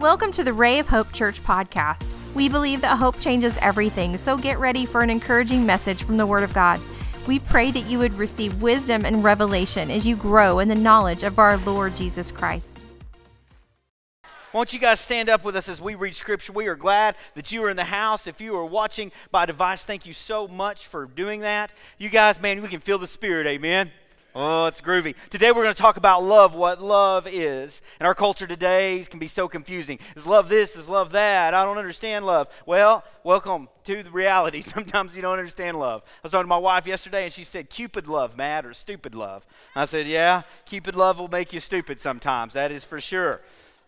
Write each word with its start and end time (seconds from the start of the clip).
Welcome 0.00 0.32
to 0.32 0.44
the 0.44 0.54
Ray 0.54 0.78
of 0.78 0.88
Hope 0.88 1.12
Church 1.12 1.44
podcast. 1.44 2.34
We 2.34 2.48
believe 2.48 2.80
that 2.80 2.96
hope 2.96 3.20
changes 3.20 3.58
everything, 3.60 4.16
so 4.16 4.38
get 4.38 4.58
ready 4.58 4.86
for 4.86 5.02
an 5.02 5.10
encouraging 5.10 5.66
message 5.66 6.04
from 6.04 6.16
the 6.16 6.24
Word 6.24 6.42
of 6.42 6.54
God. 6.54 6.80
We 7.26 7.38
pray 7.38 7.70
that 7.70 7.84
you 7.84 7.98
would 7.98 8.14
receive 8.14 8.62
wisdom 8.62 9.04
and 9.04 9.22
revelation 9.22 9.90
as 9.90 10.06
you 10.06 10.16
grow 10.16 10.58
in 10.58 10.68
the 10.68 10.74
knowledge 10.74 11.22
of 11.22 11.38
our 11.38 11.58
Lord 11.58 11.96
Jesus 11.96 12.32
Christ. 12.32 12.78
Won't 14.54 14.72
you 14.72 14.78
guys 14.78 15.00
stand 15.00 15.28
up 15.28 15.44
with 15.44 15.54
us 15.54 15.68
as 15.68 15.82
we 15.82 15.96
read 15.96 16.14
scripture? 16.14 16.54
We 16.54 16.68
are 16.68 16.76
glad 16.76 17.14
that 17.34 17.52
you 17.52 17.62
are 17.64 17.70
in 17.70 17.76
the 17.76 17.84
house. 17.84 18.26
If 18.26 18.40
you 18.40 18.56
are 18.56 18.64
watching 18.64 19.12
by 19.30 19.44
device, 19.44 19.84
thank 19.84 20.06
you 20.06 20.14
so 20.14 20.48
much 20.48 20.86
for 20.86 21.04
doing 21.04 21.40
that. 21.40 21.74
You 21.98 22.08
guys, 22.08 22.40
man, 22.40 22.62
we 22.62 22.68
can 22.68 22.80
feel 22.80 22.96
the 22.96 23.06
spirit, 23.06 23.46
amen. 23.46 23.90
Oh, 24.32 24.66
it's 24.66 24.80
groovy. 24.80 25.16
Today 25.28 25.50
we're 25.50 25.64
going 25.64 25.74
to 25.74 25.82
talk 25.82 25.96
about 25.96 26.22
love, 26.22 26.54
what 26.54 26.80
love 26.80 27.26
is. 27.26 27.82
And 27.98 28.06
our 28.06 28.14
culture 28.14 28.46
today 28.46 29.04
can 29.10 29.18
be 29.18 29.26
so 29.26 29.48
confusing. 29.48 29.98
Is 30.14 30.24
love 30.24 30.48
this? 30.48 30.76
Is 30.76 30.88
love 30.88 31.10
that? 31.12 31.52
I 31.52 31.64
don't 31.64 31.78
understand 31.78 32.24
love. 32.24 32.46
Well, 32.64 33.02
welcome 33.24 33.68
to 33.84 34.04
the 34.04 34.10
reality. 34.10 34.60
Sometimes 34.62 35.16
you 35.16 35.22
don't 35.22 35.38
understand 35.38 35.80
love. 35.80 36.02
I 36.04 36.18
was 36.22 36.32
talking 36.32 36.44
to 36.44 36.48
my 36.48 36.58
wife 36.58 36.86
yesterday 36.86 37.24
and 37.24 37.32
she 37.32 37.42
said, 37.42 37.70
Cupid 37.70 38.06
love, 38.06 38.36
mad 38.36 38.64
or 38.64 38.72
stupid 38.72 39.16
love. 39.16 39.44
I 39.74 39.84
said, 39.84 40.06
Yeah, 40.06 40.42
Cupid 40.64 40.94
love 40.94 41.18
will 41.18 41.28
make 41.28 41.52
you 41.52 41.58
stupid 41.58 41.98
sometimes. 41.98 42.52
That 42.52 42.70
is 42.70 42.84
for 42.84 43.00
sure. 43.00 43.40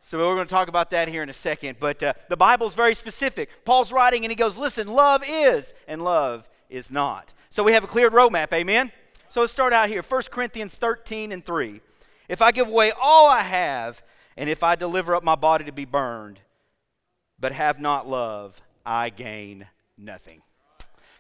So 0.03 0.19
we're 0.19 0.35
going 0.35 0.49
to 0.49 0.53
talk 0.53 0.67
about 0.67 0.91
that 0.91 1.07
here 1.07 1.23
in 1.23 1.29
a 1.29 1.35
second. 1.35 1.77
But 1.79 2.03
uh, 2.03 2.15
the 2.29 2.37
Bible's 2.37 2.75
very 2.75 2.97
specific. 2.97 3.65
Paul's 3.65 3.93
writing 3.93 4.25
and 4.25 4.33
he 4.33 4.37
goes, 4.37 4.59
Listen, 4.59 4.89
love 4.89 5.23
is 5.25 5.73
and 5.87 6.03
love 6.03 6.49
is 6.69 6.91
not. 6.91 7.33
So 7.49 7.63
we 7.63 7.75
have 7.75 7.85
a 7.85 7.87
cleared 7.87 8.13
roadmap. 8.13 8.53
Amen? 8.53 8.91
So 9.33 9.41
let's 9.41 9.51
start 9.51 9.73
out 9.73 9.89
here 9.89 10.03
1 10.03 10.23
Corinthians 10.31 10.77
13 10.77 11.33
and 11.33 11.43
3. 11.43 11.81
If 12.29 12.43
I 12.43 12.53
give 12.53 12.69
away 12.69 12.93
all 13.01 13.31
I 13.31 13.41
have, 13.41 14.03
and 14.37 14.51
if 14.51 14.63
I 14.63 14.75
deliver 14.75 15.15
up 15.15 15.25
my 15.25 15.37
body 15.37 15.65
to 15.65 15.73
be 15.73 15.87
burned, 15.87 16.41
but 17.41 17.53
have 17.53 17.81
not 17.81 18.07
love, 18.07 18.61
I 18.85 19.09
gain 19.09 19.69
nothing. 19.97 20.43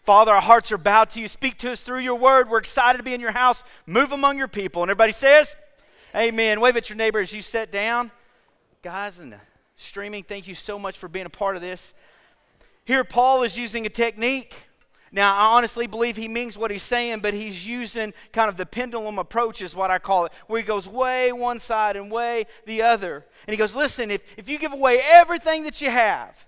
Father, 0.02 0.30
our 0.30 0.42
hearts 0.42 0.70
are 0.72 0.76
bowed 0.76 1.08
to 1.08 1.22
you. 1.22 1.26
Speak 1.26 1.56
to 1.60 1.72
us 1.72 1.84
through 1.84 2.00
your 2.00 2.16
word. 2.16 2.50
We're 2.50 2.58
excited 2.58 2.98
to 2.98 3.02
be 3.02 3.14
in 3.14 3.20
your 3.22 3.32
house. 3.32 3.64
Move 3.86 4.12
among 4.12 4.36
your 4.36 4.46
people. 4.46 4.82
And 4.82 4.90
everybody 4.90 5.12
says, 5.12 5.56
Amen. 6.14 6.60
Wave 6.60 6.76
at 6.76 6.90
your 6.90 6.98
neighbor 6.98 7.18
as 7.18 7.32
you 7.32 7.40
sit 7.40 7.72
down. 7.72 8.10
Guys 8.82 9.20
in 9.20 9.30
the 9.30 9.40
streaming, 9.76 10.22
thank 10.22 10.46
you 10.46 10.54
so 10.54 10.78
much 10.78 10.98
for 10.98 11.08
being 11.08 11.24
a 11.24 11.30
part 11.30 11.56
of 11.56 11.62
this. 11.62 11.94
Here, 12.84 13.04
Paul 13.04 13.42
is 13.42 13.56
using 13.56 13.86
a 13.86 13.88
technique 13.88 14.54
now, 15.14 15.36
I 15.36 15.56
honestly 15.56 15.86
believe 15.86 16.16
he 16.16 16.26
means 16.26 16.56
what 16.56 16.70
he's 16.70 16.82
saying, 16.82 17.20
but 17.20 17.34
he's 17.34 17.66
using 17.66 18.14
kind 18.32 18.48
of 18.48 18.56
the 18.56 18.64
pendulum 18.64 19.18
approach, 19.18 19.60
is 19.60 19.76
what 19.76 19.90
I 19.90 19.98
call 19.98 20.24
it, 20.24 20.32
where 20.46 20.58
he 20.58 20.66
goes 20.66 20.88
way 20.88 21.30
one 21.32 21.58
side 21.58 21.96
and 21.96 22.10
way 22.10 22.46
the 22.64 22.80
other. 22.80 23.26
And 23.46 23.52
he 23.52 23.58
goes, 23.58 23.76
Listen, 23.76 24.10
if, 24.10 24.22
if 24.38 24.48
you 24.48 24.58
give 24.58 24.72
away 24.72 25.00
everything 25.04 25.64
that 25.64 25.82
you 25.82 25.90
have, 25.90 26.46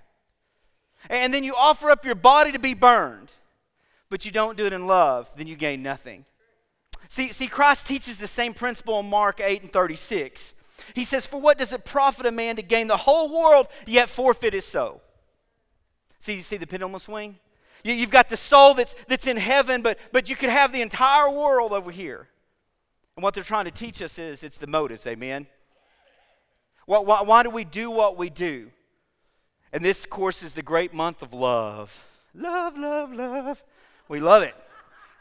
and 1.11 1.35
then 1.35 1.45
you 1.45 1.55
offer 1.55 1.91
up 1.91 2.07
your 2.07 2.15
body 2.15 2.53
to 2.53 2.59
be 2.59 2.73
burned, 2.73 3.33
but 4.09 4.25
you 4.25 4.31
don't 4.31 4.57
do 4.57 4.65
it 4.65 4.73
in 4.73 4.87
love, 4.87 5.31
then 5.37 5.47
you 5.47 5.57
gain 5.57 5.83
nothing. 5.83 6.25
See, 7.11 7.33
see, 7.33 7.49
Christ 7.49 7.85
teaches 7.85 8.19
the 8.19 8.27
same 8.27 8.55
principle 8.55 8.99
in 8.99 9.11
Mark 9.11 9.41
8 9.41 9.61
and 9.61 9.73
36. 9.73 10.55
He 10.95 11.05
says, 11.05 11.27
For 11.27 11.39
what 11.39 11.59
does 11.59 11.75
it 11.75 11.85
profit 11.85 12.25
a 12.25 12.33
man 12.33 12.57
to 12.57 12.63
gain 12.63 12.87
the 12.87 12.97
whole 12.97 13.29
world, 13.29 13.67
yet 13.87 14.09
forfeit 14.09 14.55
his 14.55 14.65
soul? 14.65 15.03
See, 16.19 16.37
you 16.37 16.41
see 16.41 16.57
the 16.57 16.67
pendulum 16.67 16.99
swing? 16.99 17.37
You, 17.85 18.01
have 18.01 18.11
got 18.11 18.31
the 18.31 18.37
soul 18.37 18.73
that's, 18.73 18.95
that's 19.09 19.27
in 19.27 19.37
heaven, 19.37 19.83
but, 19.83 19.99
but 20.11 20.31
you 20.31 20.37
could 20.37 20.49
have 20.49 20.73
the 20.73 20.81
entire 20.81 21.31
world 21.31 21.73
over 21.73 21.91
here. 21.91 22.29
And 23.15 23.23
what 23.23 23.35
they're 23.35 23.43
trying 23.43 23.67
to 23.67 23.71
teach 23.71 24.01
us 24.01 24.19
is 24.19 24.43
it's 24.43 24.59
the 24.59 24.67
motives, 24.67 25.07
amen? 25.07 25.47
Why, 26.87 26.99
why, 26.99 27.23
why 27.23 27.43
do 27.43 27.51
we 27.51 27.65
do 27.65 27.91
what 27.91 28.17
we 28.17 28.31
do? 28.31 28.71
And 29.73 29.85
this, 29.85 30.07
course, 30.07 30.43
is 30.43 30.55
the 30.55 30.63
great 30.63 30.95
month 30.95 31.21
of 31.21 31.35
love. 31.35 32.07
Love, 32.35 32.77
love, 32.79 33.13
love. 33.13 33.63
We 34.09 34.19
love 34.19 34.43
it. 34.43 34.55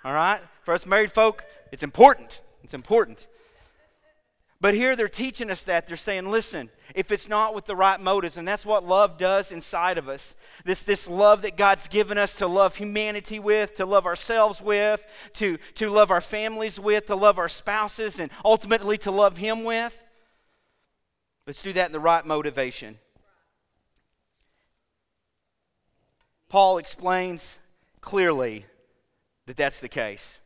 All 0.05 0.13
right? 0.13 0.39
For 0.63 0.73
us 0.73 0.85
married 0.85 1.11
folk, 1.11 1.43
it's 1.71 1.83
important. 1.83 2.41
It's 2.63 2.73
important. 2.73 3.27
But 4.61 4.73
here 4.73 4.95
they're 4.95 5.09
teaching 5.09 5.51
us 5.51 5.65
that. 5.65 5.87
They're 5.87 5.97
saying, 5.97 6.31
listen, 6.31 6.69
if 6.93 7.11
it's 7.11 7.27
not 7.27 7.55
with 7.55 7.65
the 7.65 7.75
right 7.75 7.99
motives, 7.99 8.37
and 8.37 8.47
that's 8.47 8.65
what 8.65 8.85
love 8.85 9.17
does 9.17 9.51
inside 9.51 9.97
of 9.97 10.07
us. 10.07 10.35
This, 10.63 10.83
this 10.83 11.07
love 11.07 11.41
that 11.41 11.57
God's 11.57 11.87
given 11.87 12.17
us 12.17 12.35
to 12.35 12.47
love 12.47 12.75
humanity 12.75 13.39
with, 13.39 13.75
to 13.75 13.85
love 13.85 14.05
ourselves 14.05 14.61
with, 14.61 15.05
to, 15.33 15.57
to 15.75 15.89
love 15.89 16.11
our 16.11 16.21
families 16.21 16.79
with, 16.79 17.07
to 17.07 17.15
love 17.15 17.39
our 17.39 17.49
spouses, 17.49 18.19
and 18.19 18.31
ultimately 18.45 18.97
to 18.99 19.11
love 19.11 19.37
Him 19.37 19.63
with. 19.63 19.99
Let's 21.47 21.61
do 21.61 21.73
that 21.73 21.87
in 21.87 21.91
the 21.91 21.99
right 21.99 22.25
motivation. 22.25 22.99
Paul 26.47 26.77
explains 26.77 27.57
clearly 27.99 28.65
that 29.47 29.57
that's 29.57 29.79
the 29.79 29.89
case. 29.89 30.39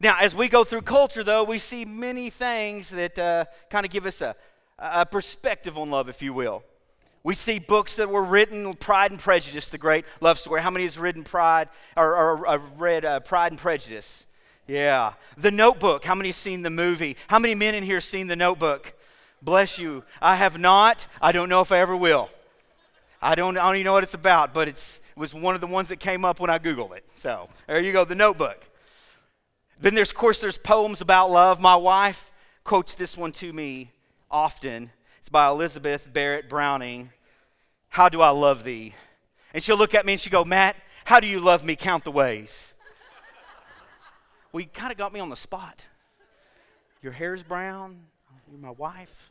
Now, 0.00 0.18
as 0.20 0.34
we 0.34 0.48
go 0.48 0.64
through 0.64 0.82
culture, 0.82 1.24
though, 1.24 1.44
we 1.44 1.58
see 1.58 1.84
many 1.84 2.30
things 2.30 2.90
that 2.90 3.18
uh, 3.18 3.44
kind 3.70 3.84
of 3.84 3.92
give 3.92 4.06
us 4.06 4.20
a, 4.20 4.36
a 4.78 5.06
perspective 5.06 5.78
on 5.78 5.90
love, 5.90 6.08
if 6.08 6.22
you 6.22 6.32
will. 6.32 6.62
We 7.24 7.34
see 7.36 7.60
books 7.60 7.96
that 7.96 8.08
were 8.08 8.22
written, 8.22 8.74
Pride 8.74 9.12
and 9.12 9.20
Prejudice, 9.20 9.68
the 9.68 9.78
great 9.78 10.04
love 10.20 10.38
story. 10.38 10.60
How 10.60 10.70
many 10.70 10.84
has 10.84 10.98
written 10.98 11.22
Pride 11.22 11.68
or, 11.96 12.16
or, 12.16 12.48
or 12.48 12.58
read 12.58 13.04
uh, 13.04 13.20
Pride 13.20 13.52
and 13.52 13.60
Prejudice? 13.60 14.26
Yeah. 14.66 15.12
The 15.36 15.52
Notebook. 15.52 16.04
How 16.04 16.16
many 16.16 16.30
have 16.30 16.36
seen 16.36 16.62
the 16.62 16.70
movie? 16.70 17.16
How 17.28 17.38
many 17.38 17.54
men 17.54 17.76
in 17.76 17.84
here 17.84 18.00
seen 18.00 18.26
The 18.26 18.34
Notebook? 18.34 18.94
Bless 19.40 19.78
you. 19.78 20.02
I 20.20 20.34
have 20.36 20.58
not. 20.58 21.06
I 21.20 21.30
don't 21.30 21.48
know 21.48 21.60
if 21.60 21.70
I 21.70 21.78
ever 21.78 21.96
will. 21.96 22.28
I 23.20 23.36
don't, 23.36 23.56
I 23.56 23.66
don't 23.66 23.76
even 23.76 23.84
know 23.84 23.92
what 23.92 24.02
it's 24.02 24.14
about, 24.14 24.52
but 24.52 24.66
it's, 24.66 25.00
it 25.16 25.20
was 25.20 25.32
one 25.32 25.54
of 25.54 25.60
the 25.60 25.68
ones 25.68 25.88
that 25.88 26.00
came 26.00 26.24
up 26.24 26.40
when 26.40 26.50
I 26.50 26.58
Googled 26.58 26.96
it. 26.96 27.04
So 27.18 27.48
there 27.68 27.78
you 27.78 27.92
go, 27.92 28.04
The 28.04 28.16
Notebook. 28.16 28.64
Then 29.80 29.94
there's, 29.94 30.10
of 30.10 30.16
course, 30.16 30.40
there's 30.40 30.58
poems 30.58 31.00
about 31.00 31.30
love. 31.30 31.60
My 31.60 31.76
wife 31.76 32.32
quotes 32.64 32.96
this 32.96 33.16
one 33.16 33.30
to 33.32 33.52
me 33.52 33.91
often. 34.32 34.90
It's 35.20 35.28
by 35.28 35.48
Elizabeth 35.48 36.12
Barrett 36.12 36.48
Browning. 36.48 37.10
How 37.90 38.08
do 38.08 38.22
I 38.22 38.30
love 38.30 38.64
thee? 38.64 38.94
And 39.54 39.62
she'll 39.62 39.76
look 39.76 39.94
at 39.94 40.06
me 40.06 40.14
and 40.14 40.20
she'll 40.20 40.32
go, 40.32 40.44
Matt, 40.44 40.76
how 41.04 41.20
do 41.20 41.26
you 41.26 41.38
love 41.38 41.62
me? 41.64 41.76
Count 41.76 42.04
the 42.04 42.10
ways. 42.10 42.72
well, 44.50 44.62
you 44.62 44.66
kind 44.66 44.90
of 44.90 44.98
got 44.98 45.12
me 45.12 45.20
on 45.20 45.28
the 45.28 45.36
spot. 45.36 45.84
Your 47.02 47.12
hair's 47.12 47.42
brown. 47.42 48.00
You're 48.50 48.60
my 48.60 48.70
wife. 48.70 49.30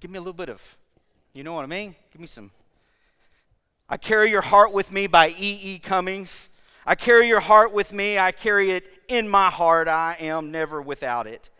Give 0.00 0.10
me 0.10 0.18
a 0.18 0.20
little 0.20 0.32
bit 0.32 0.48
of, 0.48 0.76
you 1.32 1.42
know 1.42 1.54
what 1.54 1.64
I 1.64 1.66
mean? 1.66 1.96
Give 2.12 2.20
me 2.20 2.26
some. 2.26 2.50
I 3.88 3.96
carry 3.96 4.30
your 4.30 4.42
heart 4.42 4.72
with 4.72 4.92
me 4.92 5.06
by 5.06 5.30
E. 5.30 5.60
E. 5.62 5.78
Cummings. 5.78 6.50
I 6.86 6.94
carry 6.94 7.28
your 7.28 7.40
heart 7.40 7.72
with 7.72 7.92
me. 7.92 8.18
I 8.18 8.32
carry 8.32 8.70
it 8.70 8.86
in 9.08 9.28
my 9.28 9.50
heart. 9.50 9.88
I 9.88 10.16
am 10.20 10.50
never 10.50 10.82
without 10.82 11.26
it. 11.26 11.50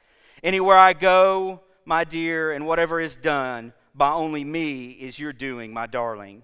Anywhere 0.43 0.77
I 0.77 0.93
go, 0.93 1.61
my 1.89 2.05
dear, 2.05 2.53
and 2.53 2.67
whatever 2.67 3.01
is 3.01 3.17
done 3.17 3.73
by 3.95 4.13
only 4.13 4.45
me 4.45 4.91
is 4.91 5.19
your 5.19 5.33
doing, 5.33 5.73
my 5.73 5.87
darling. 5.87 6.43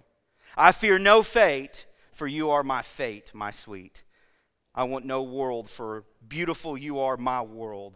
I 0.56 0.72
fear 0.72 0.98
no 0.98 1.22
fate, 1.22 1.84
for 2.12 2.26
you 2.26 2.50
are 2.50 2.62
my 2.62 2.80
fate, 2.80 3.30
my 3.34 3.50
sweet. 3.50 4.02
I 4.74 4.84
want 4.84 5.04
no 5.04 5.22
world, 5.22 5.68
for 5.68 6.04
beautiful 6.26 6.78
you 6.78 6.98
are 6.98 7.18
my 7.18 7.42
world, 7.42 7.94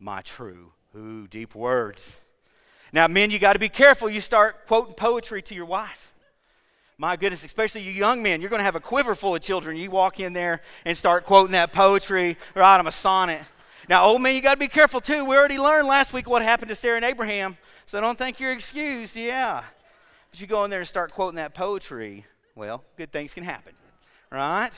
my 0.00 0.22
true. 0.22 0.72
Ooh, 0.96 1.28
deep 1.28 1.54
words. 1.54 2.18
Now, 2.92 3.06
men, 3.06 3.30
you 3.30 3.38
got 3.38 3.52
to 3.52 3.58
be 3.58 3.68
careful. 3.68 4.10
You 4.10 4.20
start 4.20 4.66
quoting 4.66 4.94
poetry 4.94 5.40
to 5.42 5.54
your 5.54 5.66
wife. 5.66 6.12
My 6.96 7.14
goodness, 7.14 7.44
especially 7.44 7.82
you 7.82 7.92
young 7.92 8.22
men, 8.22 8.40
you're 8.40 8.50
going 8.50 8.58
to 8.58 8.64
have 8.64 8.74
a 8.74 8.80
quiver 8.80 9.14
full 9.14 9.36
of 9.36 9.40
children. 9.40 9.76
You 9.76 9.90
walk 9.90 10.18
in 10.18 10.32
there 10.32 10.62
and 10.84 10.96
start 10.96 11.24
quoting 11.24 11.52
that 11.52 11.72
poetry, 11.72 12.36
write 12.56 12.78
them 12.78 12.88
a 12.88 12.92
sonnet. 12.92 13.42
Now, 13.88 14.04
old 14.04 14.20
man, 14.20 14.34
you 14.34 14.42
got 14.42 14.54
to 14.54 14.60
be 14.60 14.68
careful 14.68 15.00
too. 15.00 15.24
We 15.24 15.34
already 15.34 15.58
learned 15.58 15.88
last 15.88 16.12
week 16.12 16.28
what 16.28 16.42
happened 16.42 16.68
to 16.68 16.74
Sarah 16.74 16.96
and 16.96 17.04
Abraham, 17.04 17.56
so 17.86 18.00
don't 18.00 18.18
think 18.18 18.38
you're 18.38 18.52
excused. 18.52 19.16
Yeah. 19.16 19.62
But 20.30 20.40
you 20.40 20.46
go 20.46 20.64
in 20.64 20.70
there 20.70 20.80
and 20.80 20.88
start 20.88 21.12
quoting 21.12 21.36
that 21.36 21.54
poetry, 21.54 22.26
well, 22.54 22.84
good 22.98 23.10
things 23.12 23.32
can 23.32 23.44
happen, 23.44 23.72
right? 24.30 24.70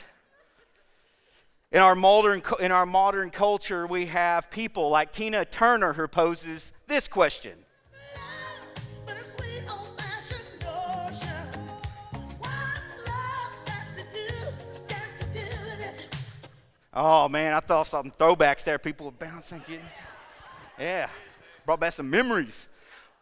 In 1.72 1.80
our 1.80 1.96
modern, 1.96 2.42
in 2.60 2.70
our 2.70 2.86
modern 2.86 3.30
culture, 3.30 3.84
we 3.84 4.06
have 4.06 4.48
people 4.48 4.90
like 4.90 5.12
Tina 5.12 5.44
Turner 5.44 5.94
who 5.94 6.06
poses 6.06 6.70
this 6.86 7.08
question 7.08 7.54
Oh 16.92 17.28
man, 17.28 17.54
I 17.54 17.60
thought 17.60 17.86
some 17.86 18.10
throwbacks 18.10 18.64
there. 18.64 18.78
People 18.78 19.06
were 19.06 19.12
bouncing. 19.12 19.62
Yeah, 20.78 21.08
brought 21.66 21.80
back 21.80 21.92
some 21.92 22.10
memories. 22.10 22.66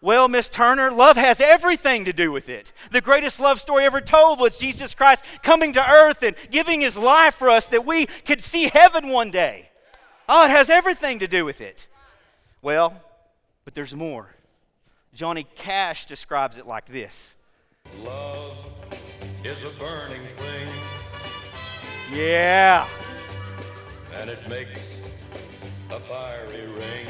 Well, 0.00 0.28
Miss 0.28 0.48
Turner, 0.48 0.92
love 0.92 1.16
has 1.16 1.40
everything 1.40 2.04
to 2.04 2.12
do 2.12 2.30
with 2.30 2.48
it. 2.48 2.72
The 2.92 3.00
greatest 3.00 3.40
love 3.40 3.60
story 3.60 3.84
ever 3.84 4.00
told 4.00 4.38
was 4.38 4.56
Jesus 4.56 4.94
Christ 4.94 5.24
coming 5.42 5.72
to 5.72 5.90
earth 5.90 6.22
and 6.22 6.36
giving 6.52 6.80
his 6.80 6.96
life 6.96 7.34
for 7.34 7.50
us 7.50 7.68
that 7.70 7.84
we 7.84 8.06
could 8.06 8.40
see 8.40 8.68
heaven 8.68 9.08
one 9.08 9.32
day. 9.32 9.70
Oh, 10.28 10.44
it 10.44 10.50
has 10.50 10.70
everything 10.70 11.18
to 11.18 11.26
do 11.26 11.44
with 11.44 11.60
it. 11.60 11.88
Well, 12.62 13.02
but 13.64 13.74
there's 13.74 13.94
more. 13.94 14.34
Johnny 15.14 15.46
Cash 15.56 16.06
describes 16.06 16.58
it 16.58 16.66
like 16.66 16.86
this 16.86 17.34
Love 17.98 18.56
is 19.42 19.64
a 19.64 19.70
burning 19.80 20.24
thing, 20.26 20.68
Yeah. 22.12 22.86
And 24.16 24.30
it 24.30 24.48
makes 24.48 24.80
a 25.90 26.00
fiery 26.00 26.66
ring. 26.66 27.06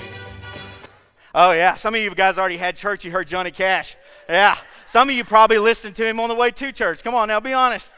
Oh, 1.35 1.53
yeah. 1.53 1.75
Some 1.75 1.95
of 1.95 2.01
you 2.01 2.15
guys 2.15 2.39
already 2.39 2.57
had 2.57 2.77
church. 2.77 3.05
You 3.05 3.11
heard 3.11 3.29
Johnny 3.29 3.51
Cash. 3.51 3.97
Yeah. 4.29 4.57
Some 4.87 5.09
of 5.09 5.15
you 5.15 5.25
probably 5.25 5.59
listened 5.59 5.95
to 5.97 6.07
him 6.07 6.19
on 6.21 6.29
the 6.29 6.35
way 6.35 6.51
to 6.51 6.73
church. 6.73 7.03
Come 7.03 7.15
on 7.15 7.29
now, 7.29 7.41
be 7.41 7.53
honest. 7.53 7.93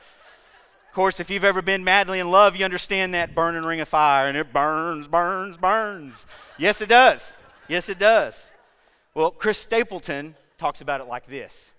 Of 0.89 0.95
course, 0.95 1.21
if 1.21 1.31
you've 1.31 1.45
ever 1.45 1.63
been 1.63 1.85
madly 1.85 2.19
in 2.19 2.31
love, 2.31 2.57
you 2.57 2.65
understand 2.65 3.15
that 3.15 3.33
burning 3.33 3.63
ring 3.63 3.79
of 3.79 3.89
fire, 3.89 4.27
and 4.27 4.37
it 4.37 4.53
burns, 4.53 5.07
burns, 5.07 5.57
burns. 5.57 6.27
Yes, 6.59 6.81
it 6.81 6.89
does. 6.89 7.33
Yes, 7.69 7.89
it 7.89 8.01
does. 8.01 8.51
Well, 9.15 9.31
Chris 9.31 9.59
Stapleton 9.59 10.35
talks 10.59 10.81
about 10.81 11.01
it 11.01 11.07
like 11.07 11.27
this. 11.27 11.71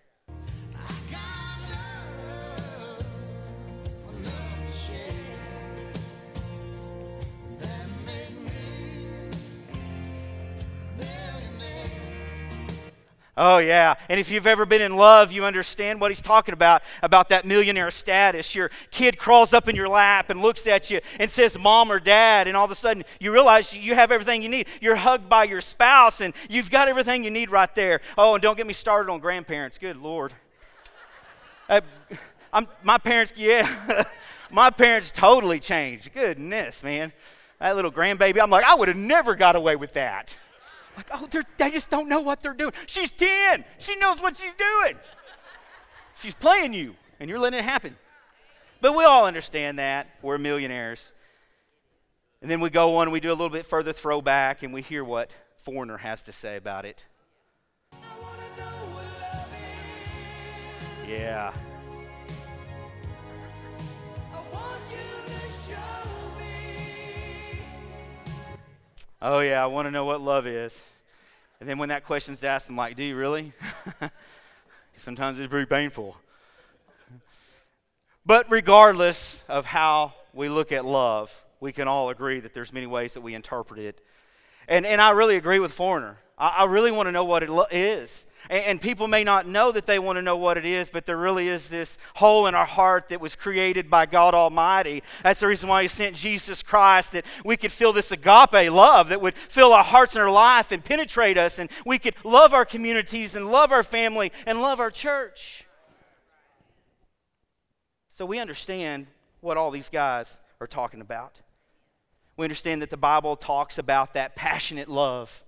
Oh, 13.38 13.60
yeah. 13.60 13.96
And 14.10 14.20
if 14.20 14.30
you've 14.30 14.46
ever 14.46 14.66
been 14.66 14.82
in 14.82 14.98
love, 14.98 15.32
you 15.32 15.46
understand 15.46 16.02
what 16.02 16.12
he's 16.12 16.22
talking 16.22 16.54
about 16.54 16.84
about 17.02 17.30
that 17.30 17.46
millionaire 17.46 17.90
status. 17.90 18.54
Your 18.54 18.70
kid 18.92 19.18
crawls 19.18 19.54
up 19.54 19.70
in 19.70 19.76
your 19.76 19.88
lap 19.88 20.30
and 20.30 20.42
looks 20.42 20.68
at 20.68 20.92
you 20.92 21.00
and 21.18 21.32
says, 21.32 21.58
Mom 21.58 21.92
or 21.92 22.00
Dad. 22.00 22.48
And 22.48 22.58
all 22.58 22.66
of 22.66 22.72
a 22.72 22.76
sudden, 22.76 23.04
you 23.22 23.32
realize 23.32 23.74
you 23.74 23.96
have 23.96 24.12
everything 24.12 24.42
you 24.42 24.50
need. 24.50 24.68
You're 24.82 24.98
hugged 24.98 25.30
by 25.30 25.46
your 25.46 25.62
spouse, 25.62 26.20
and 26.20 26.34
you've 26.50 26.70
got 26.70 26.90
everything 26.90 27.24
you 27.24 27.32
need 27.32 27.52
right 27.52 27.74
there. 27.74 28.02
Oh, 28.18 28.36
and 28.36 28.42
don't 28.42 28.58
get 28.58 28.68
me 28.68 28.74
started 28.74 29.10
on 29.10 29.20
grandparents. 29.20 29.78
Good 29.78 29.96
Lord. 29.98 30.34
Uh, 31.70 31.82
my 32.84 32.98
parents, 32.98 33.32
yeah. 33.38 34.04
my 34.52 34.70
parents 34.70 35.10
totally 35.10 35.62
changed. 35.62 36.14
Goodness, 36.14 36.84
man. 36.84 37.14
That 37.60 37.78
little 37.78 37.92
grandbaby, 37.92 38.42
I'm 38.42 38.50
like, 38.50 38.66
I 38.66 38.76
would 38.76 38.90
have 38.90 38.98
never 38.98 39.36
got 39.36 39.56
away 39.56 39.78
with 39.78 39.94
that. 39.94 40.36
Like, 41.10 41.20
oh, 41.20 41.44
they 41.58 41.72
just 41.72 41.90
don't 41.90 42.08
know 42.08 42.22
what 42.22 42.44
they're 42.44 42.54
doing. 42.54 42.74
She's 42.86 43.12
10. 43.12 43.66
She 43.80 43.96
knows 43.96 44.22
what 44.22 44.36
she's 44.36 44.54
doing. 44.54 44.98
She's 46.16 46.36
playing 46.36 46.74
you, 46.74 46.96
and 47.20 47.28
you're 47.28 47.40
letting 47.40 47.60
it 47.60 47.66
happen. 47.66 47.96
But 48.82 48.96
we 48.96 49.04
all 49.04 49.26
understand 49.26 49.80
that. 49.80 50.08
We're 50.22 50.38
millionaires. 50.38 51.12
And 52.42 52.52
then 52.52 52.60
we 52.60 52.70
go 52.70 52.98
on 52.98 53.10
we 53.10 53.20
do 53.20 53.30
a 53.30 53.34
little 53.34 53.50
bit 53.50 53.66
further 53.66 53.94
throwback, 53.94 54.62
and 54.62 54.74
we 54.74 54.84
hear 54.84 55.04
what 55.04 55.32
Foreigner 55.58 55.98
has 55.98 56.22
to 56.24 56.32
say 56.32 56.56
about 56.56 56.86
it. 56.86 57.06
Yeah. 61.08 61.54
Oh, 69.24 69.40
yeah, 69.40 69.64
I 69.64 69.68
want 69.68 69.88
to 69.88 69.92
know 69.92 70.06
what 70.06 70.22
love 70.22 70.48
is. 70.48 70.80
And 71.62 71.70
then 71.70 71.78
when 71.78 71.90
that 71.90 72.06
question's 72.06 72.44
asked, 72.44 72.70
I'm 72.70 72.76
like, 72.76 72.96
do 72.96 73.04
you 73.04 73.16
really? 73.16 73.54
Sometimes 74.98 75.38
it's 75.38 75.48
very 75.48 75.68
painful. 75.68 76.18
But 78.26 78.50
regardless 78.50 79.44
of 79.48 79.66
how 79.66 80.16
we 80.34 80.50
look 80.50 80.72
at 80.72 80.86
love, 80.86 81.46
we 81.60 81.72
can 81.72 81.88
all 81.88 82.10
agree 82.10 82.40
that 82.40 82.56
there's 82.56 82.74
many 82.74 82.88
ways 82.88 83.14
that 83.14 83.22
we 83.22 83.36
interpret 83.36 83.80
it. 83.80 84.04
And, 84.68 84.88
and 84.88 85.00
I 85.00 85.12
really 85.12 85.36
agree 85.36 85.60
with 85.60 85.72
Foreigner. 85.72 86.18
I, 86.36 86.62
I 86.62 86.66
really 86.66 86.92
want 86.92 87.06
to 87.08 87.12
know 87.12 87.26
what 87.26 87.44
it 87.44 87.50
lo- 87.50 87.68
is. 87.70 88.26
And, 88.50 88.82
people 88.82 89.08
may 89.08 89.24
not 89.24 89.48
know 89.48 89.72
that 89.72 89.86
they 89.86 90.00
want 90.00 90.18
to 90.18 90.22
know 90.22 90.36
what 90.36 90.58
it 90.58 90.66
is, 90.66 90.90
but 90.90 91.06
there 91.06 91.18
really 91.18 91.48
is 91.48 91.70
this 91.70 91.98
hole 92.16 92.48
in 92.48 92.56
our 92.56 92.66
heart 92.66 93.10
that 93.10 93.22
was 93.22 93.36
created 93.36 93.90
by 93.90 94.06
God 94.06 94.34
Almighty. 94.34 95.04
That's 95.24 95.40
the 95.40 95.48
reason 95.48 95.70
why 95.70 95.84
He 95.84 95.88
sent 95.88 96.16
Jesus 96.16 96.64
Christ, 96.64 97.12
that 97.14 97.26
we 97.46 97.56
could 97.56 97.72
feel 97.72 97.94
this 97.94 98.12
agape 98.12 98.72
love 98.72 99.10
that 99.10 99.22
would 99.22 99.36
fill 99.36 99.72
our 99.74 99.84
hearts 99.84 100.16
and 100.16 100.24
our 100.24 100.32
life 100.32 100.72
and 100.72 100.84
penetrate 100.84 101.38
us, 101.38 101.60
and 101.60 101.70
we 101.86 102.00
could 102.00 102.16
love 102.24 102.54
our 102.54 102.66
communities 102.66 103.36
and 103.36 103.48
love 103.48 103.72
our 103.72 103.84
family 103.84 104.32
and 104.46 104.62
love 104.62 104.80
our 104.80 104.92
church. 104.92 105.66
So 108.10 108.26
we 108.26 108.40
understand 108.40 109.08
what 109.40 109.58
all 109.58 109.72
these 109.72 109.90
guys 109.90 110.38
are 110.60 110.68
talking 110.68 111.02
about. 111.02 111.40
We 112.38 112.46
understand 112.46 112.82
that 112.82 112.90
the 112.90 112.98
Bible 112.98 113.36
talks 113.36 113.78
about 113.78 114.14
that 114.14 114.36
passionate 114.36 114.90
love, 114.90 115.44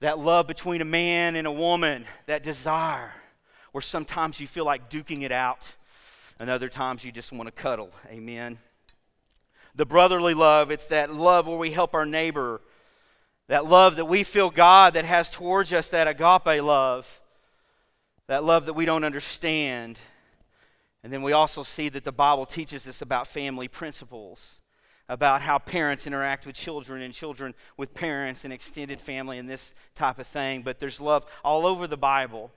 that 0.00 0.18
love 0.18 0.46
between 0.46 0.80
a 0.80 0.84
man 0.84 1.36
and 1.36 1.46
a 1.46 1.52
woman, 1.52 2.04
that 2.26 2.42
desire, 2.42 3.12
where 3.72 3.82
sometimes 3.82 4.40
you 4.40 4.46
feel 4.46 4.64
like 4.64 4.90
duking 4.90 5.22
it 5.22 5.32
out, 5.32 5.76
and 6.38 6.48
other 6.48 6.68
times 6.68 7.04
you 7.04 7.10
just 7.10 7.32
want 7.32 7.46
to 7.48 7.52
cuddle. 7.52 7.90
Amen. 8.08 8.58
The 9.74 9.86
brotherly 9.86 10.34
love, 10.34 10.70
it's 10.70 10.86
that 10.86 11.12
love 11.12 11.46
where 11.46 11.56
we 11.56 11.72
help 11.72 11.94
our 11.94 12.06
neighbor, 12.06 12.60
that 13.48 13.66
love 13.66 13.96
that 13.96 14.04
we 14.04 14.22
feel 14.22 14.50
God 14.50 14.94
that 14.94 15.04
has 15.04 15.30
towards 15.30 15.72
us, 15.72 15.90
that 15.90 16.06
agape 16.06 16.62
love, 16.62 17.20
that 18.26 18.44
love 18.44 18.66
that 18.66 18.74
we 18.74 18.84
don't 18.84 19.04
understand. 19.04 19.98
And 21.02 21.12
then 21.12 21.22
we 21.22 21.32
also 21.32 21.62
see 21.62 21.88
that 21.88 22.04
the 22.04 22.12
Bible 22.12 22.46
teaches 22.46 22.86
us 22.86 23.02
about 23.02 23.26
family 23.26 23.68
principles 23.68 24.57
about 25.08 25.42
how 25.42 25.58
parents 25.58 26.06
interact 26.06 26.46
with 26.46 26.54
children 26.54 27.02
and 27.02 27.14
children 27.14 27.54
with 27.76 27.94
parents 27.94 28.44
and 28.44 28.52
extended 28.52 28.98
family 28.98 29.38
and 29.38 29.48
this 29.48 29.74
type 29.94 30.18
of 30.18 30.26
thing. 30.26 30.62
But 30.62 30.80
there's 30.80 31.00
love 31.00 31.24
all 31.44 31.66
over 31.66 31.86
the 31.86 31.96
Bible. 31.96 32.52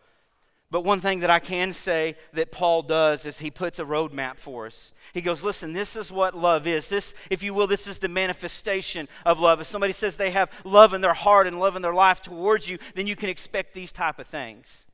But 0.71 0.85
one 0.85 1.01
thing 1.01 1.19
that 1.19 1.29
I 1.29 1.39
can 1.39 1.73
say 1.73 2.15
that 2.31 2.53
Paul 2.53 2.81
does 2.81 3.25
is 3.25 3.39
he 3.39 3.51
puts 3.51 3.77
a 3.77 3.83
roadmap 3.83 4.37
for 4.37 4.67
us. 4.67 4.93
He 5.13 5.19
goes, 5.19 5.43
Listen, 5.43 5.73
this 5.73 5.97
is 5.97 6.13
what 6.13 6.35
love 6.35 6.65
is. 6.65 6.87
This, 6.87 7.13
if 7.29 7.43
you 7.43 7.53
will, 7.53 7.67
this 7.67 7.87
is 7.87 7.99
the 7.99 8.07
manifestation 8.07 9.09
of 9.25 9.41
love. 9.41 9.59
If 9.59 9.67
somebody 9.67 9.91
says 9.91 10.15
they 10.15 10.31
have 10.31 10.49
love 10.63 10.93
in 10.93 11.01
their 11.01 11.13
heart 11.13 11.45
and 11.45 11.59
love 11.59 11.75
in 11.75 11.81
their 11.81 11.93
life 11.93 12.21
towards 12.21 12.69
you, 12.69 12.77
then 12.95 13.05
you 13.05 13.17
can 13.17 13.27
expect 13.27 13.73
these 13.73 13.91
type 13.91 14.17
of 14.17 14.27
things. 14.27 14.85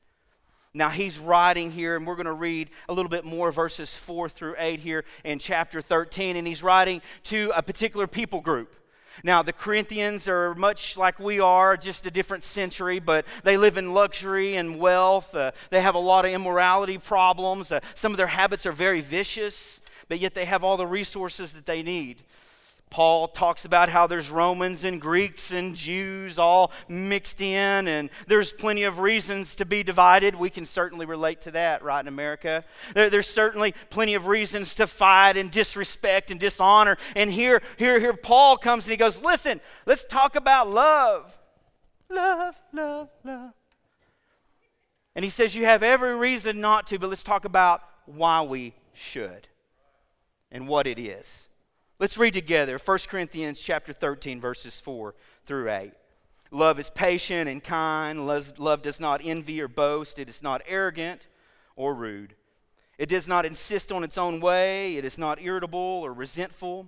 Now 0.77 0.89
he's 0.89 1.17
writing 1.17 1.71
here, 1.71 1.95
and 1.95 2.05
we're 2.05 2.15
going 2.15 2.27
to 2.27 2.33
read 2.33 2.69
a 2.87 2.93
little 2.93 3.09
bit 3.09 3.25
more 3.25 3.51
verses 3.51 3.95
4 3.95 4.29
through 4.29 4.53
8 4.59 4.79
here 4.79 5.05
in 5.23 5.39
chapter 5.39 5.81
13, 5.81 6.35
and 6.35 6.45
he's 6.45 6.61
writing 6.61 7.01
to 7.23 7.51
a 7.55 7.63
particular 7.63 8.05
people 8.05 8.41
group. 8.41 8.75
Now, 9.23 9.41
the 9.41 9.53
Corinthians 9.53 10.27
are 10.27 10.53
much 10.53 10.95
like 10.95 11.17
we 11.17 11.39
are, 11.39 11.77
just 11.77 12.05
a 12.05 12.11
different 12.11 12.43
century, 12.43 12.99
but 12.99 13.25
they 13.43 13.57
live 13.57 13.77
in 13.77 13.95
luxury 13.95 14.55
and 14.55 14.77
wealth. 14.77 15.33
Uh, 15.33 15.51
they 15.71 15.81
have 15.81 15.95
a 15.95 15.99
lot 15.99 16.25
of 16.25 16.31
immorality 16.31 16.99
problems. 16.99 17.71
Uh, 17.71 17.79
some 17.95 18.11
of 18.11 18.17
their 18.17 18.27
habits 18.27 18.67
are 18.67 18.71
very 18.71 19.01
vicious, 19.01 19.81
but 20.07 20.19
yet 20.19 20.35
they 20.35 20.45
have 20.45 20.63
all 20.63 20.77
the 20.77 20.85
resources 20.85 21.53
that 21.53 21.65
they 21.65 21.81
need. 21.81 22.21
Paul 22.89 23.27
talks 23.27 23.65
about 23.65 23.89
how 23.89 24.07
there's 24.07 24.29
Romans 24.29 24.83
and 24.83 25.01
Greeks 25.01 25.51
and 25.51 25.75
Jews 25.75 26.39
all 26.39 26.71
mixed 26.87 27.41
in, 27.41 27.87
and 27.87 28.09
there's 28.27 28.51
plenty 28.51 28.83
of 28.83 28.99
reasons 28.99 29.55
to 29.55 29.65
be 29.65 29.83
divided. 29.83 30.35
We 30.35 30.49
can 30.49 30.65
certainly 30.65 31.05
relate 31.05 31.41
to 31.41 31.51
that, 31.51 31.83
right, 31.83 31.99
in 31.99 32.07
America. 32.07 32.63
There, 32.93 33.09
there's 33.09 33.27
certainly 33.27 33.73
plenty 33.89 34.13
of 34.13 34.27
reasons 34.27 34.73
to 34.75 34.87
fight 34.87 35.35
and 35.35 35.51
disrespect 35.51 36.31
and 36.31 36.39
dishonor. 36.39 36.97
And 37.15 37.31
here, 37.31 37.61
here, 37.77 37.99
here, 37.99 38.13
Paul 38.13 38.57
comes 38.57 38.85
and 38.85 38.91
he 38.91 38.97
goes, 38.97 39.21
Listen, 39.21 39.59
let's 39.85 40.05
talk 40.05 40.35
about 40.35 40.69
love. 40.69 41.37
Love, 42.09 42.55
love, 42.71 43.09
love. 43.25 43.51
And 45.13 45.25
he 45.25 45.29
says, 45.29 45.55
You 45.55 45.65
have 45.65 45.83
every 45.83 46.15
reason 46.15 46.61
not 46.61 46.87
to, 46.87 46.99
but 46.99 47.09
let's 47.09 47.23
talk 47.23 47.43
about 47.43 47.81
why 48.05 48.41
we 48.43 48.75
should 48.93 49.49
and 50.51 50.69
what 50.69 50.87
it 50.87 50.97
is. 50.97 51.46
Let's 51.99 52.17
read 52.17 52.35
together 52.35 52.77
1 52.77 52.99
Corinthians 53.07 53.59
chapter 53.59 53.91
13 53.91 54.39
verses 54.39 54.79
4 54.79 55.15
through 55.47 55.71
8. 55.71 55.93
Love 56.51 56.77
is 56.77 56.91
patient 56.91 57.49
and 57.49 57.63
kind. 57.63 58.27
Love, 58.27 58.59
love 58.59 58.83
does 58.83 58.99
not 58.99 59.21
envy 59.23 59.59
or 59.59 59.67
boast. 59.67 60.19
It 60.19 60.29
is 60.29 60.43
not 60.43 60.61
arrogant 60.67 61.25
or 61.75 61.95
rude. 61.95 62.35
It 62.99 63.09
does 63.09 63.27
not 63.27 63.47
insist 63.47 63.91
on 63.91 64.03
its 64.03 64.15
own 64.15 64.39
way. 64.39 64.95
It 64.95 65.05
is 65.05 65.17
not 65.17 65.41
irritable 65.41 65.79
or 65.79 66.13
resentful. 66.13 66.87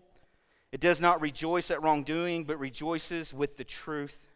It 0.72 0.80
does 0.80 1.02
not 1.02 1.22
rejoice 1.22 1.72
at 1.72 1.82
wrongdoing, 1.82 2.44
but 2.44 2.60
rejoices 2.60 3.34
with 3.34 3.58
the 3.58 3.64
truth. 3.64 4.28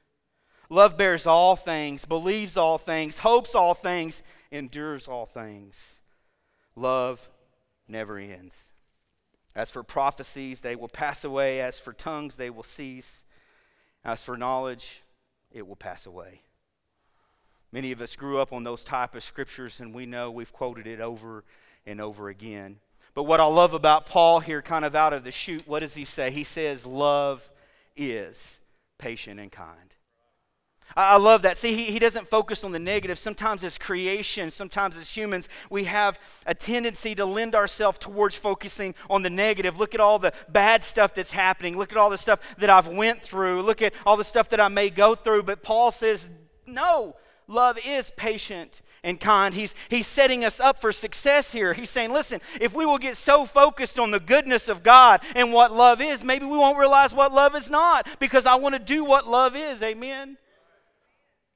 Love 0.70 0.98
bears 0.98 1.28
all 1.28 1.56
things, 1.56 2.06
believes 2.06 2.58
all 2.58 2.80
things, 2.80 3.20
hopes 3.20 3.54
all 3.54 3.76
things, 3.76 4.24
endures 4.52 5.08
all 5.08 5.28
things. 5.28 6.00
Love 6.76 7.30
never 7.88 8.18
ends. 8.18 8.73
As 9.56 9.70
for 9.70 9.84
prophecies, 9.84 10.62
they 10.62 10.76
will 10.76 10.88
pass 10.88 11.24
away. 11.24 11.62
As 11.62 11.80
for 11.80 11.94
tongues, 11.94 12.36
they 12.36 12.50
will 12.50 12.64
cease. 12.64 13.24
As 14.04 14.22
for 14.22 14.36
knowledge, 14.36 15.04
it 15.52 15.68
will 15.68 15.76
pass 15.76 16.06
away. 16.06 16.42
Many 17.72 17.92
of 17.92 18.02
us 18.02 18.16
grew 18.16 18.40
up 18.40 18.54
on 18.54 18.64
those 18.64 18.84
type 18.84 19.16
of 19.16 19.24
scriptures, 19.24 19.80
and 19.80 19.94
we 19.94 20.06
know 20.06 20.30
we've 20.30 20.54
quoted 20.54 20.86
it 20.86 21.00
over 21.00 21.44
and 21.86 22.00
over 22.00 22.30
again. 22.30 22.78
But 23.16 23.24
what 23.24 23.40
I 23.40 23.46
love 23.46 23.74
about 23.74 24.06
Paul 24.06 24.40
here, 24.40 24.62
kind 24.62 24.86
of 24.86 24.96
out 24.96 25.14
of 25.14 25.24
the 25.24 25.32
chute, 25.32 25.68
what 25.68 25.80
does 25.80 25.94
he 25.94 26.06
say? 26.06 26.32
He 26.32 26.44
says, 26.44 26.86
Love 26.86 27.50
is 27.96 28.60
patient 28.98 29.40
and 29.40 29.52
kind. 29.52 29.94
I 30.96 31.18
love 31.18 31.42
that. 31.42 31.58
See, 31.58 31.76
he, 31.76 31.86
he 31.86 32.00
doesn't 32.00 32.30
focus 32.30 32.64
on 32.64 32.72
the 32.72 32.80
negative. 32.80 33.18
Sometimes 33.18 33.64
as 33.64 33.78
creation, 33.78 34.52
sometimes 34.52 34.96
as 34.96 35.10
humans, 35.10 35.50
we 35.70 35.86
have 35.86 36.20
a 36.46 36.54
tendency 36.54 37.16
to 37.16 37.26
lend 37.26 37.56
ourselves 37.56 37.98
towards 37.98 38.36
focusing 38.36 38.94
on 39.10 39.24
the 39.24 39.30
negative. 39.30 39.80
Look 39.80 39.96
at 39.96 40.00
all 40.00 40.20
the 40.20 40.34
bad 40.50 40.84
stuff 40.84 41.14
that's 41.14 41.32
happening. 41.32 41.78
Look 41.78 41.92
at 41.92 41.98
all 41.98 42.10
the 42.10 42.18
stuff 42.18 42.40
that 42.58 42.70
I've 42.70 42.88
went 42.88 43.24
through. 43.24 43.62
Look 43.64 43.82
at 43.82 43.94
all 44.06 44.18
the 44.18 44.24
stuff 44.24 44.50
that 44.50 44.60
I 44.60 44.68
may 44.68 44.90
go 44.90 45.16
through. 45.16 45.44
But 45.44 45.64
Paul 45.64 45.92
says, 45.92 46.30
no, 46.68 47.16
love 47.48 47.80
is 47.86 48.12
patient 48.16 48.82
and 49.04 49.20
kind. 49.20 49.54
He's, 49.54 49.76
he's 49.90 50.08
setting 50.08 50.46
us 50.46 50.60
up 50.60 50.80
for 50.80 50.92
success 50.92 51.52
here. 51.52 51.74
He's 51.74 51.90
saying, 51.90 52.14
listen, 52.14 52.40
if 52.62 52.74
we 52.74 52.86
will 52.86 52.98
get 52.98 53.18
so 53.18 53.46
focused 53.46 54.00
on 54.00 54.12
the 54.12 54.20
goodness 54.20 54.70
of 54.70 54.84
God 54.84 55.22
and 55.36 55.52
what 55.52 55.74
love 55.74 56.02
is, 56.02 56.24
maybe 56.24 56.46
we 56.46 56.58
won't 56.58 56.78
realize 56.78 57.14
what 57.14 57.34
love 57.34 57.56
is 57.56 57.70
not 57.70 58.08
because 58.20 58.46
I 58.46 58.56
want 58.56 58.76
to 58.76 58.80
do 58.80 59.04
what 59.04 59.28
love 59.28 59.56
is. 59.56 59.82
Amen. 59.82 60.38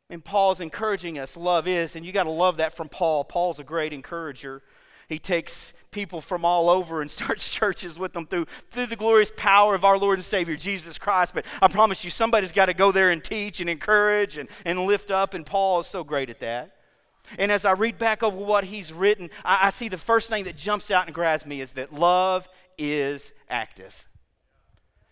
And 0.10 0.24
Paul's 0.24 0.62
encouraging 0.62 1.20
us, 1.20 1.36
love 1.36 1.68
is, 1.68 1.96
and 1.96 2.06
you 2.06 2.14
got 2.14 2.24
to 2.24 2.30
love 2.30 2.58
that 2.58 2.76
from 2.76 2.88
Paul. 2.88 3.26
Paul's 3.26 3.60
a 3.60 3.64
great 3.64 3.92
encourager. 3.92 4.62
He 5.10 5.20
takes 5.20 5.74
people 5.92 6.22
from 6.22 6.46
all 6.46 6.70
over 6.70 7.02
and 7.02 7.12
starts 7.12 7.52
churches 7.52 8.00
with 8.00 8.14
them 8.14 8.26
through, 8.26 8.46
through 8.72 8.86
the 8.86 8.96
glorious 8.96 9.32
power 9.36 9.76
of 9.76 9.84
our 9.84 9.98
Lord 9.98 10.20
and 10.20 10.26
Savior, 10.26 10.56
Jesus 10.56 10.98
Christ. 10.98 11.34
But 11.34 11.46
I 11.62 11.68
promise 11.68 12.06
you, 12.06 12.10
somebody's 12.10 12.52
got 12.52 12.68
to 12.68 12.74
go 12.74 12.92
there 12.92 13.10
and 13.10 13.24
teach 13.24 13.60
and 13.60 13.70
encourage 13.70 14.38
and, 14.38 14.48
and 14.64 14.86
lift 14.86 15.12
up, 15.12 15.34
and 15.34 15.46
Paul 15.46 15.82
is 15.82 15.88
so 15.88 16.04
great 16.04 16.30
at 16.30 16.40
that. 16.40 16.74
And 17.38 17.52
as 17.52 17.66
I 17.66 17.72
read 17.74 17.98
back 17.98 18.24
over 18.24 18.38
what 18.38 18.64
he's 18.64 18.94
written, 18.94 19.30
I, 19.44 19.68
I 19.68 19.70
see 19.72 19.90
the 19.90 19.98
first 19.98 20.30
thing 20.30 20.46
that 20.46 20.56
jumps 20.56 20.90
out 20.90 21.06
and 21.06 21.14
grabs 21.14 21.46
me 21.46 21.60
is 21.60 21.72
that 21.72 21.92
love 21.92 22.48
is 22.78 23.34
active. 23.50 24.06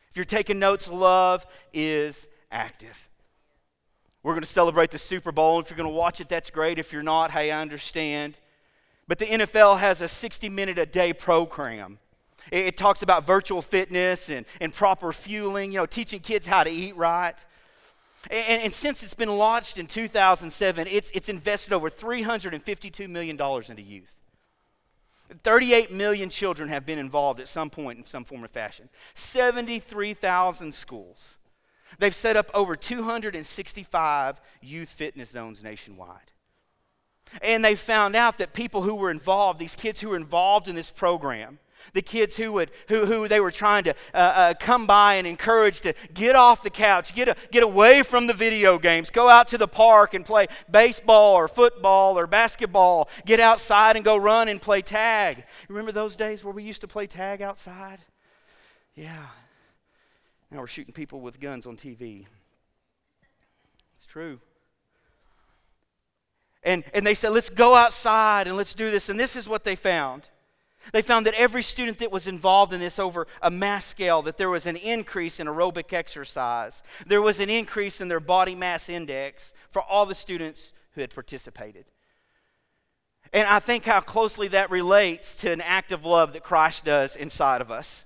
If 0.10 0.16
you're 0.16 0.24
taking 0.24 0.60
notes, 0.60 0.90
love 0.90 1.46
is 1.74 2.28
active. 2.50 3.05
We're 4.26 4.34
going 4.34 4.42
to 4.42 4.50
celebrate 4.50 4.90
the 4.90 4.98
Super 4.98 5.32
Bowl. 5.32 5.60
If 5.60 5.70
you're 5.70 5.78
going 5.78 5.88
to 5.88 5.96
watch 5.96 6.20
it, 6.20 6.28
that's 6.28 6.50
great. 6.50 6.80
If 6.80 6.92
you're 6.92 7.04
not, 7.04 7.30
hey, 7.30 7.52
I 7.52 7.62
understand. 7.62 8.34
But 9.08 9.20
the 9.20 9.28
NFL 9.28 9.78
has 9.78 10.02
a 10.02 10.08
60 10.08 10.50
minute 10.50 10.80
a 10.80 10.88
day 10.88 11.14
program. 11.14 12.00
It, 12.52 12.66
it 12.66 12.76
talks 12.76 13.04
about 13.04 13.28
virtual 13.28 13.62
fitness 13.62 14.32
and, 14.32 14.48
and 14.60 14.74
proper 14.74 15.14
fueling, 15.14 15.72
you 15.72 15.78
know, 15.78 15.86
teaching 15.86 16.22
kids 16.22 16.48
how 16.48 16.64
to 16.64 16.72
eat 16.72 16.96
right. 16.96 17.36
And, 18.32 18.64
and, 18.64 18.74
since 18.74 19.04
it's 19.04 19.14
been 19.14 19.30
launched 19.30 19.78
in 19.78 19.86
2007, 19.86 20.88
it's, 20.88 21.12
it's 21.14 21.30
invested 21.30 21.72
over 21.72 21.88
$352 21.88 23.08
million 23.08 23.40
into 23.40 23.82
youth. 23.84 24.24
38 25.44 25.92
million 25.92 26.32
children 26.32 26.70
have 26.70 26.84
been 26.84 26.98
involved 26.98 27.40
at 27.40 27.48
some 27.48 27.70
point 27.70 28.00
in 28.00 28.06
some 28.06 28.24
form 28.24 28.44
or 28.44 28.48
fashion. 28.48 28.90
73,000 29.14 30.74
schools. 30.74 31.38
They've 32.00 32.16
set 32.16 32.38
up 32.38 32.50
over 32.54 32.76
265 32.76 34.42
youth 34.62 34.90
fitness 34.90 35.30
zones 35.30 35.64
nationwide. 35.64 36.32
And 37.42 37.64
they 37.64 37.76
found 37.76 38.16
out 38.16 38.38
that 38.38 38.54
people 38.54 38.84
who 38.84 38.96
were 38.96 39.12
involved, 39.12 39.60
these 39.60 39.76
kids 39.76 40.00
who 40.00 40.10
were 40.10 40.16
involved 40.16 40.68
in 40.68 40.76
this 40.76 40.92
program, 40.92 41.60
the 41.94 42.02
kids 42.02 42.36
who, 42.36 42.52
would, 42.54 42.72
who, 42.88 43.06
who 43.06 43.28
they 43.28 43.40
were 43.40 43.52
trying 43.52 43.84
to 43.84 43.92
uh, 44.14 44.18
uh, 44.18 44.54
come 44.60 44.88
by 44.88 45.16
and 45.16 45.28
encourage 45.28 45.82
to 45.82 45.94
get 46.14 46.36
off 46.36 46.64
the 46.64 46.70
couch, 46.70 47.14
get, 47.14 47.28
a, 47.28 47.36
get 47.52 47.64
away 47.64 48.04
from 48.04 48.28
the 48.28 48.34
video 48.34 48.78
games, 48.80 49.10
go 49.10 49.30
out 49.30 49.48
to 49.50 49.58
the 49.58 49.68
park 49.68 50.14
and 50.14 50.26
play 50.26 50.48
baseball 50.70 51.36
or 51.36 51.48
football 51.48 52.18
or 52.18 52.28
basketball, 52.28 53.10
get 53.26 53.40
outside 53.40 53.96
and 53.96 54.06
go 54.06 54.18
run 54.18 54.48
and 54.48 54.62
play 54.62 54.82
tag. 54.82 55.44
Remember 55.68 55.92
those 55.92 56.16
days 56.16 56.44
where 56.44 56.54
we 56.54 56.64
used 56.64 56.82
to 56.82 56.88
play 56.88 57.08
tag 57.08 57.42
outside? 57.42 58.00
Yeah, 58.96 59.26
now 60.56 60.62
we're 60.62 60.68
shooting 60.68 60.94
people 60.94 61.20
with 61.20 61.42
guns 61.42 61.66
on 61.66 61.76
TV. 61.76 62.28
It's 63.96 64.06
true. 64.06 64.40
And, 66.64 66.86
and 66.94 67.06
they 67.06 67.14
said, 67.14 67.30
let's 67.30 67.50
go 67.50 67.76
outside 67.76 68.48
and 68.48 68.56
let's 68.56 68.74
do 68.74 68.90
this. 68.90 69.10
And 69.10 69.20
this 69.20 69.36
is 69.36 69.50
what 69.50 69.66
they 69.66 69.76
found. 69.76 70.24
They 70.94 71.02
found 71.02 71.26
that 71.26 71.34
every 71.34 71.62
student 71.62 71.98
that 72.00 72.12
was 72.12 72.26
involved 72.26 72.72
in 72.72 72.80
this 72.80 73.00
over 73.00 73.28
a 73.42 73.52
mass 73.52 73.84
scale, 73.84 74.22
that 74.22 74.38
there 74.38 74.50
was 74.50 74.66
an 74.66 74.78
increase 74.78 75.42
in 75.42 75.48
aerobic 75.48 75.92
exercise. 75.92 76.82
There 77.06 77.22
was 77.22 77.42
an 77.42 77.50
increase 77.50 78.00
in 78.00 78.08
their 78.08 78.22
body 78.22 78.56
mass 78.56 78.88
index 78.88 79.54
for 79.70 79.82
all 79.82 80.06
the 80.06 80.16
students 80.16 80.72
who 80.92 81.02
had 81.02 81.14
participated. 81.14 81.84
And 83.34 83.46
I 83.46 83.60
think 83.60 83.84
how 83.84 84.00
closely 84.00 84.48
that 84.50 84.72
relates 84.72 85.36
to 85.38 85.52
an 85.52 85.60
act 85.60 85.92
of 85.92 86.06
love 86.06 86.32
that 86.32 86.44
Christ 86.44 86.86
does 86.86 87.18
inside 87.18 87.60
of 87.60 87.70
us. 87.70 88.06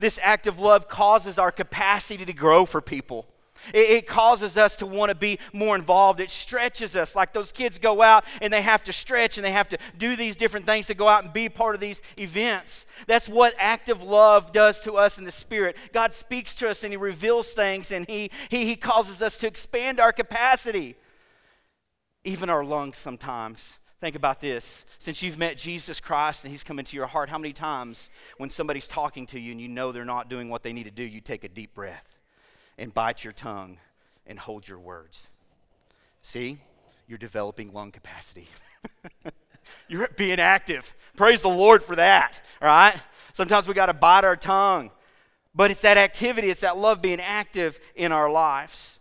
This 0.00 0.18
act 0.22 0.46
of 0.46 0.58
love 0.58 0.88
causes 0.88 1.38
our 1.38 1.52
capacity 1.52 2.24
to 2.24 2.32
grow 2.32 2.64
for 2.64 2.80
people. 2.80 3.26
It, 3.72 3.90
it, 3.90 4.06
causes 4.06 4.56
us 4.56 4.76
to 4.78 4.86
want 4.86 5.10
to 5.10 5.14
be 5.14 5.38
more 5.52 5.76
involved. 5.76 6.20
It 6.20 6.30
stretches 6.30 6.96
us. 6.96 7.14
Like 7.14 7.32
those 7.32 7.52
kids 7.52 7.78
go 7.78 8.02
out 8.02 8.24
and 8.42 8.52
they 8.52 8.62
have 8.62 8.84
to 8.84 8.92
stretch 8.92 9.38
and 9.38 9.44
they 9.44 9.52
have 9.52 9.68
to 9.70 9.78
do 9.96 10.16
these 10.16 10.36
different 10.36 10.66
things 10.66 10.88
to 10.88 10.94
go 10.94 11.08
out 11.08 11.24
and 11.24 11.32
be 11.32 11.48
part 11.48 11.74
of 11.74 11.80
these 11.80 12.02
events. 12.18 12.84
That's 13.06 13.28
what 13.28 13.54
active 13.58 14.02
love 14.02 14.52
does 14.52 14.80
to 14.80 14.94
us 14.94 15.18
in 15.18 15.24
the 15.24 15.32
Spirit. 15.32 15.76
God 15.92 16.12
speaks 16.12 16.54
to 16.56 16.68
us 16.68 16.84
and 16.84 16.92
He 16.92 16.96
reveals 16.96 17.54
things 17.54 17.90
and 17.90 18.06
He, 18.06 18.30
he, 18.50 18.66
he 18.66 18.76
causes 18.76 19.22
us 19.22 19.38
to 19.38 19.46
expand 19.46 19.98
our 19.98 20.12
capacity, 20.12 20.96
even 22.24 22.50
our 22.50 22.64
lungs 22.64 22.98
sometimes. 22.98 23.78
Think 24.04 24.16
about 24.16 24.38
this. 24.38 24.84
Since 24.98 25.22
you've 25.22 25.38
met 25.38 25.56
Jesus 25.56 25.98
Christ 25.98 26.44
and 26.44 26.52
He's 26.52 26.62
come 26.62 26.78
into 26.78 26.94
your 26.94 27.06
heart, 27.06 27.30
how 27.30 27.38
many 27.38 27.54
times 27.54 28.10
when 28.36 28.50
somebody's 28.50 28.86
talking 28.86 29.26
to 29.28 29.40
you 29.40 29.52
and 29.52 29.58
you 29.58 29.66
know 29.66 29.92
they're 29.92 30.04
not 30.04 30.28
doing 30.28 30.50
what 30.50 30.62
they 30.62 30.74
need 30.74 30.84
to 30.84 30.90
do, 30.90 31.02
you 31.02 31.22
take 31.22 31.42
a 31.42 31.48
deep 31.48 31.72
breath 31.72 32.18
and 32.76 32.92
bite 32.92 33.24
your 33.24 33.32
tongue 33.32 33.78
and 34.26 34.38
hold 34.38 34.68
your 34.68 34.78
words? 34.78 35.28
See, 36.20 36.58
you're 37.08 37.16
developing 37.16 37.72
lung 37.72 37.92
capacity. 37.92 38.46
you're 39.88 40.06
being 40.18 40.38
active. 40.38 40.92
Praise 41.16 41.40
the 41.40 41.48
Lord 41.48 41.82
for 41.82 41.96
that, 41.96 42.42
all 42.60 42.68
right? 42.68 43.00
Sometimes 43.32 43.66
we 43.66 43.72
got 43.72 43.86
to 43.86 43.94
bite 43.94 44.24
our 44.24 44.36
tongue. 44.36 44.90
But 45.54 45.70
it's 45.70 45.80
that 45.80 45.96
activity, 45.96 46.50
it's 46.50 46.60
that 46.60 46.76
love 46.76 47.00
being 47.00 47.20
active 47.22 47.80
in 47.96 48.12
our 48.12 48.30
lives. 48.30 48.98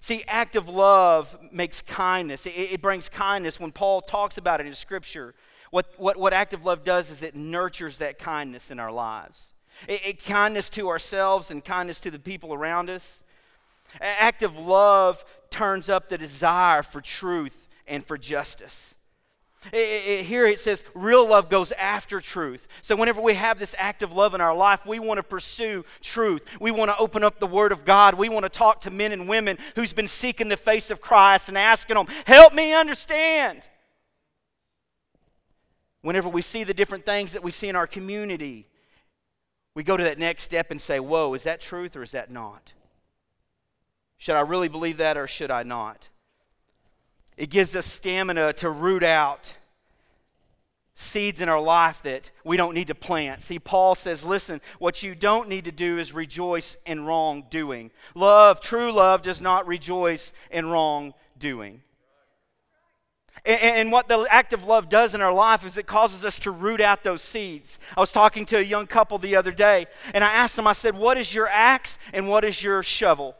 See, 0.00 0.24
active 0.26 0.68
love 0.68 1.38
makes 1.52 1.82
kindness. 1.82 2.46
It, 2.46 2.52
it, 2.52 2.82
brings 2.82 3.10
kindness. 3.10 3.60
When 3.60 3.70
Paul 3.70 4.00
talks 4.00 4.38
about 4.38 4.60
it 4.60 4.66
in 4.66 4.74
Scripture, 4.74 5.34
what, 5.70 5.86
what, 5.98 6.16
what 6.16 6.32
active 6.32 6.64
love 6.64 6.84
does 6.84 7.10
is 7.10 7.22
it 7.22 7.36
nurtures 7.36 7.98
that 7.98 8.18
kindness 8.18 8.70
in 8.70 8.80
our 8.80 8.90
lives. 8.90 9.52
It, 9.86 10.00
it, 10.04 10.24
kindness 10.24 10.70
to 10.70 10.88
ourselves 10.88 11.50
and 11.50 11.62
kindness 11.62 12.00
to 12.00 12.10
the 12.10 12.18
people 12.18 12.54
around 12.54 12.88
us. 12.88 13.20
Active 14.00 14.56
love 14.56 15.24
turns 15.50 15.88
up 15.88 16.08
the 16.08 16.16
desire 16.16 16.82
for 16.82 17.02
truth 17.02 17.68
and 17.86 18.04
for 18.04 18.16
justice. 18.16 18.94
It, 19.72 19.76
it, 19.76 20.24
here 20.24 20.46
it 20.46 20.58
says 20.58 20.82
real 20.94 21.28
love 21.28 21.50
goes 21.50 21.70
after 21.72 22.18
truth. 22.18 22.66
So, 22.80 22.96
whenever 22.96 23.20
we 23.20 23.34
have 23.34 23.58
this 23.58 23.74
active 23.78 24.12
love 24.12 24.34
in 24.34 24.40
our 24.40 24.56
life, 24.56 24.86
we 24.86 24.98
want 24.98 25.18
to 25.18 25.22
pursue 25.22 25.84
truth. 26.00 26.46
We 26.58 26.70
want 26.70 26.90
to 26.90 26.96
open 26.96 27.22
up 27.22 27.38
the 27.38 27.46
Word 27.46 27.70
of 27.70 27.84
God. 27.84 28.14
We 28.14 28.30
want 28.30 28.44
to 28.44 28.48
talk 28.48 28.80
to 28.82 28.90
men 28.90 29.12
and 29.12 29.28
women 29.28 29.58
who's 29.74 29.92
been 29.92 30.08
seeking 30.08 30.48
the 30.48 30.56
face 30.56 30.90
of 30.90 31.02
Christ 31.02 31.48
and 31.48 31.58
asking 31.58 31.96
them, 31.96 32.06
Help 32.26 32.54
me 32.54 32.72
understand. 32.72 33.60
Whenever 36.02 36.30
we 36.30 36.40
see 36.40 36.64
the 36.64 36.72
different 36.72 37.04
things 37.04 37.32
that 37.32 37.42
we 37.42 37.50
see 37.50 37.68
in 37.68 37.76
our 37.76 37.86
community, 37.86 38.66
we 39.74 39.82
go 39.82 39.96
to 39.96 40.04
that 40.04 40.18
next 40.18 40.44
step 40.44 40.70
and 40.70 40.80
say, 40.80 41.00
Whoa, 41.00 41.34
is 41.34 41.42
that 41.42 41.60
truth 41.60 41.96
or 41.96 42.02
is 42.02 42.12
that 42.12 42.30
not? 42.30 42.72
Should 44.20 44.36
I 44.36 44.42
really 44.42 44.68
believe 44.68 44.98
that 44.98 45.16
or 45.16 45.26
should 45.26 45.50
I 45.50 45.62
not? 45.62 46.09
It 47.40 47.48
gives 47.48 47.74
us 47.74 47.86
stamina 47.86 48.52
to 48.52 48.68
root 48.68 49.02
out 49.02 49.56
seeds 50.94 51.40
in 51.40 51.48
our 51.48 51.58
life 51.58 52.02
that 52.02 52.30
we 52.44 52.58
don't 52.58 52.74
need 52.74 52.88
to 52.88 52.94
plant. 52.94 53.40
See, 53.40 53.58
Paul 53.58 53.94
says, 53.94 54.22
listen, 54.22 54.60
what 54.78 55.02
you 55.02 55.14
don't 55.14 55.48
need 55.48 55.64
to 55.64 55.72
do 55.72 55.96
is 55.96 56.12
rejoice 56.12 56.76
in 56.84 57.06
wrongdoing. 57.06 57.92
Love, 58.14 58.60
true 58.60 58.92
love, 58.92 59.22
does 59.22 59.40
not 59.40 59.66
rejoice 59.66 60.34
in 60.50 60.66
wrongdoing. 60.66 61.80
And, 63.46 63.90
what 63.90 64.08
the 64.08 64.26
act 64.28 64.52
of 64.52 64.66
love 64.66 64.90
does 64.90 65.14
in 65.14 65.22
our 65.22 65.32
life 65.32 65.64
is 65.64 65.78
it 65.78 65.86
causes 65.86 66.26
us 66.26 66.38
to 66.40 66.50
root 66.50 66.82
out 66.82 67.04
those 67.04 67.22
seeds. 67.22 67.78
I 67.96 68.00
was 68.00 68.12
talking 68.12 68.44
to 68.44 68.58
a 68.58 68.62
young 68.62 68.86
couple 68.86 69.16
the 69.16 69.34
other 69.34 69.52
day, 69.52 69.86
and 70.12 70.22
I 70.22 70.30
asked 70.30 70.56
them, 70.56 70.66
I 70.66 70.74
said, 70.74 70.94
What 70.94 71.16
is 71.16 71.34
your 71.34 71.48
axe 71.48 71.98
and 72.12 72.28
what 72.28 72.44
is 72.44 72.62
your 72.62 72.82
shovel? 72.82 73.34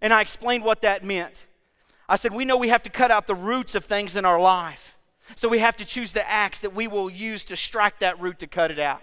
And 0.00 0.12
I 0.12 0.20
explained 0.20 0.62
what 0.62 0.82
that 0.82 1.02
meant. 1.02 1.46
I 2.08 2.16
said, 2.16 2.32
We 2.32 2.44
know 2.44 2.56
we 2.56 2.68
have 2.68 2.82
to 2.84 2.90
cut 2.90 3.10
out 3.10 3.26
the 3.26 3.34
roots 3.34 3.74
of 3.74 3.84
things 3.84 4.16
in 4.16 4.24
our 4.24 4.40
life. 4.40 4.96
So 5.34 5.48
we 5.48 5.58
have 5.58 5.76
to 5.76 5.84
choose 5.84 6.12
the 6.12 6.28
axe 6.28 6.60
that 6.60 6.74
we 6.74 6.86
will 6.86 7.10
use 7.10 7.44
to 7.46 7.56
strike 7.56 7.98
that 7.98 8.20
root 8.20 8.38
to 8.38 8.46
cut 8.46 8.70
it 8.70 8.78
out. 8.78 9.02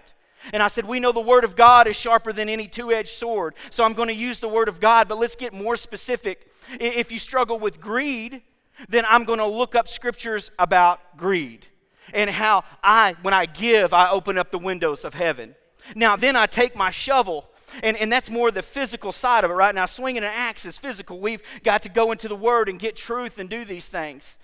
And 0.52 0.62
I 0.62 0.68
said, 0.68 0.86
We 0.86 1.00
know 1.00 1.12
the 1.12 1.20
Word 1.20 1.44
of 1.44 1.56
God 1.56 1.86
is 1.86 1.96
sharper 1.96 2.32
than 2.32 2.48
any 2.48 2.68
two 2.68 2.92
edged 2.92 3.10
sword. 3.10 3.54
So 3.70 3.84
I'm 3.84 3.92
going 3.92 4.08
to 4.08 4.14
use 4.14 4.40
the 4.40 4.48
Word 4.48 4.68
of 4.68 4.80
God, 4.80 5.08
but 5.08 5.18
let's 5.18 5.36
get 5.36 5.52
more 5.52 5.76
specific. 5.76 6.50
If 6.80 7.12
you 7.12 7.18
struggle 7.18 7.58
with 7.58 7.80
greed, 7.80 8.42
then 8.88 9.04
I'm 9.08 9.24
going 9.24 9.38
to 9.38 9.46
look 9.46 9.74
up 9.74 9.88
scriptures 9.88 10.50
about 10.58 11.16
greed 11.16 11.68
and 12.12 12.28
how 12.28 12.64
I, 12.82 13.16
when 13.22 13.34
I 13.34 13.46
give, 13.46 13.94
I 13.94 14.10
open 14.10 14.36
up 14.36 14.50
the 14.50 14.58
windows 14.58 15.04
of 15.04 15.14
heaven. 15.14 15.54
Now, 15.94 16.16
then 16.16 16.36
I 16.36 16.46
take 16.46 16.76
my 16.76 16.90
shovel 16.90 17.46
And, 17.82 17.96
and 17.96 18.10
that's 18.12 18.30
more 18.30 18.50
the 18.50 18.62
physical 18.62 19.12
side 19.12 19.44
of 19.44 19.50
it 19.50 19.54
right 19.54 19.74
now. 19.74 19.86
Swinging 19.86 20.22
an 20.22 20.30
axe 20.32 20.64
is 20.64 20.78
physical. 20.78 21.20
We've 21.20 21.42
got 21.62 21.82
to 21.82 21.88
go 21.88 22.12
into 22.12 22.28
the 22.28 22.36
Word 22.36 22.68
and 22.68 22.78
get 22.78 22.96
truth 22.96 23.38
and 23.38 23.48
do 23.48 23.64
these 23.64 23.88
things. 23.88 24.36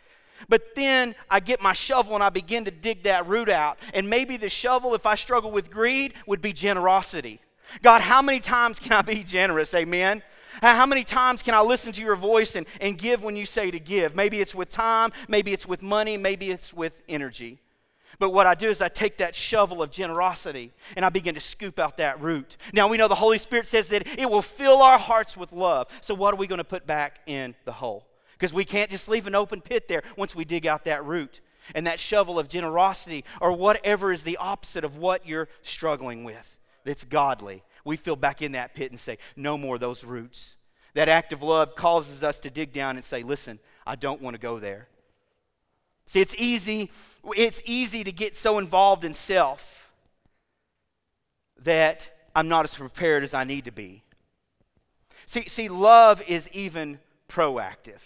But 0.48 0.74
then 0.74 1.14
I 1.30 1.40
get 1.40 1.60
my 1.60 1.72
shovel 1.72 2.14
and 2.14 2.24
I 2.24 2.30
begin 2.30 2.64
to 2.64 2.70
dig 2.70 3.02
that 3.04 3.26
root 3.26 3.48
out. 3.48 3.78
And 3.92 4.08
maybe 4.08 4.36
the 4.36 4.48
shovel, 4.48 4.94
if 4.94 5.06
I 5.06 5.14
struggle 5.14 5.50
with 5.50 5.70
greed, 5.70 6.14
would 6.26 6.40
be 6.40 6.52
generosity. 6.52 7.40
God, 7.82 8.02
how 8.02 8.22
many 8.22 8.40
times 8.40 8.78
can 8.78 8.92
I 8.92 9.02
be 9.02 9.22
generous? 9.22 9.74
Amen. 9.74 10.22
How 10.62 10.86
many 10.86 11.04
times 11.04 11.42
can 11.42 11.54
I 11.54 11.60
listen 11.60 11.92
to 11.92 12.02
your 12.02 12.16
voice 12.16 12.56
and, 12.56 12.66
and 12.80 12.98
give 12.98 13.22
when 13.22 13.36
you 13.36 13.46
say 13.46 13.70
to 13.70 13.78
give? 13.78 14.16
Maybe 14.16 14.40
it's 14.40 14.54
with 14.54 14.68
time, 14.68 15.12
maybe 15.28 15.52
it's 15.52 15.66
with 15.66 15.82
money, 15.82 16.16
maybe 16.16 16.50
it's 16.50 16.74
with 16.74 17.00
energy. 17.08 17.60
But 18.20 18.34
what 18.34 18.46
I 18.46 18.54
do 18.54 18.68
is 18.68 18.82
I 18.82 18.88
take 18.88 19.16
that 19.16 19.34
shovel 19.34 19.82
of 19.82 19.90
generosity 19.90 20.72
and 20.94 21.06
I 21.06 21.08
begin 21.08 21.34
to 21.36 21.40
scoop 21.40 21.78
out 21.78 21.96
that 21.96 22.20
root. 22.20 22.58
Now 22.74 22.86
we 22.86 22.98
know 22.98 23.08
the 23.08 23.14
Holy 23.14 23.38
Spirit 23.38 23.66
says 23.66 23.88
that 23.88 24.06
it 24.18 24.30
will 24.30 24.42
fill 24.42 24.82
our 24.82 24.98
hearts 24.98 25.38
with 25.38 25.52
love. 25.52 25.88
So 26.02 26.14
what 26.14 26.34
are 26.34 26.36
we 26.36 26.46
going 26.46 26.58
to 26.58 26.64
put 26.64 26.86
back 26.86 27.20
in 27.26 27.54
the 27.64 27.72
hole? 27.72 28.06
Because 28.34 28.52
we 28.52 28.66
can't 28.66 28.90
just 28.90 29.08
leave 29.08 29.26
an 29.26 29.34
open 29.34 29.62
pit 29.62 29.88
there 29.88 30.02
once 30.18 30.36
we 30.36 30.44
dig 30.44 30.66
out 30.66 30.84
that 30.84 31.02
root 31.04 31.40
and 31.74 31.86
that 31.86 31.98
shovel 31.98 32.38
of 32.38 32.46
generosity 32.46 33.24
or 33.40 33.54
whatever 33.54 34.12
is 34.12 34.22
the 34.22 34.36
opposite 34.36 34.84
of 34.84 34.98
what 34.98 35.26
you're 35.26 35.48
struggling 35.62 36.22
with 36.22 36.58
that's 36.84 37.04
godly. 37.04 37.62
We 37.86 37.96
fill 37.96 38.16
back 38.16 38.42
in 38.42 38.52
that 38.52 38.74
pit 38.74 38.90
and 38.90 39.00
say, 39.00 39.16
No 39.34 39.56
more 39.56 39.78
those 39.78 40.04
roots. 40.04 40.56
That 40.92 41.08
act 41.08 41.32
of 41.32 41.42
love 41.42 41.74
causes 41.74 42.22
us 42.22 42.38
to 42.40 42.50
dig 42.50 42.74
down 42.74 42.96
and 42.96 43.04
say, 43.04 43.22
Listen, 43.22 43.60
I 43.86 43.96
don't 43.96 44.20
want 44.20 44.34
to 44.34 44.40
go 44.40 44.58
there. 44.58 44.88
See, 46.10 46.20
it's 46.20 46.34
easy, 46.38 46.90
it's 47.36 47.62
easy 47.64 48.02
to 48.02 48.10
get 48.10 48.34
so 48.34 48.58
involved 48.58 49.04
in 49.04 49.14
self 49.14 49.92
that 51.62 52.10
I'm 52.34 52.48
not 52.48 52.64
as 52.64 52.74
prepared 52.74 53.22
as 53.22 53.32
I 53.32 53.44
need 53.44 53.66
to 53.66 53.70
be. 53.70 54.02
See, 55.26 55.48
see, 55.48 55.68
love 55.68 56.20
is 56.28 56.48
even 56.48 56.98
proactive. 57.28 58.00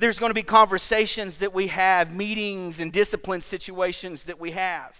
There's 0.00 0.18
going 0.18 0.30
to 0.30 0.34
be 0.34 0.42
conversations 0.42 1.38
that 1.38 1.54
we 1.54 1.68
have, 1.68 2.12
meetings 2.12 2.80
and 2.80 2.92
discipline 2.92 3.40
situations 3.40 4.24
that 4.24 4.40
we 4.40 4.50
have. 4.50 4.98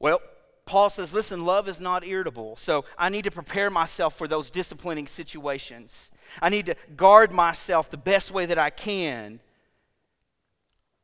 Well, 0.00 0.20
Paul 0.66 0.90
says, 0.90 1.14
listen, 1.14 1.44
love 1.44 1.68
is 1.68 1.80
not 1.80 2.04
irritable. 2.04 2.56
So 2.56 2.86
I 2.98 3.08
need 3.08 3.22
to 3.22 3.30
prepare 3.30 3.70
myself 3.70 4.18
for 4.18 4.26
those 4.26 4.50
disciplining 4.50 5.06
situations. 5.06 6.10
I 6.40 6.48
need 6.48 6.66
to 6.66 6.76
guard 6.96 7.32
myself 7.32 7.90
the 7.90 7.96
best 7.96 8.30
way 8.30 8.46
that 8.46 8.58
I 8.58 8.70
can. 8.70 9.40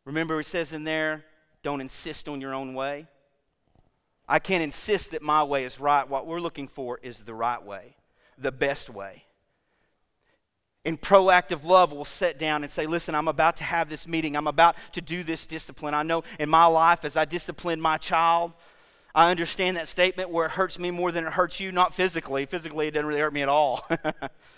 Remember, 0.04 0.40
it 0.40 0.46
says 0.46 0.72
in 0.72 0.84
there, 0.84 1.24
don't 1.62 1.80
insist 1.80 2.28
on 2.28 2.40
your 2.40 2.54
own 2.54 2.74
way. 2.74 3.06
I 4.28 4.38
can't 4.38 4.62
insist 4.62 5.12
that 5.12 5.22
my 5.22 5.42
way 5.42 5.64
is 5.64 5.80
right. 5.80 6.08
What 6.08 6.26
we're 6.26 6.40
looking 6.40 6.68
for 6.68 6.98
is 7.02 7.24
the 7.24 7.34
right 7.34 7.62
way, 7.62 7.96
the 8.36 8.52
best 8.52 8.90
way. 8.90 9.24
In 10.84 10.96
proactive 10.96 11.64
love, 11.64 11.92
we'll 11.92 12.04
sit 12.04 12.38
down 12.38 12.62
and 12.62 12.70
say, 12.70 12.86
Listen, 12.86 13.14
I'm 13.14 13.28
about 13.28 13.56
to 13.56 13.64
have 13.64 13.90
this 13.90 14.06
meeting. 14.06 14.36
I'm 14.36 14.46
about 14.46 14.76
to 14.92 15.00
do 15.00 15.22
this 15.22 15.46
discipline. 15.46 15.94
I 15.94 16.02
know 16.02 16.24
in 16.38 16.48
my 16.48 16.66
life, 16.66 17.04
as 17.04 17.16
I 17.16 17.24
discipline 17.24 17.80
my 17.80 17.98
child, 17.98 18.52
I 19.14 19.30
understand 19.30 19.76
that 19.76 19.88
statement 19.88 20.30
where 20.30 20.46
it 20.46 20.52
hurts 20.52 20.78
me 20.78 20.90
more 20.90 21.10
than 21.10 21.26
it 21.26 21.32
hurts 21.32 21.58
you, 21.58 21.72
not 21.72 21.94
physically. 21.94 22.46
Physically, 22.46 22.88
it 22.88 22.92
doesn't 22.92 23.06
really 23.06 23.20
hurt 23.20 23.32
me 23.32 23.42
at 23.42 23.48
all. 23.48 23.86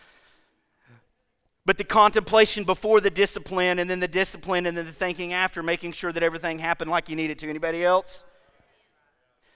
but 1.71 1.79
the 1.79 1.85
contemplation 1.85 2.65
before 2.65 3.01
the 3.01 3.11
discipline, 3.11 3.79
and 3.79 3.89
then 3.89 4.01
the 4.01 4.09
discipline, 4.09 4.67
and 4.67 4.77
then 4.77 4.87
the 4.87 4.93
thinking 4.93 5.33
after, 5.33 5.63
making 5.63 5.93
sure 5.93 6.11
that 6.11 6.21
everything 6.21 6.59
happened 6.59 6.91
like 6.91 7.09
you 7.09 7.15
need 7.15 7.31
it 7.31 7.39
to. 7.39 7.49
Anybody 7.49 7.85
else? 7.85 8.25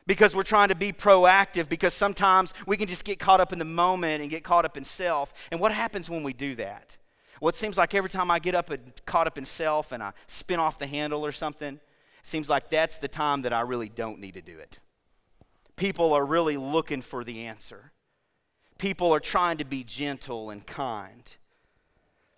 Because 0.06 0.32
we're 0.32 0.44
trying 0.44 0.68
to 0.68 0.76
be 0.76 0.92
proactive, 0.92 1.68
because 1.68 1.92
sometimes 1.92 2.54
we 2.68 2.76
can 2.76 2.86
just 2.86 3.02
get 3.02 3.18
caught 3.18 3.40
up 3.40 3.52
in 3.52 3.58
the 3.58 3.64
moment 3.64 4.22
and 4.22 4.30
get 4.30 4.44
caught 4.44 4.64
up 4.64 4.76
in 4.76 4.84
self. 4.84 5.34
And 5.50 5.58
what 5.58 5.72
happens 5.72 6.08
when 6.08 6.22
we 6.22 6.32
do 6.32 6.54
that? 6.54 6.96
Well, 7.40 7.48
it 7.48 7.56
seems 7.56 7.76
like 7.76 7.96
every 7.96 8.10
time 8.10 8.30
I 8.30 8.38
get 8.38 8.54
up 8.54 8.70
and 8.70 8.80
caught 9.06 9.26
up 9.26 9.36
in 9.36 9.44
self 9.44 9.90
and 9.90 10.00
I 10.00 10.12
spin 10.28 10.60
off 10.60 10.78
the 10.78 10.86
handle 10.86 11.26
or 11.26 11.32
something, 11.32 11.74
it 11.74 11.80
seems 12.22 12.48
like 12.48 12.70
that's 12.70 12.96
the 12.98 13.08
time 13.08 13.42
that 13.42 13.52
I 13.52 13.62
really 13.62 13.88
don't 13.88 14.20
need 14.20 14.34
to 14.34 14.40
do 14.40 14.56
it 14.56 14.78
people 15.76 16.12
are 16.12 16.24
really 16.24 16.56
looking 16.56 17.02
for 17.02 17.24
the 17.24 17.46
answer. 17.46 17.90
People 18.78 19.12
are 19.12 19.18
trying 19.20 19.58
to 19.58 19.64
be 19.64 19.82
gentle 19.84 20.50
and 20.50 20.64
kind. 20.64 21.36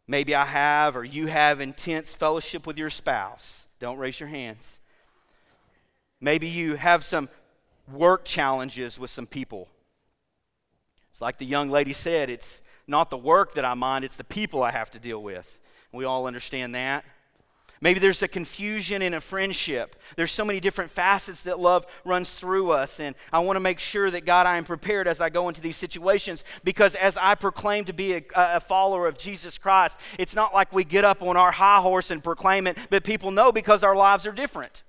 Maybe 0.08 0.34
I 0.34 0.44
have 0.44 0.96
or 0.96 1.04
you 1.04 1.26
have 1.26 1.60
intense 1.60 2.14
fellowship 2.14 2.66
with 2.66 2.78
your 2.78 2.90
spouse. 2.90 3.66
Don't 3.80 3.98
raise 3.98 4.20
your 4.20 4.28
hands. 4.28 4.78
Maybe 6.20 6.48
you 6.48 6.76
have 6.76 7.04
some 7.04 7.28
work 7.92 8.24
challenges 8.24 8.98
with 8.98 9.10
some 9.10 9.26
people. 9.26 9.68
It's 11.10 11.20
like 11.20 11.38
the 11.38 11.46
young 11.46 11.70
lady 11.70 11.92
said, 11.92 12.30
it's 12.30 12.62
not 12.86 13.10
the 13.10 13.16
work 13.16 13.54
that 13.54 13.64
I 13.64 13.74
mind, 13.74 14.04
it's 14.04 14.16
the 14.16 14.24
people 14.24 14.62
I 14.62 14.70
have 14.70 14.90
to 14.92 14.98
deal 14.98 15.22
with. 15.22 15.58
We 15.92 16.04
all 16.04 16.26
understand 16.26 16.74
that. 16.74 17.04
Maybe 17.80 18.00
there's 18.00 18.22
a 18.22 18.28
confusion 18.28 19.02
in 19.02 19.12
a 19.12 19.20
friendship. 19.20 19.96
There's 20.16 20.32
so 20.32 20.44
many 20.44 20.60
different 20.60 20.90
facets 20.90 21.42
that 21.42 21.60
love 21.60 21.86
runs 22.04 22.38
through 22.38 22.70
us. 22.70 23.00
And 23.00 23.14
I 23.32 23.40
want 23.40 23.56
to 23.56 23.60
make 23.60 23.78
sure 23.78 24.10
that, 24.10 24.24
God, 24.24 24.46
I 24.46 24.56
am 24.56 24.64
prepared 24.64 25.06
as 25.06 25.20
I 25.20 25.28
go 25.28 25.48
into 25.48 25.60
these 25.60 25.76
situations 25.76 26.42
because 26.64 26.94
as 26.94 27.18
I 27.18 27.34
proclaim 27.34 27.84
to 27.84 27.92
be 27.92 28.14
a, 28.14 28.22
a, 28.34 28.60
follower 28.60 29.06
of 29.06 29.18
Jesus 29.18 29.58
Christ, 29.58 29.98
it's 30.18 30.34
not 30.34 30.54
like 30.54 30.72
we 30.72 30.84
get 30.84 31.04
up 31.04 31.22
on 31.22 31.36
our 31.36 31.52
high 31.52 31.80
horse 31.80 32.10
and 32.10 32.24
proclaim 32.24 32.66
it, 32.66 32.78
but 32.88 33.04
people 33.04 33.30
know 33.30 33.52
because 33.52 33.84
our 33.84 33.94
lives 33.94 34.26
are 34.26 34.32
different. 34.32 34.82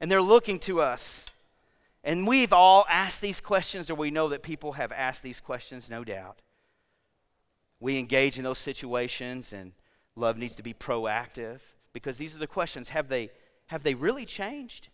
And 0.00 0.10
they're 0.10 0.20
looking 0.20 0.58
to 0.60 0.82
us. 0.82 1.26
And 2.04 2.26
we've 2.26 2.52
all 2.52 2.84
asked 2.90 3.22
these 3.22 3.40
questions, 3.40 3.88
or 3.88 3.94
we 3.94 4.10
know 4.10 4.28
that 4.28 4.42
people 4.42 4.72
have 4.72 4.92
asked 4.92 5.22
these 5.22 5.40
questions, 5.40 5.88
no 5.88 6.04
doubt. 6.04 6.40
We 7.80 7.98
engage 7.98 8.36
in 8.36 8.44
those 8.44 8.58
situations 8.58 9.52
and 9.52 9.72
Love 10.16 10.36
needs 10.36 10.56
to 10.56 10.62
be 10.62 10.74
proactive 10.74 11.60
because 11.92 12.18
these 12.18 12.34
are 12.34 12.38
the 12.38 12.46
questions. 12.46 12.90
Have 12.90 13.08
they, 13.08 13.30
have 13.66 13.82
they 13.82 13.94
really 13.94 14.24
changed? 14.24 14.88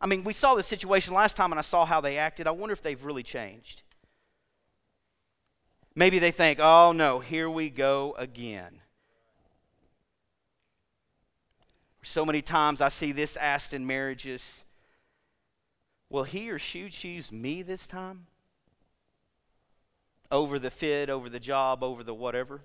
I 0.00 0.06
mean, 0.06 0.24
we 0.24 0.32
saw 0.32 0.54
this 0.54 0.66
situation 0.66 1.14
last 1.14 1.36
time 1.36 1.52
and 1.52 1.58
I 1.58 1.62
saw 1.62 1.84
how 1.84 2.00
they 2.00 2.18
acted. 2.18 2.46
I 2.46 2.50
wonder 2.50 2.72
if 2.72 2.82
they've 2.82 3.02
really 3.04 3.22
changed. 3.22 3.82
Maybe 5.94 6.18
they 6.18 6.30
think, 6.30 6.58
oh 6.60 6.92
no, 6.92 7.20
here 7.20 7.48
we 7.48 7.70
go 7.70 8.14
again. 8.18 8.80
So 12.02 12.24
many 12.24 12.42
times 12.42 12.80
I 12.80 12.88
see 12.88 13.12
this 13.12 13.36
asked 13.36 13.72
in 13.72 13.86
marriages 13.86 14.62
Will 16.08 16.24
he 16.24 16.50
or 16.50 16.58
she 16.58 16.88
choose 16.88 17.32
me 17.32 17.62
this 17.62 17.86
time? 17.86 18.26
Over 20.30 20.58
the 20.58 20.70
fit, 20.70 21.10
over 21.10 21.28
the 21.28 21.40
job, 21.40 21.82
over 21.82 22.04
the 22.04 22.14
whatever? 22.14 22.60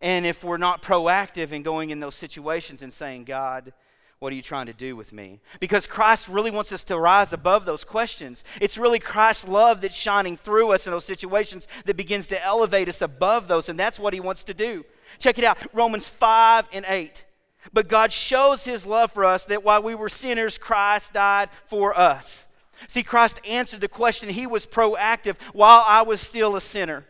And 0.00 0.26
if 0.26 0.44
we're 0.44 0.56
not 0.56 0.82
proactive 0.82 1.52
in 1.52 1.62
going 1.62 1.90
in 1.90 2.00
those 2.00 2.14
situations 2.14 2.82
and 2.82 2.92
saying, 2.92 3.24
God, 3.24 3.72
what 4.18 4.32
are 4.32 4.36
you 4.36 4.42
trying 4.42 4.66
to 4.66 4.72
do 4.72 4.96
with 4.96 5.12
me? 5.12 5.40
Because 5.60 5.86
Christ 5.86 6.28
really 6.28 6.50
wants 6.50 6.72
us 6.72 6.84
to 6.84 6.98
rise 6.98 7.32
above 7.32 7.66
those 7.66 7.84
questions. 7.84 8.44
It's 8.60 8.78
really 8.78 8.98
Christ's 8.98 9.46
love 9.46 9.82
that's 9.82 9.94
shining 9.94 10.36
through 10.36 10.72
us 10.72 10.86
in 10.86 10.92
those 10.92 11.04
situations 11.04 11.68
that 11.84 11.96
begins 11.96 12.26
to 12.28 12.42
elevate 12.42 12.88
us 12.88 13.02
above 13.02 13.46
those, 13.46 13.68
and 13.68 13.78
that's 13.78 13.98
what 13.98 14.14
he 14.14 14.20
wants 14.20 14.44
to 14.44 14.54
do. 14.54 14.84
Check 15.18 15.38
it 15.38 15.44
out 15.44 15.58
Romans 15.74 16.08
5 16.08 16.68
and 16.72 16.86
8. 16.88 17.24
But 17.72 17.88
God 17.88 18.12
shows 18.12 18.64
his 18.64 18.86
love 18.86 19.12
for 19.12 19.24
us 19.24 19.44
that 19.46 19.64
while 19.64 19.82
we 19.82 19.94
were 19.94 20.08
sinners, 20.08 20.56
Christ 20.56 21.12
died 21.12 21.50
for 21.66 21.98
us. 21.98 22.46
See, 22.88 23.02
Christ 23.02 23.40
answered 23.46 23.80
the 23.80 23.88
question. 23.88 24.28
He 24.28 24.46
was 24.46 24.66
proactive 24.66 25.36
while 25.52 25.84
I 25.86 26.02
was 26.02 26.20
still 26.20 26.56
a 26.56 26.60
sinner 26.60 27.04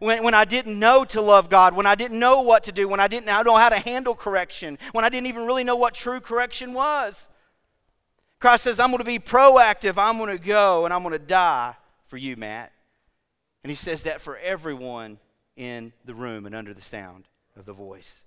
when, 0.00 0.22
when 0.22 0.34
I 0.34 0.44
didn't 0.44 0.78
know 0.78 1.04
to 1.06 1.20
love 1.20 1.48
God, 1.48 1.74
when 1.74 1.86
I 1.86 1.94
didn't 1.94 2.18
know 2.18 2.42
what 2.42 2.64
to 2.64 2.72
do, 2.72 2.88
when 2.88 3.00
I 3.00 3.08
didn't 3.08 3.26
know 3.26 3.56
how 3.56 3.68
to 3.68 3.78
handle 3.78 4.14
correction, 4.14 4.78
when 4.92 5.04
I 5.04 5.08
didn't 5.08 5.26
even 5.26 5.46
really 5.46 5.64
know 5.64 5.76
what 5.76 5.94
true 5.94 6.20
correction 6.20 6.74
was. 6.74 7.26
Christ 8.40 8.64
says, 8.64 8.78
I'm 8.78 8.90
going 8.90 8.98
to 8.98 9.04
be 9.04 9.18
proactive. 9.18 9.98
I'm 9.98 10.18
going 10.18 10.36
to 10.36 10.42
go 10.42 10.84
and 10.84 10.94
I'm 10.94 11.02
going 11.02 11.12
to 11.12 11.18
die 11.18 11.74
for 12.06 12.16
you, 12.16 12.36
Matt. 12.36 12.72
And 13.64 13.70
he 13.70 13.74
says 13.74 14.04
that 14.04 14.20
for 14.20 14.36
everyone 14.38 15.18
in 15.56 15.92
the 16.04 16.14
room 16.14 16.46
and 16.46 16.54
under 16.54 16.72
the 16.72 16.80
sound 16.80 17.24
of 17.56 17.64
the 17.64 17.72
voice. 17.72 18.22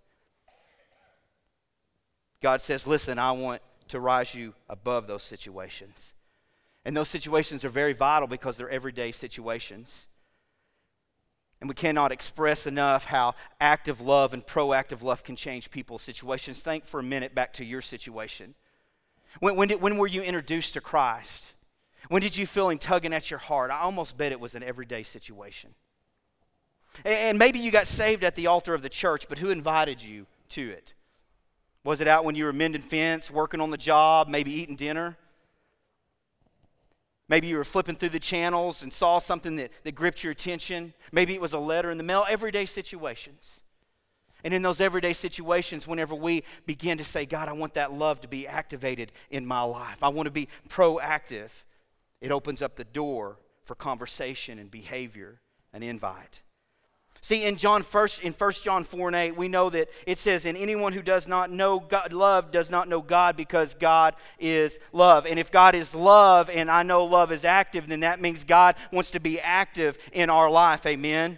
God 2.42 2.60
says, 2.60 2.86
Listen, 2.86 3.18
I 3.18 3.32
want 3.32 3.62
to 3.88 4.00
rise 4.00 4.36
you 4.36 4.54
above 4.70 5.08
those 5.08 5.24
situations. 5.24 6.14
And 6.84 6.98
those 6.98 7.10
situations 7.10 7.64
are 7.64 7.70
very 7.70 7.94
vital 7.94 8.28
because 8.28 8.58
they're 8.58 8.70
everyday 8.70 9.12
situations. 9.12 10.08
And 11.62 11.70
we 11.70 11.76
cannot 11.76 12.12
express 12.12 12.66
enough 12.66 13.06
how 13.06 13.36
active 13.60 14.02
love 14.02 14.34
and 14.34 14.46
proactive 14.46 15.04
love 15.04 15.24
can 15.24 15.36
change 15.36 15.70
people's 15.70 16.02
situations. 16.02 16.62
Think 16.62 16.86
for 16.86 17.00
a 17.00 17.04
minute 17.04 17.36
back 17.36 17.54
to 17.54 17.64
your 17.64 17.82
situation. 17.82 18.56
When, 19.40 19.56
when, 19.56 19.68
did, 19.68 19.82
when 19.82 19.98
were 19.98 20.08
you 20.08 20.24
introduced 20.24 20.74
to 20.74 20.82
Christ? 20.82 21.54
When 22.10 22.22
did 22.22 22.36
you 22.36 22.48
feel 22.48 22.70
him 22.70 22.80
tugging 22.80 23.14
at 23.14 23.30
your 23.30 23.40
heart? 23.40 23.70
I 23.70 23.80
almost 23.80 24.18
bet 24.18 24.32
it 24.32 24.40
was 24.40 24.56
an 24.56 24.64
everyday 24.64 25.04
situation. 25.04 25.76
And, 27.06 27.14
and 27.14 27.40
maybe 27.40 27.60
you 27.60 27.72
got 27.72 27.88
saved 27.88 28.24
at 28.24 28.36
the 28.36 28.48
altar 28.48 28.74
of 28.74 28.82
the 28.82 28.90
church, 28.90 29.28
but 29.30 29.38
who 29.38 29.52
invited 29.52 30.02
you 30.02 30.26
to 30.50 30.70
it? 30.72 30.96
Was 31.84 32.02
it 32.02 32.08
out 32.08 32.26
when 32.26 32.36
you 32.36 32.46
were 32.46 32.54
mending 32.54 32.82
fence, 32.82 33.30
working 33.30 33.62
on 33.62 33.70
the 33.70 33.78
job, 33.78 34.28
maybe 34.28 34.52
eating 34.52 34.76
dinner? 34.76 35.16
Maybe 37.32 37.48
you 37.48 37.56
were 37.56 37.64
flipping 37.64 37.96
through 37.96 38.10
the 38.10 38.20
channels 38.20 38.84
and 38.84 38.92
saw 38.92 39.20
something 39.20 39.56
that, 39.56 39.72
that 39.86 39.96
gripped 39.96 40.22
your 40.22 40.32
attention. 40.32 40.94
Maybe 41.14 41.34
it 41.34 41.40
was 41.40 41.54
a 41.54 41.60
letter 41.60 41.90
in 41.90 41.98
the 41.98 42.04
mail, 42.04 42.26
everyday 42.28 42.66
situations. 42.66 43.62
And 44.44 44.54
in 44.54 44.64
those 44.64 44.82
everyday 44.82 45.14
situations, 45.14 45.88
whenever 45.88 46.14
we 46.14 46.44
begin 46.66 46.98
to 46.98 47.06
say, 47.06 47.26
God, 47.26 47.48
I 47.48 47.54
want 47.54 47.76
that 47.76 47.94
love 47.94 48.20
to 48.22 48.28
be 48.28 48.46
activated 48.46 49.14
in 49.30 49.46
my 49.46 49.62
life, 49.62 50.04
I 50.04 50.10
want 50.10 50.28
to 50.28 50.32
be 50.32 50.50
proactive, 50.68 51.52
it 52.20 52.32
opens 52.32 52.62
up 52.62 52.76
the 52.76 52.84
door 52.84 53.38
for 53.64 53.76
conversation 53.76 54.60
and 54.60 54.70
behavior, 54.70 55.40
an 55.72 55.84
invite. 55.84 56.42
See, 57.24 57.44
in 57.44 57.56
John 57.56 57.84
first 57.84 58.24
in 58.24 58.34
1 58.34 58.52
John 58.64 58.84
4 58.84 59.10
and 59.10 59.16
8, 59.16 59.38
we 59.38 59.48
know 59.48 59.70
that 59.70 59.90
it 60.08 60.18
says, 60.18 60.46
And 60.46 60.58
anyone 60.58 60.92
who 60.92 61.04
does 61.04 61.28
not 61.28 61.52
know 61.52 61.80
God, 61.80 62.12
love 62.12 62.52
does 62.52 62.72
not 62.72 62.90
know 62.90 63.00
God 63.00 63.38
because 63.38 63.76
God 63.76 64.16
is 64.40 64.80
love. 64.92 65.28
And 65.28 65.38
if 65.38 65.52
God 65.52 65.76
is 65.76 65.94
love 65.94 66.50
and 66.50 66.70
I 66.72 66.82
know 66.82 67.06
love 67.06 67.32
is 67.32 67.46
active, 67.46 67.88
then 67.88 68.00
that 68.00 68.20
means 68.20 68.44
God 68.44 68.76
wants 68.92 69.12
to 69.12 69.20
be 69.20 69.40
active 69.40 70.00
in 70.12 70.32
our 70.32 70.50
life. 70.50 70.84
Amen. 70.88 71.38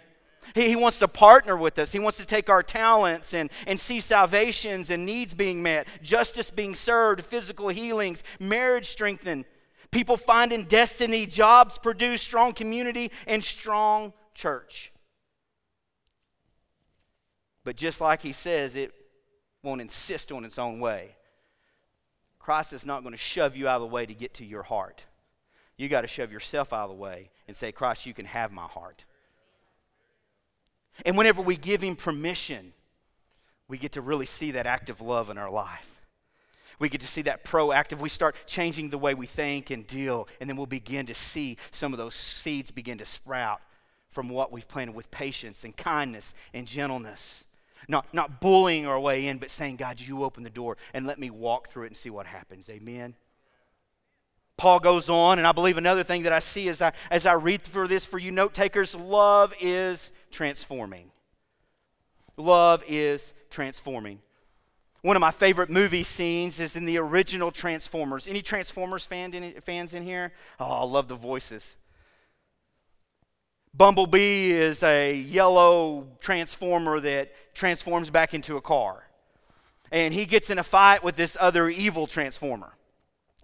He, 0.54 0.68
he 0.68 0.76
wants 0.76 0.98
to 1.00 1.08
partner 1.08 1.54
with 1.54 1.78
us. 1.78 1.92
He 1.92 1.98
wants 1.98 2.16
to 2.16 2.24
take 2.24 2.48
our 2.48 2.62
talents 2.62 3.34
and, 3.34 3.50
and 3.66 3.78
see 3.78 4.00
salvations 4.00 4.88
and 4.88 5.04
needs 5.04 5.34
being 5.34 5.62
met, 5.62 5.86
justice 6.02 6.50
being 6.50 6.74
served, 6.74 7.22
physical 7.26 7.68
healings, 7.68 8.22
marriage 8.40 8.86
strengthened, 8.86 9.44
people 9.90 10.16
finding 10.16 10.64
destiny, 10.64 11.26
jobs 11.26 11.76
produced, 11.76 12.24
strong 12.24 12.54
community, 12.54 13.10
and 13.26 13.44
strong 13.44 14.14
church. 14.32 14.93
But 17.64 17.76
just 17.76 18.00
like 18.00 18.22
he 18.22 18.32
says, 18.32 18.76
it 18.76 18.92
won't 19.62 19.80
insist 19.80 20.30
on 20.30 20.44
its 20.44 20.58
own 20.58 20.80
way. 20.80 21.16
Christ 22.38 22.74
is 22.74 22.84
not 22.84 23.02
going 23.02 23.14
to 23.14 23.18
shove 23.18 23.56
you 23.56 23.66
out 23.66 23.76
of 23.76 23.88
the 23.88 23.94
way 23.94 24.04
to 24.04 24.12
get 24.14 24.34
to 24.34 24.44
your 24.44 24.62
heart. 24.62 25.02
You 25.76 25.88
got 25.88 26.02
to 26.02 26.06
shove 26.06 26.30
yourself 26.30 26.72
out 26.72 26.84
of 26.84 26.90
the 26.90 27.02
way 27.02 27.30
and 27.48 27.56
say, 27.56 27.72
Christ, 27.72 28.06
you 28.06 28.14
can 28.14 28.26
have 28.26 28.52
my 28.52 28.66
heart. 28.66 29.04
And 31.04 31.16
whenever 31.16 31.42
we 31.42 31.56
give 31.56 31.82
Him 31.82 31.96
permission, 31.96 32.74
we 33.66 33.78
get 33.78 33.92
to 33.92 34.02
really 34.02 34.26
see 34.26 34.52
that 34.52 34.66
active 34.66 35.00
love 35.00 35.30
in 35.30 35.38
our 35.38 35.50
life. 35.50 36.00
We 36.78 36.88
get 36.88 37.00
to 37.00 37.06
see 37.06 37.22
that 37.22 37.44
proactive. 37.44 37.98
We 37.98 38.08
start 38.08 38.36
changing 38.46 38.90
the 38.90 38.98
way 38.98 39.14
we 39.14 39.26
think 39.26 39.70
and 39.70 39.86
deal, 39.86 40.28
and 40.40 40.48
then 40.48 40.56
we'll 40.56 40.66
begin 40.66 41.06
to 41.06 41.14
see 41.14 41.56
some 41.70 41.92
of 41.92 41.98
those 41.98 42.14
seeds 42.14 42.70
begin 42.70 42.98
to 42.98 43.06
sprout 43.06 43.60
from 44.10 44.28
what 44.28 44.52
we've 44.52 44.68
planted 44.68 44.94
with 44.94 45.10
patience 45.10 45.64
and 45.64 45.76
kindness 45.76 46.34
and 46.52 46.66
gentleness. 46.66 47.44
Not, 47.88 48.12
not 48.12 48.40
bullying 48.40 48.86
our 48.86 48.98
way 48.98 49.26
in, 49.26 49.38
but 49.38 49.50
saying, 49.50 49.76
God, 49.76 50.00
you 50.00 50.24
open 50.24 50.42
the 50.42 50.50
door 50.50 50.76
and 50.92 51.06
let 51.06 51.18
me 51.18 51.30
walk 51.30 51.68
through 51.68 51.84
it 51.84 51.88
and 51.88 51.96
see 51.96 52.10
what 52.10 52.26
happens. 52.26 52.68
Amen. 52.68 53.14
Paul 54.56 54.80
goes 54.80 55.08
on, 55.08 55.38
and 55.38 55.46
I 55.46 55.52
believe 55.52 55.76
another 55.76 56.04
thing 56.04 56.22
that 56.22 56.32
I 56.32 56.38
see 56.38 56.68
as 56.68 56.80
I, 56.80 56.92
as 57.10 57.26
I 57.26 57.32
read 57.32 57.62
through 57.62 57.88
this 57.88 58.06
for 58.06 58.18
you 58.18 58.30
note 58.30 58.54
takers 58.54 58.94
love 58.94 59.52
is 59.60 60.12
transforming. 60.30 61.10
Love 62.36 62.82
is 62.86 63.32
transforming. 63.50 64.20
One 65.02 65.16
of 65.16 65.20
my 65.20 65.32
favorite 65.32 65.68
movie 65.68 66.02
scenes 66.02 66.58
is 66.58 66.76
in 66.76 66.86
the 66.86 66.98
original 66.98 67.50
Transformers. 67.50 68.26
Any 68.26 68.40
Transformers 68.40 69.04
fan 69.04 69.34
in, 69.34 69.60
fans 69.60 69.92
in 69.92 70.02
here? 70.02 70.32
Oh, 70.58 70.64
I 70.64 70.84
love 70.84 71.08
the 71.08 71.14
voices. 71.14 71.76
Bumblebee 73.76 74.52
is 74.52 74.82
a 74.84 75.14
yellow 75.14 76.06
transformer 76.20 77.00
that 77.00 77.32
transforms 77.54 78.08
back 78.08 78.32
into 78.32 78.56
a 78.56 78.60
car. 78.60 79.08
And 79.90 80.14
he 80.14 80.26
gets 80.26 80.48
in 80.48 80.58
a 80.58 80.62
fight 80.62 81.02
with 81.02 81.16
this 81.16 81.36
other 81.40 81.68
evil 81.68 82.06
transformer. 82.06 82.76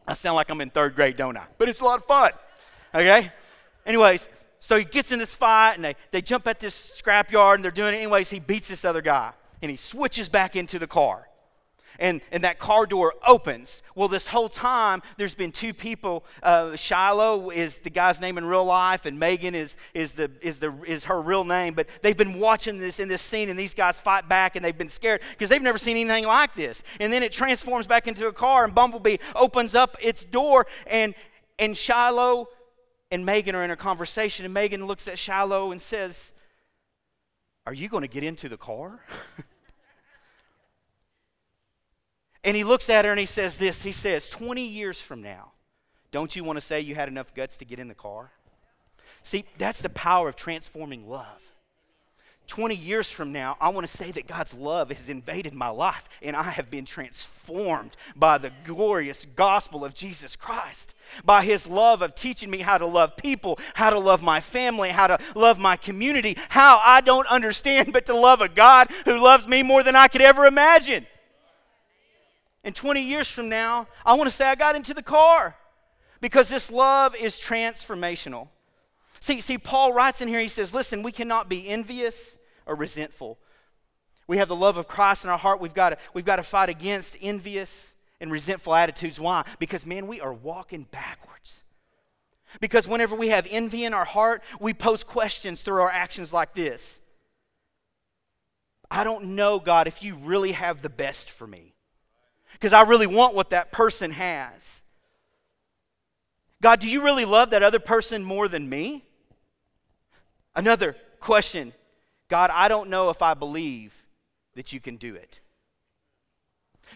I 0.06 0.14
sound 0.14 0.36
like 0.36 0.48
I'm 0.48 0.60
in 0.60 0.70
third 0.70 0.94
grade, 0.94 1.16
don't 1.16 1.36
I? 1.36 1.44
But 1.58 1.68
it's 1.68 1.80
a 1.80 1.84
lot 1.84 1.98
of 1.98 2.04
fun. 2.04 2.30
Okay? 2.94 3.32
Anyways, 3.84 4.28
so 4.60 4.78
he 4.78 4.84
gets 4.84 5.10
in 5.10 5.18
this 5.18 5.34
fight 5.34 5.74
and 5.74 5.84
they, 5.84 5.96
they 6.12 6.22
jump 6.22 6.46
at 6.46 6.60
this 6.60 7.00
scrapyard 7.02 7.56
and 7.56 7.64
they're 7.64 7.70
doing 7.72 7.94
it 7.94 7.98
anyways. 7.98 8.30
He 8.30 8.38
beats 8.38 8.68
this 8.68 8.84
other 8.84 9.02
guy 9.02 9.32
and 9.62 9.70
he 9.70 9.76
switches 9.76 10.28
back 10.28 10.54
into 10.54 10.78
the 10.78 10.86
car. 10.86 11.28
And, 12.00 12.22
and 12.32 12.42
that 12.44 12.58
car 12.58 12.86
door 12.86 13.14
opens. 13.26 13.82
Well, 13.94 14.08
this 14.08 14.26
whole 14.26 14.48
time, 14.48 15.02
there's 15.18 15.34
been 15.34 15.52
two 15.52 15.74
people. 15.74 16.24
Uh, 16.42 16.74
Shiloh 16.74 17.50
is 17.50 17.78
the 17.78 17.90
guy's 17.90 18.22
name 18.22 18.38
in 18.38 18.46
real 18.46 18.64
life, 18.64 19.04
and 19.04 19.18
Megan 19.18 19.54
is, 19.54 19.76
is, 19.92 20.14
the, 20.14 20.30
is, 20.40 20.60
the, 20.60 20.74
is 20.86 21.04
her 21.04 21.20
real 21.20 21.44
name. 21.44 21.74
But 21.74 21.88
they've 22.00 22.16
been 22.16 22.40
watching 22.40 22.78
this 22.78 23.00
in 23.00 23.08
this 23.08 23.20
scene, 23.20 23.50
and 23.50 23.58
these 23.58 23.74
guys 23.74 24.00
fight 24.00 24.30
back, 24.30 24.56
and 24.56 24.64
they've 24.64 24.76
been 24.76 24.88
scared 24.88 25.20
because 25.32 25.50
they've 25.50 25.60
never 25.60 25.76
seen 25.76 25.98
anything 25.98 26.24
like 26.24 26.54
this. 26.54 26.82
And 26.98 27.12
then 27.12 27.22
it 27.22 27.32
transforms 27.32 27.86
back 27.86 28.08
into 28.08 28.26
a 28.26 28.32
car, 28.32 28.64
and 28.64 28.74
Bumblebee 28.74 29.18
opens 29.36 29.74
up 29.74 29.98
its 30.00 30.24
door, 30.24 30.66
and, 30.86 31.14
and 31.58 31.76
Shiloh 31.76 32.48
and 33.10 33.26
Megan 33.26 33.54
are 33.54 33.62
in 33.62 33.70
a 33.70 33.76
conversation, 33.76 34.46
and 34.46 34.54
Megan 34.54 34.86
looks 34.86 35.06
at 35.06 35.18
Shiloh 35.18 35.70
and 35.70 35.82
says, 35.82 36.32
Are 37.66 37.74
you 37.74 37.90
going 37.90 38.02
to 38.02 38.08
get 38.08 38.24
into 38.24 38.48
the 38.48 38.56
car? 38.56 39.00
and 42.42 42.56
he 42.56 42.64
looks 42.64 42.88
at 42.88 43.04
her 43.04 43.10
and 43.10 43.20
he 43.20 43.26
says 43.26 43.58
this 43.58 43.82
He 43.82 43.92
says, 43.92 44.28
20 44.28 44.66
years 44.66 45.00
from 45.00 45.22
now, 45.22 45.52
don't 46.10 46.34
you 46.34 46.44
want 46.44 46.56
to 46.56 46.64
say 46.64 46.80
you 46.80 46.94
had 46.94 47.08
enough 47.08 47.34
guts 47.34 47.56
to 47.58 47.64
get 47.64 47.78
in 47.78 47.88
the 47.88 47.94
car? 47.94 48.32
See, 49.22 49.44
that's 49.58 49.82
the 49.82 49.90
power 49.90 50.28
of 50.28 50.36
transforming 50.36 51.08
love. 51.08 51.42
20 52.46 52.74
years 52.74 53.08
from 53.08 53.30
now, 53.30 53.56
I 53.60 53.68
want 53.68 53.88
to 53.88 53.96
say 53.96 54.10
that 54.10 54.26
God's 54.26 54.54
love 54.54 54.88
has 54.88 55.08
invaded 55.08 55.54
my 55.54 55.68
life 55.68 56.08
and 56.20 56.34
I 56.34 56.42
have 56.42 56.68
been 56.68 56.84
transformed 56.84 57.92
by 58.16 58.38
the 58.38 58.50
glorious 58.64 59.24
gospel 59.36 59.84
of 59.84 59.94
Jesus 59.94 60.34
Christ. 60.34 60.92
By 61.24 61.44
his 61.44 61.68
love 61.68 62.02
of 62.02 62.16
teaching 62.16 62.50
me 62.50 62.58
how 62.58 62.76
to 62.76 62.86
love 62.86 63.16
people, 63.16 63.60
how 63.74 63.90
to 63.90 64.00
love 64.00 64.20
my 64.20 64.40
family, 64.40 64.88
how 64.88 65.06
to 65.06 65.18
love 65.36 65.60
my 65.60 65.76
community, 65.76 66.36
how 66.48 66.80
I 66.84 67.00
don't 67.02 67.28
understand 67.28 67.92
but 67.92 68.06
to 68.06 68.16
love 68.16 68.40
a 68.40 68.48
God 68.48 68.90
who 69.04 69.22
loves 69.22 69.46
me 69.46 69.62
more 69.62 69.84
than 69.84 69.94
I 69.94 70.08
could 70.08 70.22
ever 70.22 70.44
imagine. 70.44 71.06
And 72.62 72.74
20 72.74 73.00
years 73.00 73.30
from 73.30 73.48
now, 73.48 73.86
I 74.04 74.14
want 74.14 74.28
to 74.28 74.36
say 74.36 74.46
I 74.46 74.54
got 74.54 74.76
into 74.76 74.92
the 74.92 75.02
car 75.02 75.56
because 76.20 76.48
this 76.48 76.70
love 76.70 77.16
is 77.16 77.40
transformational. 77.40 78.48
See, 79.20 79.40
see, 79.40 79.58
Paul 79.58 79.92
writes 79.92 80.20
in 80.20 80.28
here, 80.28 80.40
he 80.40 80.48
says, 80.48 80.74
listen, 80.74 81.02
we 81.02 81.12
cannot 81.12 81.48
be 81.48 81.68
envious 81.68 82.38
or 82.66 82.74
resentful. 82.74 83.38
We 84.26 84.38
have 84.38 84.48
the 84.48 84.56
love 84.56 84.76
of 84.76 84.88
Christ 84.88 85.24
in 85.24 85.30
our 85.30 85.38
heart. 85.38 85.60
We've 85.60 85.74
got 85.74 85.90
to, 85.90 85.98
we've 86.14 86.24
got 86.24 86.36
to 86.36 86.42
fight 86.42 86.68
against 86.68 87.16
envious 87.20 87.94
and 88.20 88.30
resentful 88.30 88.74
attitudes. 88.74 89.18
Why? 89.18 89.44
Because, 89.58 89.84
man, 89.84 90.06
we 90.06 90.20
are 90.20 90.32
walking 90.32 90.86
backwards. 90.90 91.64
Because 92.60 92.88
whenever 92.88 93.14
we 93.14 93.28
have 93.28 93.46
envy 93.50 93.84
in 93.84 93.94
our 93.94 94.04
heart, 94.04 94.42
we 94.58 94.74
pose 94.74 95.04
questions 95.04 95.62
through 95.62 95.80
our 95.80 95.90
actions 95.90 96.32
like 96.32 96.54
this 96.54 97.00
I 98.90 99.04
don't 99.04 99.36
know, 99.36 99.60
God, 99.60 99.86
if 99.86 100.02
you 100.02 100.16
really 100.16 100.52
have 100.52 100.82
the 100.82 100.88
best 100.88 101.30
for 101.30 101.46
me. 101.46 101.74
Because 102.60 102.74
I 102.74 102.82
really 102.82 103.06
want 103.06 103.34
what 103.34 103.50
that 103.50 103.72
person 103.72 104.10
has. 104.10 104.82
God, 106.62 106.80
do 106.80 106.88
you 106.88 107.02
really 107.02 107.24
love 107.24 107.50
that 107.50 107.62
other 107.62 107.78
person 107.78 108.22
more 108.22 108.48
than 108.48 108.68
me? 108.68 109.04
Another 110.54 110.94
question 111.20 111.72
God, 112.28 112.50
I 112.52 112.68
don't 112.68 112.90
know 112.90 113.10
if 113.10 113.22
I 113.22 113.34
believe 113.34 114.06
that 114.54 114.72
you 114.72 114.78
can 114.78 114.96
do 114.96 115.14
it. 115.14 115.40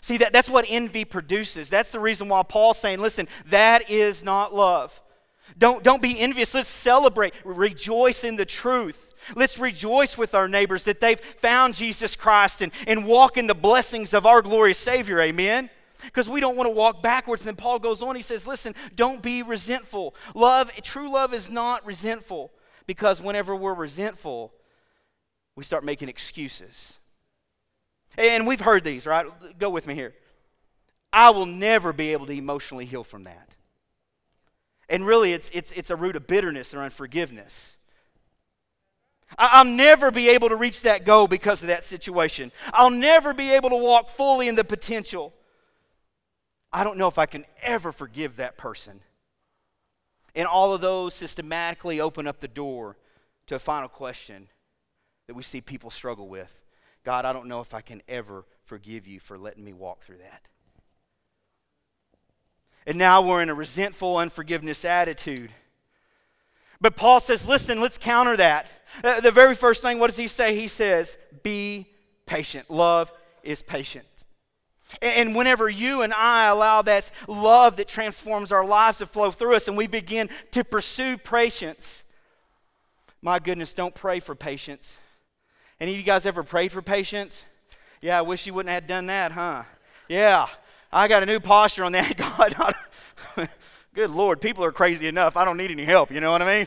See, 0.01 0.19
that, 0.19 0.33
that's 0.33 0.49
what 0.49 0.67
envy 0.69 1.05
produces. 1.05 1.71
That's 1.71 1.91
the 1.91 2.01
reason 2.01 2.29
why 2.29 2.43
Paul's 2.43 2.79
saying, 2.79 3.01
listen, 3.01 3.27
that 3.47 3.91
is 3.91 4.23
not 4.23 4.55
love. 4.55 5.01
Don't, 5.57 5.83
don't 5.83 6.03
be 6.03 6.19
envious. 6.19 6.55
Let's 6.55 6.69
celebrate, 6.69 7.35
rejoice 7.45 8.25
in 8.25 8.37
the 8.37 8.45
truth. 8.45 9.14
Let's 9.35 9.59
rejoice 9.59 10.19
with 10.19 10.35
our 10.35 10.49
neighbors 10.49 10.85
that 10.85 11.01
they've 11.01 11.21
found 11.21 11.75
Jesus 11.75 12.17
Christ 12.17 12.63
and, 12.63 12.73
and 12.87 13.07
walk 13.07 13.37
in 13.37 13.47
the 13.47 13.55
blessings 13.55 14.15
of 14.15 14.27
our 14.27 14.43
glorious 14.43 14.79
Savior. 14.79 15.21
Amen? 15.21 15.71
Because 16.03 16.29
we 16.29 16.41
don't 16.41 16.57
want 16.57 16.67
to 16.67 16.75
walk 16.75 17.03
backwards. 17.03 17.43
And 17.43 17.49
then 17.49 17.57
Paul 17.57 17.79
goes 17.79 18.03
on, 18.03 18.17
he 18.17 18.23
says, 18.23 18.47
Listen, 18.47 18.75
don't 18.95 19.23
be 19.23 19.43
resentful. 19.43 20.15
Love, 20.35 20.73
true 20.83 21.11
love 21.11 21.33
is 21.33 21.51
not 21.51 21.85
resentful. 21.87 22.51
Because 22.87 23.23
whenever 23.23 23.57
we're 23.57 23.75
resentful, 23.75 24.53
we 25.57 25.65
start 25.65 25.85
making 25.85 26.09
excuses. 26.09 26.99
And 28.19 28.47
we've 28.47 28.61
heard 28.61 28.85
these, 28.85 29.07
right? 29.07 29.27
Go 29.59 29.71
with 29.71 29.87
me 29.87 29.95
here. 29.95 30.15
I 31.13 31.31
will 31.31 31.47
never 31.47 31.93
be 31.93 32.13
able 32.13 32.27
to 32.27 32.33
emotionally 32.33 32.85
heal 32.85 33.05
from 33.05 33.25
that. 33.25 33.49
And 34.89 35.07
really, 35.07 35.33
it's, 35.33 35.51
it's, 35.55 35.73
it's 35.73 35.91
a 35.91 35.97
root 35.97 36.17
of 36.17 36.27
bitterness 36.27 36.75
or 36.75 36.83
unforgiveness. 36.83 37.74
I'll 39.39 39.65
never 39.65 40.11
be 40.11 40.29
able 40.31 40.49
to 40.49 40.57
reach 40.57 40.83
that 40.83 41.05
goal 41.05 41.29
because 41.29 41.63
of 41.63 41.69
that 41.69 41.85
situation. 41.85 42.53
I'll 42.73 42.91
never 42.91 43.35
be 43.35 43.51
able 43.51 43.71
to 43.71 43.77
walk 43.77 44.09
fully 44.09 44.49
in 44.49 44.55
the 44.55 44.65
potential. 44.65 45.33
I 46.73 46.85
don't 46.85 46.99
know 46.99 47.09
if 47.09 47.19
I 47.19 47.27
can 47.27 47.45
ever 47.63 47.93
forgive 47.93 48.37
that 48.37 48.57
person. 48.57 49.01
And 50.35 50.47
all 50.47 50.75
of 50.75 50.81
those 50.81 51.15
systematically 51.15 52.01
open 52.01 52.27
up 52.27 52.41
the 52.41 52.49
door 52.49 52.97
to 53.47 53.55
a 53.55 53.61
final 53.61 53.89
question 53.89 54.49
that 55.27 55.35
we 55.35 55.43
see 55.43 55.61
people 55.61 55.91
struggle 55.91 56.29
with 56.29 56.63
God, 57.05 57.27
I 57.27 57.33
don't 57.35 57.47
know 57.47 57.61
if 57.61 57.75
I 57.75 57.83
can 57.83 58.03
ever 58.09 58.47
forgive 58.65 59.07
you 59.07 59.21
for 59.21 59.37
letting 59.37 59.65
me 59.65 59.75
walk 59.75 60.03
through 60.03 60.19
that. 60.19 60.49
And 62.87 62.99
now 62.99 63.21
we're 63.21 63.43
in 63.43 63.51
a 63.51 63.55
resentful 63.55 64.17
unforgiveness 64.17 64.85
attitude. 64.85 65.51
But 66.81 66.97
Paul 66.97 67.21
says, 67.21 67.47
listen, 67.47 67.81
let's 67.81 67.99
counter 67.99 68.37
that. 68.39 68.69
Uh, 69.03 69.21
the 69.21 69.31
very 69.31 69.55
first 69.55 69.83
thing, 69.83 69.99
what 69.99 70.09
does 70.09 70.17
he 70.17 70.29
say? 70.29 70.55
He 70.55 70.69
says, 70.69 71.17
be 71.43 71.87
patient. 72.27 72.71
Love 72.71 73.13
is 73.43 73.63
patient. 73.63 74.07
And 75.01 75.35
whenever 75.35 75.69
you 75.69 76.03
and 76.03 76.13
I 76.13 76.47
allow 76.47 76.83
that 76.83 77.11
love 77.27 77.77
that 77.77 77.89
transforms 77.89 78.53
our 78.53 78.65
lives 78.65 78.99
to 78.99 79.07
flow 79.07 79.31
through 79.31 79.57
us 79.57 79.67
and 79.67 79.77
we 79.77 79.87
begin 79.87 80.29
to 80.53 80.63
pursue 80.63 81.17
patience, 81.17 82.05
my 83.23 83.39
goodness, 83.39 83.73
don't 83.73 83.95
pray 83.95 84.21
for 84.21 84.35
patience. 84.35 84.99
Any 85.81 85.93
of 85.93 85.99
you 85.99 86.05
guys 86.05 86.27
ever 86.27 86.43
prayed 86.43 86.71
for 86.71 86.83
patience? 86.83 87.45
Yeah, 88.01 88.19
I 88.19 88.23
wish 88.23 88.47
you 88.47 88.55
wouldn't 88.55 88.73
have 88.73 88.87
done 88.87 89.07
that, 89.07 89.33
huh? 89.33 89.63
Yeah, 90.09 90.47
I 90.93 91.09
got 91.09 91.23
a 91.23 91.27
new 91.27 91.41
posture 91.41 91.85
on 91.85 91.93
that. 91.93 92.17
God, 92.17 92.75
good 93.95 94.11
Lord, 94.11 94.41
people 94.41 94.65
are 94.65 94.73
crazy 94.73 95.09
enough. 95.09 95.37
I 95.37 95.45
don't 95.45 95.57
need 95.57 95.71
any 95.71 95.85
help, 95.85 96.11
you 96.11 96.21
know 96.21 96.31
what 96.31 96.43
I 96.43 96.59
mean? 96.59 96.67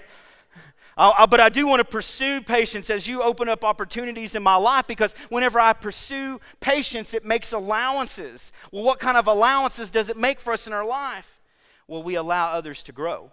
I, 0.98 1.28
but 1.28 1.40
I 1.40 1.50
do 1.50 1.68
want 1.68 1.80
to 1.80 1.86
pursue 1.86 2.42
patience 2.42 2.90
as 2.90 3.08
you 3.08 3.22
open 3.22 3.48
up 3.48 3.64
opportunities 3.64 4.34
in 4.34 4.42
my 4.42 4.56
life 4.56 4.88
because 4.88 5.14
whenever 5.30 5.60
I 5.60 5.74
pursue 5.74 6.42
patience, 6.60 7.14
it 7.14 7.24
makes 7.24 7.52
allowances. 7.54 8.52
Well, 8.72 8.84
what 8.84 9.00
kind 9.00 9.16
of 9.16 9.28
allowances 9.28 9.92
does 9.92 10.10
it 10.10 10.18
make 10.18 10.40
for 10.40 10.54
us 10.54 10.66
in 10.66 10.74
our 10.74 10.86
life? 10.86 11.40
Well, 11.88 12.02
we 12.02 12.16
allow 12.16 12.52
others 12.52 12.82
to 12.84 12.92
grow 12.92 13.32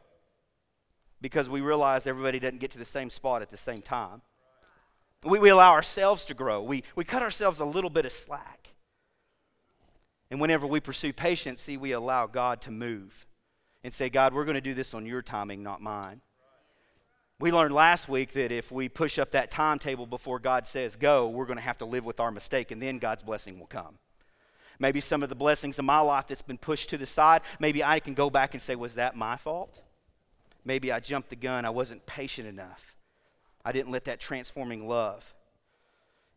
because 1.23 1.49
we 1.49 1.63
realize 1.63 2.07
everybody 2.07 2.39
doesn't 2.39 2.61
get 2.61 2.71
to 2.73 2.79
the 2.79 2.85
same 2.85 3.09
spot 3.09 3.41
at 3.41 3.49
the 3.49 3.57
same 3.57 3.81
time. 3.81 4.21
We, 5.25 5.39
we 5.39 5.49
allow 5.49 5.73
ourselves 5.73 6.27
to 6.27 6.35
grow, 6.35 6.63
we, 6.63 6.85
we 6.95 7.05
cut 7.05 7.23
ourselves 7.23 7.61
a 7.61 7.65
little 7.65 7.91
bit 7.91 8.05
of 8.05 8.13
slack. 8.13 8.75
And 10.31 10.39
whenever 10.39 10.67
we 10.67 10.81
pursue 10.81 11.13
patience, 11.13 11.63
see, 11.63 11.77
we 11.77 11.93
allow 11.93 12.27
God 12.27 12.61
to 12.63 12.71
move 12.71 13.27
and 13.83 13.93
say, 13.93 14.11
God, 14.11 14.35
we're 14.35 14.45
going 14.45 14.57
to 14.57 14.61
do 14.61 14.75
this 14.75 14.93
on 14.93 15.07
your 15.07 15.23
timing, 15.23 15.63
not 15.63 15.81
mine. 15.81 16.21
We 17.45 17.53
learned 17.53 17.75
last 17.75 18.09
week 18.09 18.33
that 18.33 18.51
if 18.53 18.73
we 18.73 18.89
push 18.89 19.19
up 19.19 19.33
that 19.33 19.51
timetable 19.51 20.07
before 20.07 20.39
God 20.39 20.67
says 20.67 20.97
go, 20.97 21.29
we're 21.29 21.45
going 21.45 21.59
to 21.59 21.63
have 21.63 21.77
to 21.77 21.85
live 21.85 22.03
with 22.03 22.19
our 22.19 22.31
mistake, 22.31 22.71
and 22.71 22.81
then 22.81 22.99
God's 22.99 23.23
blessing 23.23 23.59
will 23.59 23.67
come. 23.67 23.99
Maybe 24.79 24.99
some 24.99 25.23
of 25.23 25.29
the 25.29 25.35
blessings 25.35 25.79
in 25.79 25.85
my 25.85 26.01
life 26.01 26.27
that's 26.27 26.41
been 26.41 26.57
pushed 26.57 26.89
to 26.89 26.97
the 26.97 27.05
side, 27.05 27.43
maybe 27.61 27.85
I 27.85 28.01
can 28.01 28.15
go 28.15 28.31
back 28.31 28.55
and 28.55 28.63
say, 28.63 28.77
Was 28.77 28.95
that 28.95 29.15
my 29.15 29.37
fault? 29.37 29.79
Maybe 30.65 30.91
I 30.91 31.01
jumped 31.01 31.29
the 31.29 31.37
gun. 31.37 31.67
I 31.67 31.69
wasn't 31.69 32.07
patient 32.07 32.49
enough. 32.49 32.97
I 33.63 33.73
didn't 33.73 33.93
let 33.93 34.07
that 34.07 34.21
transforming 34.21 34.89
love. 34.89 35.35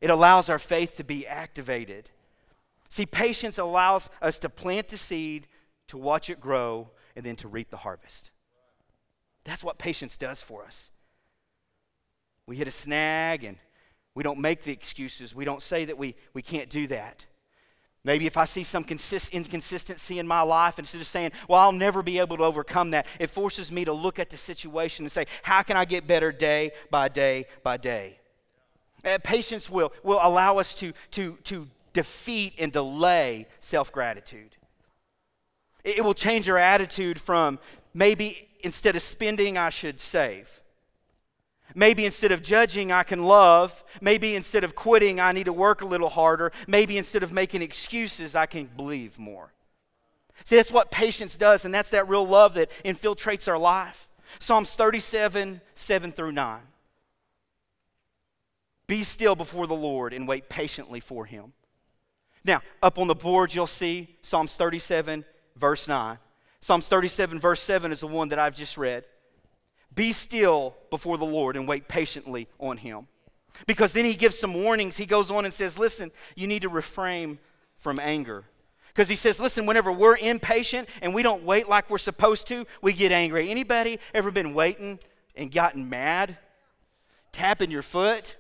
It 0.02 0.10
allows 0.10 0.50
our 0.50 0.60
faith 0.60 0.96
to 0.96 1.06
be 1.06 1.26
activated. 1.26 2.10
See, 2.90 3.06
patience 3.06 3.58
allows 3.58 4.10
us 4.22 4.40
to 4.40 4.50
plant 4.50 4.90
the 4.90 4.98
seed, 4.98 5.48
to 5.88 5.98
watch 5.98 6.30
it 6.30 6.42
grow, 6.42 6.90
and 7.16 7.26
then 7.26 7.38
to 7.38 7.48
reap 7.48 7.70
the 7.70 7.78
harvest. 7.78 8.32
That's 9.46 9.64
what 9.64 9.78
patience 9.78 10.18
does 10.18 10.42
for 10.42 10.66
us. 10.66 10.92
We 12.48 12.56
hit 12.56 12.68
a 12.68 12.72
snag 12.72 13.44
and 13.44 13.58
we 14.16 14.24
don't 14.24 14.40
make 14.40 14.64
the 14.64 14.72
excuses. 14.72 15.36
We 15.36 15.46
don't 15.46 15.62
say 15.62 15.86
that 15.86 15.98
we, 15.98 16.16
we 16.34 16.42
can't 16.42 16.70
do 16.70 16.88
that. 16.88 17.26
Maybe 18.04 18.26
if 18.26 18.38
I 18.38 18.46
see 18.46 18.64
some 18.64 18.86
consist- 18.86 19.32
inconsistency 19.32 20.18
in 20.18 20.26
my 20.26 20.42
life, 20.42 20.80
instead 20.80 21.02
of 21.02 21.08
saying, 21.08 21.32
well, 21.50 21.60
I'll 21.60 21.74
never 21.74 22.02
be 22.02 22.20
able 22.20 22.38
to 22.38 22.44
overcome 22.44 22.92
that, 22.92 23.06
it 23.20 23.30
forces 23.30 23.70
me 23.70 23.84
to 23.84 23.92
look 23.92 24.18
at 24.18 24.30
the 24.30 24.38
situation 24.38 25.04
and 25.06 25.12
say, 25.12 25.26
how 25.44 25.62
can 25.62 25.76
I 25.76 25.84
get 25.84 26.08
better 26.08 26.32
day 26.32 26.72
by 26.90 27.10
day 27.10 27.48
by 27.64 27.76
day? 27.76 28.20
Uh, 29.04 29.18
patience 29.24 29.70
will, 29.70 29.92
will 30.04 30.20
allow 30.22 30.58
us 30.58 30.74
to, 30.76 30.94
to, 31.12 31.38
to 31.44 31.68
defeat 31.92 32.54
and 32.58 32.72
delay 32.72 33.46
self 33.60 33.92
gratitude. 33.92 34.56
It, 35.84 35.98
it 35.98 36.02
will 36.04 36.14
change 36.14 36.50
our 36.50 36.58
attitude 36.58 37.20
from 37.20 37.60
maybe 37.94 38.48
instead 38.62 38.96
of 38.96 39.02
spending, 39.02 39.58
I 39.58 39.70
should 39.70 40.00
save. 40.00 40.62
Maybe 41.78 42.06
instead 42.06 42.32
of 42.32 42.42
judging, 42.42 42.92
I 42.92 43.04
can 43.04 43.22
love. 43.22 43.84
Maybe 44.02 44.36
instead 44.36 44.64
of 44.64 44.74
quitting, 44.74 45.20
I 45.20 45.32
need 45.32 45.44
to 45.44 45.54
work 45.54 45.82
a 45.82 45.86
little 45.86 46.10
harder. 46.10 46.52
Maybe 46.66 46.98
instead 46.98 47.22
of 47.22 47.32
making 47.32 47.62
excuses, 47.62 48.34
I 48.34 48.48
can 48.48 48.66
believe 48.66 49.20
more. 49.20 49.54
See, 50.44 50.56
that's 50.56 50.72
what 50.72 50.90
patience 50.90 51.38
does, 51.38 51.66
and 51.66 51.74
that's 51.74 51.92
that 51.92 52.10
real 52.10 52.28
love 52.28 52.56
that 52.56 52.72
infiltrates 52.84 53.48
our 53.48 53.60
life. 53.60 54.10
Psalms 54.40 54.74
37, 54.74 55.62
7 55.76 56.12
through 56.12 56.32
9. 56.32 56.62
Be 58.88 59.04
still 59.04 59.36
before 59.36 59.68
the 59.68 59.76
Lord 59.76 60.14
and 60.14 60.28
wait 60.28 60.50
patiently 60.50 61.00
for 61.00 61.26
him. 61.26 61.54
Now, 62.44 62.62
up 62.82 62.98
on 62.98 63.06
the 63.06 63.14
board, 63.14 63.54
you'll 63.54 63.68
see 63.68 64.18
Psalms 64.24 64.56
37, 64.56 65.24
verse 65.56 65.88
9. 65.88 66.18
Psalms 66.60 66.88
37, 66.88 67.40
verse 67.40 67.62
7 67.62 67.92
is 67.92 68.00
the 68.00 68.08
one 68.08 68.30
that 68.30 68.40
I've 68.40 68.56
just 68.56 68.80
read. 68.80 69.06
Be 69.98 70.14
still 70.14 70.76
before 70.92 71.18
the 71.18 71.26
Lord 71.26 71.58
and 71.58 71.68
wait 71.68 71.88
patiently 71.88 72.48
on 72.60 72.78
him. 72.78 73.08
Because 73.66 73.94
then 73.94 74.06
he 74.06 74.14
gives 74.14 74.38
some 74.38 74.54
warnings. 74.54 74.96
He 74.96 75.08
goes 75.08 75.32
on 75.32 75.44
and 75.44 75.52
says, 75.52 75.80
Listen, 75.80 76.12
you 76.36 76.46
need 76.46 76.62
to 76.62 76.70
refrain 76.70 77.40
from 77.78 78.00
anger. 78.00 78.44
Because 78.90 79.10
he 79.10 79.16
says, 79.16 79.40
Listen, 79.40 79.66
whenever 79.66 79.92
we're 79.92 80.16
impatient 80.16 80.88
and 81.02 81.16
we 81.16 81.24
don't 81.24 81.44
wait 81.44 81.68
like 81.68 81.90
we're 81.90 81.98
supposed 81.98 82.46
to, 82.50 82.68
we 82.80 82.94
get 82.94 83.12
angry. 83.12 83.50
Anybody 83.50 83.98
ever 84.14 84.30
been 84.30 84.54
waiting 84.54 85.00
and 85.36 85.52
gotten 85.52 85.90
mad? 85.90 86.38
Tapping 87.32 87.72
your 87.72 87.82
foot? 87.82 88.36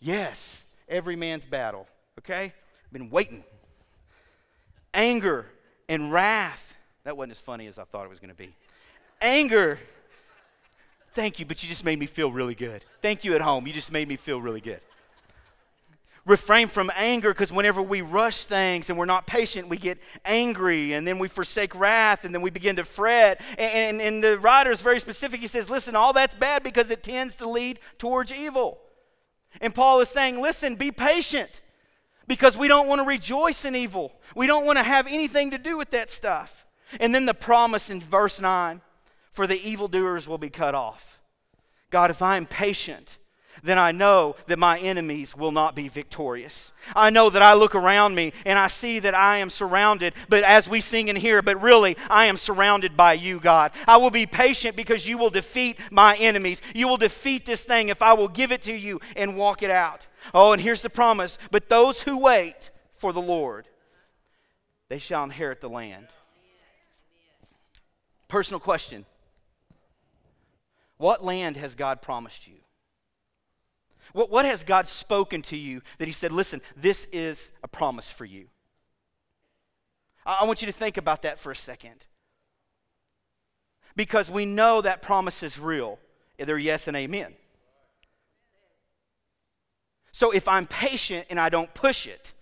Yes, 0.00 0.64
every 0.88 1.16
man's 1.16 1.44
battle, 1.44 1.86
okay? 2.20 2.54
Been 2.90 3.10
waiting. 3.10 3.44
Anger 4.94 5.44
and 5.86 6.10
wrath. 6.10 6.74
That 7.04 7.18
wasn't 7.18 7.32
as 7.32 7.40
funny 7.40 7.66
as 7.66 7.78
I 7.78 7.84
thought 7.84 8.06
it 8.06 8.10
was 8.10 8.20
going 8.20 8.30
to 8.30 8.34
be. 8.34 8.54
Anger 9.20 9.78
Thank 11.14 11.38
you, 11.38 11.46
but 11.46 11.62
you 11.62 11.68
just 11.68 11.84
made 11.84 11.98
me 11.98 12.06
feel 12.06 12.32
really 12.32 12.56
good. 12.56 12.84
Thank 13.00 13.22
you 13.22 13.36
at 13.36 13.40
home. 13.40 13.68
You 13.68 13.72
just 13.72 13.92
made 13.92 14.08
me 14.08 14.16
feel 14.16 14.40
really 14.40 14.60
good. 14.60 14.80
Refrain 16.26 16.66
from 16.66 16.90
anger 16.96 17.32
because 17.32 17.52
whenever 17.52 17.80
we 17.80 18.00
rush 18.00 18.46
things 18.46 18.90
and 18.90 18.98
we're 18.98 19.04
not 19.04 19.24
patient, 19.24 19.68
we 19.68 19.76
get 19.76 19.98
angry 20.24 20.94
and 20.94 21.06
then 21.06 21.20
we 21.20 21.28
forsake 21.28 21.72
wrath 21.74 22.24
and 22.24 22.34
then 22.34 22.42
we 22.42 22.50
begin 22.50 22.76
to 22.76 22.84
fret. 22.84 23.40
And, 23.58 24.00
and, 24.00 24.00
and 24.00 24.24
the 24.24 24.40
writer 24.40 24.72
is 24.72 24.80
very 24.80 24.98
specific. 24.98 25.40
He 25.40 25.46
says, 25.46 25.70
Listen, 25.70 25.94
all 25.94 26.12
that's 26.12 26.34
bad 26.34 26.64
because 26.64 26.90
it 26.90 27.04
tends 27.04 27.36
to 27.36 27.48
lead 27.48 27.78
towards 27.98 28.32
evil. 28.32 28.80
And 29.60 29.72
Paul 29.72 30.00
is 30.00 30.08
saying, 30.08 30.40
Listen, 30.40 30.74
be 30.74 30.90
patient 30.90 31.60
because 32.26 32.56
we 32.56 32.66
don't 32.66 32.88
want 32.88 33.00
to 33.02 33.06
rejoice 33.06 33.64
in 33.64 33.76
evil. 33.76 34.14
We 34.34 34.48
don't 34.48 34.66
want 34.66 34.78
to 34.78 34.82
have 34.82 35.06
anything 35.06 35.52
to 35.52 35.58
do 35.58 35.76
with 35.76 35.90
that 35.90 36.10
stuff. 36.10 36.66
And 36.98 37.14
then 37.14 37.26
the 37.26 37.34
promise 37.34 37.88
in 37.88 38.00
verse 38.00 38.40
9 38.40 38.80
for 39.34 39.46
the 39.46 39.60
evildoers 39.68 40.26
will 40.26 40.38
be 40.38 40.48
cut 40.48 40.74
off. 40.74 41.20
God, 41.90 42.10
if 42.10 42.22
I 42.22 42.36
am 42.36 42.46
patient, 42.46 43.18
then 43.62 43.78
I 43.78 43.92
know 43.92 44.36
that 44.46 44.58
my 44.58 44.78
enemies 44.78 45.36
will 45.36 45.50
not 45.50 45.74
be 45.74 45.88
victorious. 45.88 46.72
I 46.94 47.10
know 47.10 47.30
that 47.30 47.42
I 47.42 47.54
look 47.54 47.74
around 47.74 48.14
me 48.14 48.32
and 48.46 48.58
I 48.58 48.68
see 48.68 49.00
that 49.00 49.14
I 49.14 49.38
am 49.38 49.50
surrounded, 49.50 50.14
but 50.28 50.44
as 50.44 50.68
we 50.68 50.80
sing 50.80 51.08
in 51.08 51.16
here, 51.16 51.42
but 51.42 51.60
really, 51.60 51.96
I 52.08 52.26
am 52.26 52.36
surrounded 52.36 52.96
by 52.96 53.14
you, 53.14 53.40
God. 53.40 53.72
I 53.88 53.96
will 53.96 54.10
be 54.10 54.26
patient 54.26 54.76
because 54.76 55.08
you 55.08 55.18
will 55.18 55.30
defeat 55.30 55.78
my 55.90 56.14
enemies. 56.16 56.62
You 56.74 56.88
will 56.88 56.96
defeat 56.96 57.44
this 57.44 57.64
thing 57.64 57.88
if 57.88 58.02
I 58.02 58.12
will 58.12 58.28
give 58.28 58.52
it 58.52 58.62
to 58.62 58.72
you 58.72 59.00
and 59.16 59.36
walk 59.36 59.62
it 59.62 59.70
out. 59.70 60.06
Oh, 60.32 60.52
and 60.52 60.62
here's 60.62 60.82
the 60.82 60.90
promise 60.90 61.38
but 61.50 61.68
those 61.68 62.02
who 62.02 62.20
wait 62.20 62.70
for 62.94 63.12
the 63.12 63.20
Lord, 63.20 63.66
they 64.88 64.98
shall 64.98 65.24
inherit 65.24 65.60
the 65.60 65.68
land. 65.68 66.06
Personal 68.28 68.60
question 68.60 69.06
what 70.96 71.24
land 71.24 71.56
has 71.56 71.74
God 71.74 72.02
promised 72.02 72.46
you? 72.46 72.56
What, 74.12 74.30
what 74.30 74.44
has 74.44 74.62
God 74.64 74.86
spoken 74.86 75.42
to 75.42 75.56
you 75.56 75.82
that 75.98 76.06
He 76.06 76.12
said, 76.12 76.32
listen, 76.32 76.60
this 76.76 77.06
is 77.12 77.50
a 77.62 77.68
promise 77.68 78.10
for 78.10 78.24
you? 78.24 78.46
I, 80.24 80.38
I 80.42 80.44
want 80.44 80.62
you 80.62 80.66
to 80.66 80.72
think 80.72 80.96
about 80.96 81.22
that 81.22 81.38
for 81.38 81.50
a 81.50 81.56
second. 81.56 82.06
Because 83.96 84.30
we 84.30 84.44
know 84.44 84.80
that 84.80 85.02
promise 85.02 85.42
is 85.42 85.58
real. 85.58 85.98
They're 86.38 86.58
yes 86.58 86.88
and 86.88 86.96
amen. 86.96 87.34
So 90.10 90.30
if 90.30 90.46
I'm 90.46 90.66
patient 90.66 91.26
and 91.30 91.40
I 91.40 91.48
don't 91.48 91.74
push 91.74 92.06
it, 92.06 92.32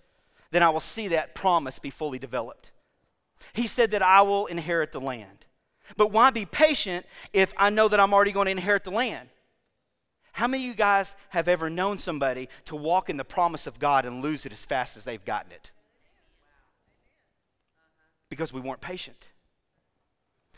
then 0.51 0.61
I 0.61 0.69
will 0.69 0.79
see 0.79 1.07
that 1.09 1.33
promise 1.33 1.79
be 1.79 1.89
fully 1.89 2.19
developed. 2.19 2.71
He 3.53 3.67
said 3.67 3.91
that 3.91 4.03
I 4.03 4.21
will 4.21 4.45
inherit 4.45 4.91
the 4.91 5.01
land. 5.01 5.42
But 5.97 6.11
why 6.11 6.31
be 6.31 6.45
patient 6.45 7.05
if 7.33 7.53
I 7.57 7.69
know 7.69 7.87
that 7.87 7.99
I'm 7.99 8.13
already 8.13 8.31
going 8.31 8.45
to 8.45 8.51
inherit 8.51 8.83
the 8.83 8.91
land? 8.91 9.29
How 10.33 10.47
many 10.47 10.63
of 10.63 10.67
you 10.67 10.73
guys 10.73 11.15
have 11.29 11.47
ever 11.47 11.69
known 11.69 11.99
somebody 11.99 12.49
to 12.65 12.75
walk 12.75 13.09
in 13.09 13.17
the 13.17 13.23
promise 13.23 13.67
of 13.67 13.77
God 13.77 14.05
and 14.05 14.23
lose 14.23 14.45
it 14.45 14.51
as 14.51 14.65
fast 14.65 14.97
as 14.97 15.03
they've 15.03 15.23
gotten 15.23 15.51
it? 15.51 15.71
Because 18.29 18.51
we 18.51 18.59
weren't 18.59 18.81
patient. 18.81 19.27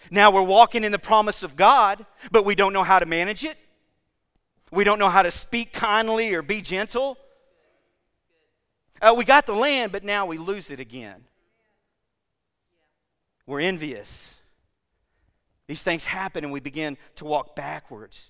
Now 0.10 0.32
we're 0.32 0.42
walking 0.42 0.86
in 0.86 0.94
the 0.94 1.00
promise 1.00 1.44
of 1.44 1.58
God, 1.58 2.06
but 2.32 2.46
we 2.46 2.56
don't 2.56 2.72
know 2.72 2.84
how 2.84 3.00
to 3.00 3.06
manage 3.06 3.44
it. 3.44 3.58
We 4.72 4.86
don't 4.86 5.00
know 5.00 5.10
how 5.10 5.24
to 5.24 5.32
speak 5.32 5.74
kindly 5.74 6.34
or 6.34 6.42
be 6.42 6.62
gentle. 6.62 7.18
Uh, 9.02 9.14
we 9.18 9.26
got 9.26 9.46
the 9.46 9.56
land, 9.56 9.92
but 9.92 10.04
now 10.06 10.26
we 10.26 10.38
lose 10.38 10.70
it 10.70 10.80
again. 10.80 11.26
We're 13.46 13.60
envious 13.60 14.35
These 15.68 15.84
things 15.84 16.06
happen 16.06 16.44
and 16.44 16.54
we 16.54 16.60
begin 16.60 16.98
to 17.16 17.26
walk 17.26 17.56
backwards. 17.56 18.30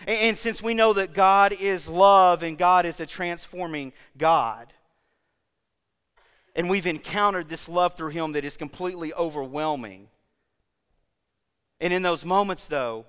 And, 0.00 0.18
and 0.18 0.36
since 0.36 0.62
we 0.62 0.74
know 0.74 0.92
that 0.92 1.12
God 1.12 1.52
is 1.52 1.88
love 1.88 2.42
and 2.42 2.56
God 2.56 2.86
is 2.86 3.00
a 3.00 3.06
transforming 3.06 3.92
God, 4.16 4.72
and 6.54 6.68
we've 6.68 6.86
encountered 6.86 7.48
this 7.48 7.68
love 7.68 7.94
through 7.94 8.10
Him 8.10 8.32
that 8.32 8.44
is 8.44 8.56
completely 8.56 9.14
overwhelming. 9.14 10.08
And 11.80 11.92
in 11.92 12.02
those 12.02 12.24
moments, 12.24 12.66
though, 12.66 13.06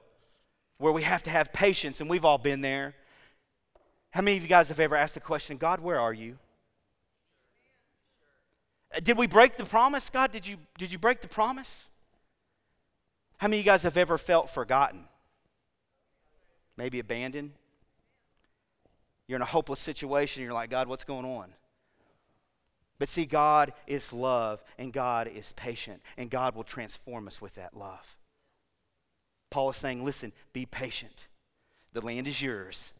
where 0.77 0.91
we 0.91 1.01
have 1.01 1.23
to 1.23 1.29
have 1.31 1.51
patience, 1.51 1.99
and 1.99 2.09
we've 2.09 2.25
all 2.25 2.37
been 2.37 2.61
there, 2.61 2.95
how 4.11 4.21
many 4.21 4.37
of 4.37 4.43
you 4.43 4.49
guys 4.49 4.69
have 4.69 4.79
ever 4.79 4.95
asked 4.95 5.15
the 5.15 5.19
question, 5.19 5.57
God, 5.57 5.79
where 5.79 5.99
are 5.99 6.13
you? 6.13 6.37
Uh, 8.95 8.99
did 8.99 9.17
we 9.17 9.27
break 9.27 9.57
the 9.57 9.65
promise? 9.65 10.09
God, 10.09 10.31
did 10.31 10.47
you, 10.47 10.57
did 10.77 10.91
you 10.91 10.97
break 10.97 11.21
the 11.21 11.27
promise? 11.27 11.88
How 13.39 13.47
many 13.47 13.59
of 13.59 13.65
you 13.65 13.71
guys 13.71 13.83
have 13.83 13.97
ever 13.97 14.17
felt 14.17 14.49
forgotten? 14.49 15.05
Maybe 16.75 16.99
abandoned? 16.99 17.51
You're 19.27 19.37
in 19.37 19.41
a 19.41 19.45
hopeless 19.45 19.79
situation, 19.79 20.43
you're 20.43 20.53
like, 20.53 20.69
God, 20.69 20.87
what's 20.87 21.05
going 21.05 21.25
on? 21.25 21.53
But 22.97 23.07
see, 23.07 23.25
God 23.25 23.71
is 23.87 24.11
love, 24.11 24.61
and 24.77 24.91
God 24.91 25.29
is 25.33 25.53
patient, 25.53 26.01
and 26.17 26.29
God 26.29 26.53
will 26.53 26.65
transform 26.65 27.27
us 27.27 27.41
with 27.41 27.55
that 27.55 27.77
love. 27.77 28.17
Paul 29.49 29.69
is 29.69 29.77
saying, 29.77 30.03
listen, 30.03 30.33
be 30.51 30.65
patient. 30.65 31.27
The 31.93 32.01
land 32.01 32.27
is 32.27 32.41
yours. 32.41 32.91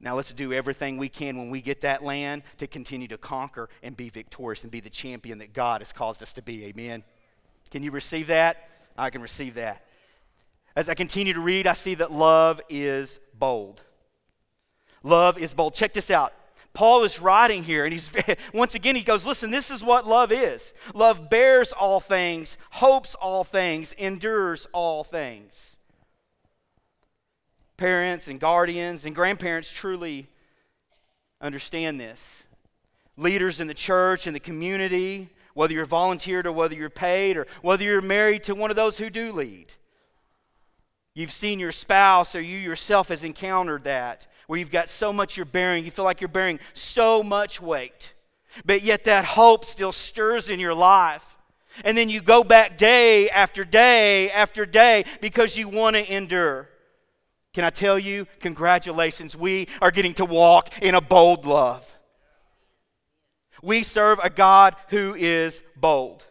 Now 0.00 0.16
let's 0.16 0.32
do 0.32 0.52
everything 0.54 0.96
we 0.96 1.10
can 1.10 1.36
when 1.36 1.50
we 1.50 1.60
get 1.60 1.82
that 1.82 2.02
land 2.02 2.42
to 2.56 2.66
continue 2.66 3.08
to 3.08 3.18
conquer 3.18 3.68
and 3.82 3.96
be 3.96 4.08
victorious 4.08 4.62
and 4.62 4.70
be 4.70 4.80
the 4.80 4.88
champion 4.88 5.38
that 5.38 5.52
God 5.52 5.82
has 5.82 5.92
caused 5.92 6.22
us 6.22 6.32
to 6.34 6.42
be. 6.42 6.64
Amen. 6.64 7.02
Can 7.70 7.82
you 7.82 7.90
receive 7.90 8.28
that? 8.28 8.70
I 8.98 9.10
can 9.10 9.22
receive 9.22 9.54
that. 9.54 9.84
As 10.76 10.88
I 10.88 10.94
continue 10.94 11.32
to 11.32 11.40
read, 11.40 11.66
I 11.66 11.72
see 11.72 11.94
that 11.94 12.12
love 12.12 12.60
is 12.68 13.18
bold. 13.38 13.80
Love 15.02 15.38
is 15.38 15.54
bold. 15.54 15.74
Check 15.74 15.92
this 15.92 16.10
out. 16.10 16.32
Paul 16.74 17.04
is 17.04 17.20
writing 17.20 17.64
here, 17.64 17.84
and 17.84 17.92
he's 17.92 18.10
once 18.52 18.74
again 18.74 18.94
he 18.94 19.02
goes, 19.02 19.26
Listen, 19.26 19.50
this 19.50 19.70
is 19.70 19.82
what 19.82 20.06
love 20.06 20.30
is. 20.30 20.74
Love 20.94 21.30
bears 21.30 21.72
all 21.72 22.00
things, 22.00 22.58
hopes 22.70 23.14
all 23.14 23.44
things, 23.44 23.92
endures 23.92 24.66
all 24.72 25.02
things 25.02 25.76
parents 27.78 28.26
and 28.28 28.38
guardians 28.38 29.06
and 29.06 29.14
grandparents 29.14 29.72
truly 29.72 30.26
understand 31.40 31.98
this. 31.98 32.42
Leaders 33.16 33.60
in 33.60 33.66
the 33.66 33.74
church 33.74 34.26
and 34.26 34.36
the 34.36 34.40
community, 34.40 35.30
whether 35.58 35.74
you're 35.74 35.84
volunteered 35.84 36.46
or 36.46 36.52
whether 36.52 36.76
you're 36.76 36.88
paid 36.88 37.36
or 37.36 37.44
whether 37.62 37.82
you're 37.82 38.00
married 38.00 38.44
to 38.44 38.54
one 38.54 38.70
of 38.70 38.76
those 38.76 38.96
who 38.96 39.10
do 39.10 39.32
lead. 39.32 39.66
You've 41.16 41.32
seen 41.32 41.58
your 41.58 41.72
spouse 41.72 42.36
or 42.36 42.40
you 42.40 42.56
yourself 42.56 43.08
has 43.08 43.24
encountered 43.24 43.82
that 43.82 44.28
where 44.46 44.60
you've 44.60 44.70
got 44.70 44.88
so 44.88 45.12
much 45.12 45.36
you're 45.36 45.44
bearing, 45.44 45.84
you 45.84 45.90
feel 45.90 46.04
like 46.04 46.20
you're 46.20 46.28
bearing 46.28 46.60
so 46.74 47.24
much 47.24 47.60
weight, 47.60 48.14
but 48.64 48.82
yet 48.82 49.02
that 49.02 49.24
hope 49.24 49.64
still 49.64 49.90
stirs 49.90 50.48
in 50.48 50.60
your 50.60 50.74
life. 50.74 51.36
And 51.82 51.98
then 51.98 52.08
you 52.08 52.20
go 52.20 52.44
back 52.44 52.78
day 52.78 53.28
after 53.28 53.64
day 53.64 54.30
after 54.30 54.64
day 54.64 55.06
because 55.20 55.58
you 55.58 55.68
want 55.68 55.96
to 55.96 56.14
endure. 56.14 56.68
Can 57.52 57.64
I 57.64 57.70
tell 57.70 57.98
you, 57.98 58.28
congratulations, 58.38 59.36
we 59.36 59.66
are 59.82 59.90
getting 59.90 60.14
to 60.14 60.24
walk 60.24 60.78
in 60.80 60.94
a 60.94 61.00
bold 61.00 61.46
love. 61.46 61.97
We 63.62 63.82
serve 63.82 64.18
a 64.22 64.30
God 64.30 64.76
who 64.88 65.14
is 65.14 65.62
bold. 65.76 66.24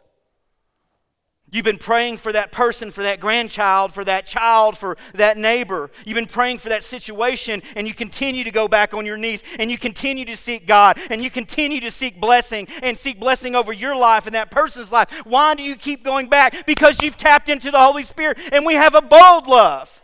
You've 1.49 1.63
been 1.63 1.77
praying 1.77 2.17
for 2.17 2.33
that 2.33 2.51
person, 2.51 2.91
for 2.91 3.03
that 3.03 3.21
grandchild, 3.21 3.93
for 3.93 4.03
that 4.03 4.25
child, 4.25 4.77
for 4.77 4.97
that 5.13 5.37
neighbor. 5.37 5.89
You've 6.05 6.15
been 6.15 6.25
praying 6.25 6.57
for 6.57 6.67
that 6.69 6.83
situation, 6.83 7.63
and 7.77 7.87
you 7.87 7.93
continue 7.93 8.43
to 8.43 8.51
go 8.51 8.67
back 8.67 8.93
on 8.93 9.05
your 9.05 9.15
knees, 9.15 9.43
and 9.57 9.71
you 9.71 9.77
continue 9.77 10.25
to 10.25 10.35
seek 10.35 10.67
God, 10.67 10.99
and 11.09 11.21
you 11.21 11.29
continue 11.29 11.79
to 11.79 11.89
seek 11.89 12.19
blessing, 12.19 12.67
and 12.83 12.97
seek 12.97 13.17
blessing 13.17 13.55
over 13.55 13.71
your 13.71 13.95
life 13.95 14.25
and 14.25 14.35
that 14.35 14.51
person's 14.51 14.91
life. 14.91 15.09
Why 15.23 15.55
do 15.55 15.63
you 15.63 15.77
keep 15.77 16.03
going 16.03 16.27
back? 16.27 16.65
Because 16.65 17.01
you've 17.01 17.15
tapped 17.15 17.47
into 17.47 17.71
the 17.71 17.79
Holy 17.79 18.03
Spirit, 18.03 18.37
and 18.51 18.65
we 18.65 18.73
have 18.73 18.93
a 18.93 19.01
bold 19.01 19.47
love. 19.47 20.01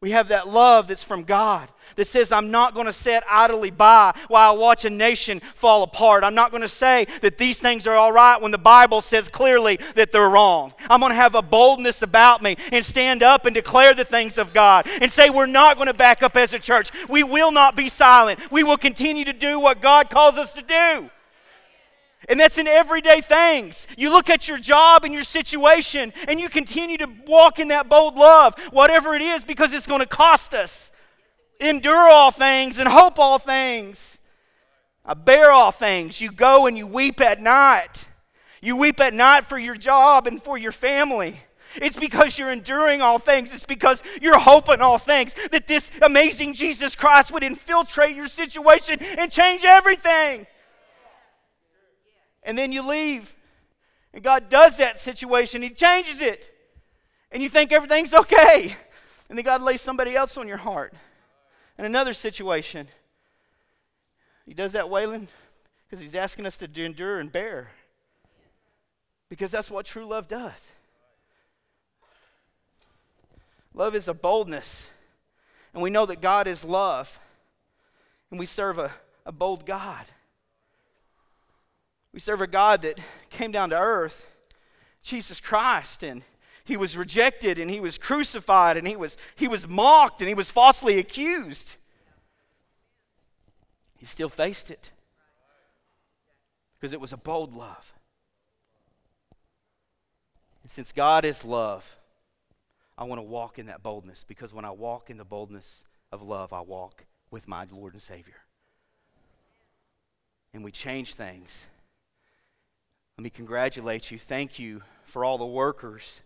We 0.00 0.12
have 0.12 0.28
that 0.28 0.48
love 0.48 0.86
that's 0.86 1.02
from 1.02 1.24
God 1.24 1.68
that 1.96 2.06
says, 2.06 2.32
I'm 2.32 2.50
not 2.50 2.74
going 2.74 2.86
to 2.86 2.92
sit 2.92 3.22
idly 3.28 3.70
by 3.70 4.14
while 4.28 4.52
I 4.52 4.54
watch 4.54 4.84
a 4.84 4.90
nation 4.90 5.40
fall 5.54 5.82
apart. 5.82 6.24
I'm 6.24 6.34
not 6.34 6.50
going 6.50 6.62
to 6.62 6.68
say 6.68 7.06
that 7.20 7.38
these 7.38 7.58
things 7.58 7.86
are 7.86 7.96
all 7.96 8.12
right 8.12 8.40
when 8.40 8.50
the 8.50 8.58
Bible 8.58 9.00
says 9.00 9.28
clearly 9.28 9.78
that 9.94 10.10
they're 10.12 10.28
wrong. 10.28 10.72
I'm 10.88 11.00
going 11.00 11.10
to 11.10 11.16
have 11.16 11.34
a 11.34 11.42
boldness 11.42 12.02
about 12.02 12.42
me 12.42 12.56
and 12.70 12.84
stand 12.84 13.22
up 13.22 13.46
and 13.46 13.54
declare 13.54 13.94
the 13.94 14.04
things 14.04 14.38
of 14.38 14.52
God 14.52 14.86
and 15.00 15.10
say, 15.10 15.30
We're 15.30 15.46
not 15.46 15.76
going 15.76 15.88
to 15.88 15.94
back 15.94 16.22
up 16.22 16.36
as 16.36 16.52
a 16.52 16.58
church. 16.58 16.90
We 17.08 17.22
will 17.22 17.52
not 17.52 17.76
be 17.76 17.88
silent. 17.88 18.40
We 18.50 18.62
will 18.62 18.76
continue 18.76 19.24
to 19.24 19.32
do 19.32 19.58
what 19.58 19.80
God 19.80 20.10
calls 20.10 20.36
us 20.36 20.52
to 20.54 20.62
do. 20.62 21.10
And 22.28 22.38
that's 22.38 22.58
in 22.58 22.68
everyday 22.68 23.20
things. 23.20 23.86
You 23.96 24.10
look 24.10 24.30
at 24.30 24.48
your 24.48 24.58
job 24.58 25.04
and 25.04 25.12
your 25.12 25.24
situation, 25.24 26.12
and 26.28 26.38
you 26.38 26.48
continue 26.48 26.98
to 26.98 27.08
walk 27.26 27.58
in 27.58 27.68
that 27.68 27.88
bold 27.88 28.14
love, 28.14 28.54
whatever 28.70 29.14
it 29.14 29.22
is, 29.22 29.44
because 29.44 29.72
it's 29.72 29.86
going 29.86 30.00
to 30.00 30.06
cost 30.06 30.54
us. 30.54 30.91
Endure 31.62 32.08
all 32.08 32.30
things 32.30 32.78
and 32.78 32.88
hope 32.88 33.18
all 33.18 33.38
things. 33.38 34.18
I 35.04 35.14
bear 35.14 35.50
all 35.50 35.72
things. 35.72 36.20
You 36.20 36.30
go 36.30 36.66
and 36.66 36.76
you 36.76 36.86
weep 36.86 37.20
at 37.20 37.40
night. 37.40 38.06
You 38.60 38.76
weep 38.76 39.00
at 39.00 39.14
night 39.14 39.46
for 39.46 39.58
your 39.58 39.76
job 39.76 40.26
and 40.26 40.40
for 40.40 40.56
your 40.58 40.72
family. 40.72 41.40
It's 41.76 41.96
because 41.96 42.38
you're 42.38 42.52
enduring 42.52 43.00
all 43.00 43.18
things. 43.18 43.52
It's 43.54 43.64
because 43.64 44.02
you're 44.20 44.38
hoping 44.38 44.80
all 44.80 44.98
things 44.98 45.34
that 45.50 45.66
this 45.66 45.90
amazing 46.02 46.54
Jesus 46.54 46.94
Christ 46.94 47.32
would 47.32 47.42
infiltrate 47.42 48.14
your 48.14 48.28
situation 48.28 48.98
and 49.00 49.30
change 49.30 49.64
everything 49.64 50.46
and 52.42 52.56
then 52.58 52.72
you 52.72 52.86
leave. 52.86 53.34
And 54.12 54.22
God 54.22 54.48
does 54.48 54.76
that 54.78 54.98
situation, 54.98 55.62
He 55.62 55.70
changes 55.70 56.20
it. 56.20 56.50
And 57.30 57.42
you 57.42 57.48
think 57.48 57.72
everything's 57.72 58.12
okay. 58.12 58.76
And 59.28 59.38
then 59.38 59.44
God 59.44 59.62
lays 59.62 59.80
somebody 59.80 60.14
else 60.14 60.36
on 60.36 60.46
your 60.46 60.58
heart. 60.58 60.92
In 61.82 61.86
another 61.86 62.12
situation, 62.12 62.86
He 64.46 64.54
does 64.54 64.70
that, 64.70 64.84
Waylon, 64.84 65.26
because 65.84 66.00
He's 66.00 66.14
asking 66.14 66.46
us 66.46 66.56
to 66.58 66.84
endure 66.84 67.18
and 67.18 67.32
bear. 67.32 67.72
Because 69.28 69.50
that's 69.50 69.68
what 69.68 69.84
true 69.84 70.06
love 70.06 70.28
does. 70.28 70.52
Love 73.74 73.96
is 73.96 74.06
a 74.06 74.14
boldness. 74.14 74.90
And 75.74 75.82
we 75.82 75.90
know 75.90 76.06
that 76.06 76.20
God 76.20 76.46
is 76.46 76.64
love. 76.64 77.18
And 78.30 78.38
we 78.38 78.46
serve 78.46 78.78
a, 78.78 78.92
a 79.26 79.32
bold 79.32 79.66
God. 79.66 80.06
We 82.14 82.20
serve 82.20 82.42
a 82.42 82.46
God 82.46 82.82
that 82.82 83.00
came 83.28 83.50
down 83.50 83.70
to 83.70 83.76
earth, 83.76 84.28
Jesus 85.02 85.40
Christ, 85.40 86.04
and 86.04 86.22
he 86.64 86.76
was 86.76 86.96
rejected 86.96 87.58
and 87.58 87.70
he 87.70 87.80
was 87.80 87.98
crucified 87.98 88.76
and 88.76 88.86
he 88.86 88.96
was, 88.96 89.16
he 89.34 89.48
was 89.48 89.66
mocked 89.66 90.20
and 90.20 90.28
he 90.28 90.34
was 90.34 90.50
falsely 90.50 90.98
accused. 90.98 91.76
He 93.98 94.06
still 94.06 94.28
faced 94.28 94.70
it 94.70 94.90
because 96.74 96.92
it 96.92 97.00
was 97.00 97.12
a 97.12 97.16
bold 97.16 97.54
love. 97.54 97.94
And 100.62 100.70
since 100.70 100.92
God 100.92 101.24
is 101.24 101.44
love, 101.44 101.96
I 102.96 103.04
want 103.04 103.18
to 103.18 103.24
walk 103.24 103.58
in 103.58 103.66
that 103.66 103.82
boldness 103.82 104.24
because 104.24 104.54
when 104.54 104.64
I 104.64 104.70
walk 104.70 105.10
in 105.10 105.16
the 105.16 105.24
boldness 105.24 105.84
of 106.10 106.22
love, 106.22 106.52
I 106.52 106.60
walk 106.60 107.04
with 107.30 107.48
my 107.48 107.66
Lord 107.72 107.94
and 107.94 108.02
Savior. 108.02 108.42
And 110.54 110.62
we 110.62 110.70
change 110.70 111.14
things 111.14 111.66
let 113.22 113.24
me 113.24 113.30
congratulate 113.30 114.10
you. 114.10 114.18
Thank 114.18 114.58
you 114.58 114.82
for 115.04 115.24
all 115.24 115.38
the 115.38 115.46
workers 115.46 116.22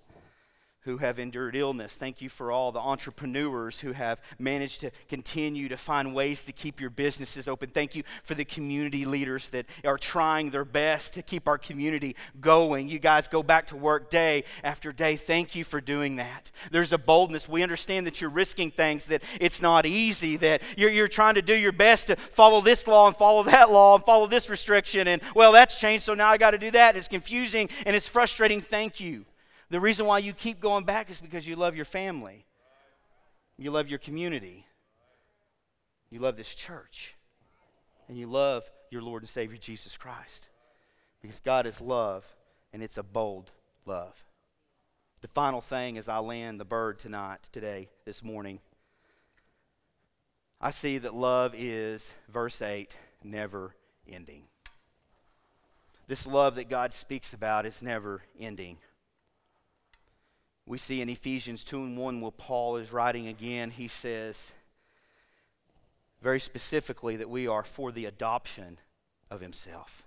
who 0.86 0.98
have 0.98 1.18
endured 1.18 1.56
illness. 1.56 1.92
Thank 1.92 2.22
you 2.22 2.28
for 2.28 2.52
all 2.52 2.70
the 2.70 2.78
entrepreneurs 2.78 3.80
who 3.80 3.90
have 3.90 4.22
managed 4.38 4.80
to 4.82 4.92
continue 5.08 5.68
to 5.68 5.76
find 5.76 6.14
ways 6.14 6.44
to 6.44 6.52
keep 6.52 6.80
your 6.80 6.90
businesses 6.90 7.48
open. 7.48 7.70
Thank 7.70 7.96
you 7.96 8.04
for 8.22 8.34
the 8.34 8.44
community 8.44 9.04
leaders 9.04 9.50
that 9.50 9.66
are 9.84 9.98
trying 9.98 10.50
their 10.50 10.64
best 10.64 11.12
to 11.14 11.22
keep 11.22 11.48
our 11.48 11.58
community 11.58 12.14
going. 12.40 12.88
You 12.88 13.00
guys 13.00 13.26
go 13.26 13.42
back 13.42 13.66
to 13.66 13.76
work 13.76 14.10
day 14.10 14.44
after 14.62 14.92
day. 14.92 15.16
Thank 15.16 15.56
you 15.56 15.64
for 15.64 15.80
doing 15.80 16.16
that. 16.16 16.52
There's 16.70 16.92
a 16.92 16.98
boldness. 16.98 17.48
We 17.48 17.64
understand 17.64 18.06
that 18.06 18.20
you're 18.20 18.30
risking 18.30 18.70
things, 18.70 19.06
that 19.06 19.24
it's 19.40 19.60
not 19.60 19.86
easy, 19.86 20.36
that 20.36 20.62
you're, 20.76 20.90
you're 20.90 21.08
trying 21.08 21.34
to 21.34 21.42
do 21.42 21.54
your 21.54 21.72
best 21.72 22.06
to 22.06 22.16
follow 22.16 22.60
this 22.60 22.86
law 22.86 23.08
and 23.08 23.16
follow 23.16 23.42
that 23.42 23.72
law 23.72 23.96
and 23.96 24.04
follow 24.04 24.28
this 24.28 24.48
restriction. 24.48 25.08
And, 25.08 25.20
well, 25.34 25.50
that's 25.50 25.80
changed, 25.80 26.04
so 26.04 26.14
now 26.14 26.28
I 26.28 26.38
got 26.38 26.52
to 26.52 26.58
do 26.58 26.70
that. 26.70 26.96
It's 26.96 27.08
confusing 27.08 27.70
and 27.84 27.96
it's 27.96 28.06
frustrating. 28.06 28.60
Thank 28.60 29.00
you. 29.00 29.24
The 29.68 29.80
reason 29.80 30.06
why 30.06 30.18
you 30.18 30.32
keep 30.32 30.60
going 30.60 30.84
back 30.84 31.10
is 31.10 31.20
because 31.20 31.46
you 31.46 31.56
love 31.56 31.74
your 31.74 31.84
family, 31.84 32.46
you 33.58 33.70
love 33.70 33.88
your 33.88 33.98
community, 33.98 34.66
you 36.10 36.20
love 36.20 36.36
this 36.36 36.54
church, 36.54 37.16
and 38.08 38.16
you 38.16 38.26
love 38.26 38.70
your 38.90 39.02
Lord 39.02 39.22
and 39.22 39.28
Savior 39.28 39.58
Jesus 39.58 39.96
Christ. 39.96 40.48
Because 41.20 41.40
God 41.40 41.66
is 41.66 41.80
love, 41.80 42.24
and 42.72 42.82
it's 42.82 42.98
a 42.98 43.02
bold 43.02 43.50
love. 43.84 44.22
The 45.22 45.28
final 45.28 45.60
thing 45.60 45.98
as 45.98 46.08
I 46.08 46.18
land 46.18 46.60
the 46.60 46.64
bird 46.64 46.98
tonight, 47.00 47.40
today, 47.50 47.88
this 48.04 48.22
morning, 48.22 48.60
I 50.60 50.70
see 50.70 50.98
that 50.98 51.14
love 51.14 51.54
is, 51.56 52.12
verse 52.28 52.62
8, 52.62 52.96
never 53.24 53.74
ending. 54.08 54.44
This 56.06 56.26
love 56.26 56.54
that 56.54 56.68
God 56.68 56.92
speaks 56.92 57.32
about 57.32 57.66
is 57.66 57.82
never 57.82 58.22
ending. 58.38 58.78
We 60.66 60.78
see 60.78 61.00
in 61.00 61.08
Ephesians 61.08 61.62
2 61.62 61.82
and 61.82 61.96
1 61.96 62.20
where 62.20 62.32
Paul 62.32 62.76
is 62.76 62.92
writing 62.92 63.28
again, 63.28 63.70
he 63.70 63.86
says 63.86 64.52
very 66.20 66.40
specifically 66.40 67.16
that 67.16 67.30
we 67.30 67.46
are 67.46 67.62
for 67.62 67.92
the 67.92 68.04
adoption 68.04 68.78
of 69.30 69.40
himself. 69.40 70.04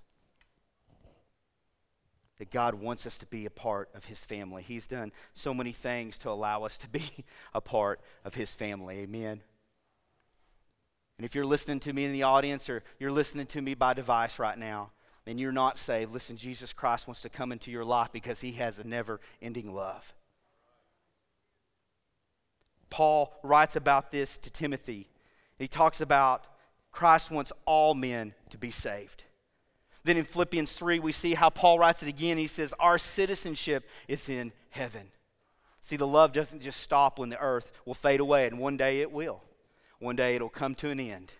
That 2.40 2.52
God 2.52 2.76
wants 2.76 3.06
us 3.06 3.18
to 3.20 3.26
be 3.26 3.46
a 3.46 3.50
part 3.50 3.90
of 3.96 4.06
his 4.06 4.26
family. 4.26 4.64
He's 4.64 4.88
done 4.88 5.14
so 5.34 5.54
many 5.54 5.72
things 5.72 6.18
to 6.20 6.30
allow 6.30 6.64
us 6.64 6.78
to 6.80 6.90
be 6.90 7.26
a 7.54 7.62
part 7.62 8.02
of 8.26 8.36
his 8.36 8.54
family. 8.54 9.00
Amen. 9.00 9.42
And 11.18 11.26
if 11.26 11.36
you're 11.36 11.46
listening 11.46 11.80
to 11.82 11.94
me 11.94 12.06
in 12.06 12.14
the 12.14 12.24
audience 12.24 12.70
or 12.70 12.84
you're 12.98 13.12
listening 13.12 13.46
to 13.48 13.62
me 13.62 13.74
by 13.76 13.94
device 13.94 14.40
right 14.40 14.58
now 14.58 14.92
and 15.26 15.40
you're 15.40 15.52
not 15.52 15.78
saved, 15.78 16.12
listen, 16.14 16.38
Jesus 16.38 16.74
Christ 16.74 17.08
wants 17.08 17.22
to 17.22 17.30
come 17.30 17.52
into 17.52 17.72
your 17.72 17.86
life 17.86 18.12
because 18.12 18.42
he 18.42 18.54
has 18.54 18.80
a 18.80 18.86
never 18.86 19.20
ending 19.42 19.74
love. 19.74 20.14
Paul 22.90 23.34
writes 23.44 23.76
about 23.76 24.12
this 24.12 24.38
to 24.40 24.50
Timothy. 24.50 25.10
He 25.58 25.68
talks 25.68 26.02
about 26.02 26.46
Christ 26.92 27.32
wants 27.32 27.52
all 27.66 27.94
men 27.94 28.34
to 28.50 28.58
be 28.58 28.72
saved. 28.72 29.24
Then 30.04 30.18
in 30.18 30.24
Philippians 30.24 30.74
3, 30.74 31.00
we 31.00 31.12
see 31.12 31.34
how 31.34 31.50
Paul 31.50 31.78
writes 31.78 32.02
it 32.02 32.10
again. 32.10 32.38
He 32.38 32.48
says, 32.48 32.74
Our 32.80 32.98
citizenship 32.98 33.88
is 34.08 34.30
in 34.30 34.54
heaven. 34.70 35.12
See, 35.82 35.98
the 35.98 36.08
love 36.08 36.34
doesn't 36.34 36.62
just 36.62 36.82
stop 36.82 37.20
when 37.20 37.30
the 37.30 37.40
earth 37.40 37.72
will 37.86 37.94
fade 37.94 38.20
away, 38.20 38.48
and 38.48 38.60
one 38.60 38.78
day 38.78 39.02
it 39.02 39.12
will. 39.12 39.44
One 40.00 40.16
day 40.16 40.36
it'll 40.36 40.50
come 40.50 40.76
to 40.76 40.90
an 40.90 41.00
end. 41.00 41.34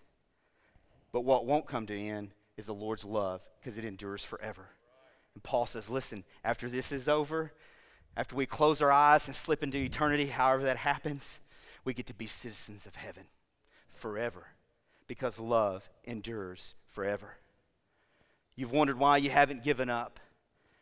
But 1.12 1.22
what 1.22 1.46
won't 1.46 1.66
come 1.66 1.86
to 1.86 1.94
an 1.94 2.06
end 2.06 2.30
is 2.56 2.66
the 2.66 2.74
Lord's 2.74 3.04
love 3.04 3.40
because 3.58 3.78
it 3.78 3.84
endures 3.84 4.24
forever. 4.24 4.68
And 5.34 5.42
Paul 5.42 5.66
says, 5.66 5.88
listen, 5.88 6.24
after 6.44 6.68
this 6.68 6.92
is 6.92 7.08
over, 7.08 7.52
after 8.16 8.36
we 8.36 8.46
close 8.46 8.82
our 8.82 8.92
eyes 8.92 9.26
and 9.26 9.36
slip 9.36 9.62
into 9.62 9.78
eternity, 9.78 10.26
however 10.26 10.62
that 10.64 10.78
happens, 10.78 11.38
we 11.84 11.94
get 11.94 12.06
to 12.06 12.14
be 12.14 12.26
citizens 12.26 12.86
of 12.86 12.96
heaven 12.96 13.24
forever 13.88 14.48
because 15.06 15.38
love 15.38 15.88
endures 16.04 16.74
forever. 16.86 17.36
You've 18.56 18.72
wondered 18.72 18.98
why 18.98 19.16
you 19.18 19.30
haven't 19.30 19.62
given 19.62 19.88
up 19.88 20.20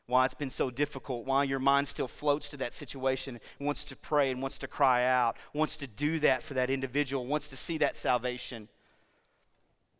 why 0.08 0.24
it's 0.24 0.34
been 0.34 0.50
so 0.50 0.70
difficult, 0.70 1.26
why 1.26 1.44
your 1.44 1.58
mind 1.58 1.86
still 1.86 2.08
floats 2.08 2.48
to 2.48 2.56
that 2.56 2.72
situation, 2.72 3.38
wants 3.60 3.84
to 3.84 3.94
pray 3.94 4.30
and 4.30 4.40
wants 4.40 4.56
to 4.58 4.66
cry 4.66 5.04
out, 5.04 5.36
wants 5.52 5.76
to 5.76 5.86
do 5.86 6.18
that 6.18 6.42
for 6.42 6.54
that 6.54 6.70
individual, 6.70 7.26
wants 7.26 7.46
to 7.48 7.56
see 7.56 7.76
that 7.76 7.94
salvation. 7.94 8.68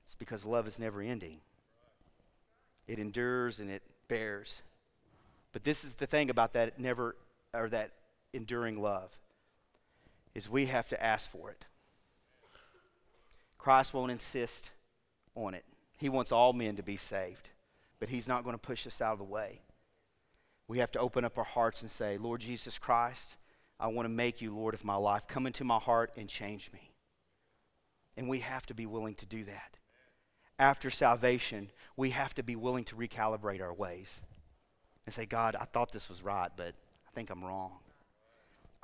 It's 0.06 0.14
because 0.14 0.46
love 0.46 0.66
is 0.66 0.78
never 0.78 1.02
ending. 1.02 1.40
It 2.86 2.98
endures 2.98 3.60
and 3.60 3.68
it 3.68 3.82
bears. 4.08 4.62
But 5.58 5.64
this 5.64 5.82
is 5.82 5.94
the 5.94 6.06
thing 6.06 6.30
about 6.30 6.52
that 6.52 6.78
never 6.78 7.16
or 7.52 7.68
that 7.70 7.90
enduring 8.32 8.80
love 8.80 9.10
is 10.32 10.48
we 10.48 10.66
have 10.66 10.86
to 10.90 11.02
ask 11.02 11.28
for 11.28 11.50
it. 11.50 11.64
Christ 13.58 13.92
won't 13.92 14.12
insist 14.12 14.70
on 15.34 15.54
it. 15.54 15.64
He 15.96 16.08
wants 16.08 16.30
all 16.30 16.52
men 16.52 16.76
to 16.76 16.84
be 16.84 16.96
saved, 16.96 17.48
but 17.98 18.08
he's 18.08 18.28
not 18.28 18.44
going 18.44 18.54
to 18.54 18.58
push 18.58 18.86
us 18.86 19.00
out 19.00 19.14
of 19.14 19.18
the 19.18 19.24
way 19.24 19.62
we 20.68 20.78
have 20.78 20.92
to 20.92 21.00
open 21.00 21.24
up 21.24 21.36
our 21.36 21.44
hearts 21.44 21.82
and 21.82 21.90
say, 21.90 22.18
Lord 22.18 22.40
Jesus 22.40 22.78
Christ, 22.78 23.36
I 23.80 23.88
want 23.88 24.04
to 24.04 24.10
make 24.10 24.40
you 24.40 24.54
Lord 24.54 24.74
of 24.74 24.84
my 24.84 24.94
life. 24.94 25.26
Come 25.26 25.44
into 25.44 25.64
my 25.64 25.78
heart 25.78 26.12
and 26.16 26.28
change 26.28 26.70
me. 26.72 26.92
And 28.16 28.28
we 28.28 28.38
have 28.40 28.64
to 28.66 28.74
be 28.74 28.86
willing 28.86 29.16
to 29.16 29.26
do 29.26 29.42
that. 29.44 29.78
After 30.56 30.88
salvation, 30.88 31.70
we 31.96 32.10
have 32.10 32.34
to 32.34 32.44
be 32.44 32.54
willing 32.54 32.84
to 32.84 32.94
recalibrate 32.94 33.60
our 33.60 33.74
ways 33.74 34.20
and 35.08 35.14
say, 35.14 35.24
God, 35.24 35.56
I 35.58 35.64
thought 35.64 35.90
this 35.90 36.10
was 36.10 36.22
right, 36.22 36.50
but 36.54 36.74
I 37.06 37.10
think 37.14 37.30
I'm 37.30 37.42
wrong. 37.42 37.78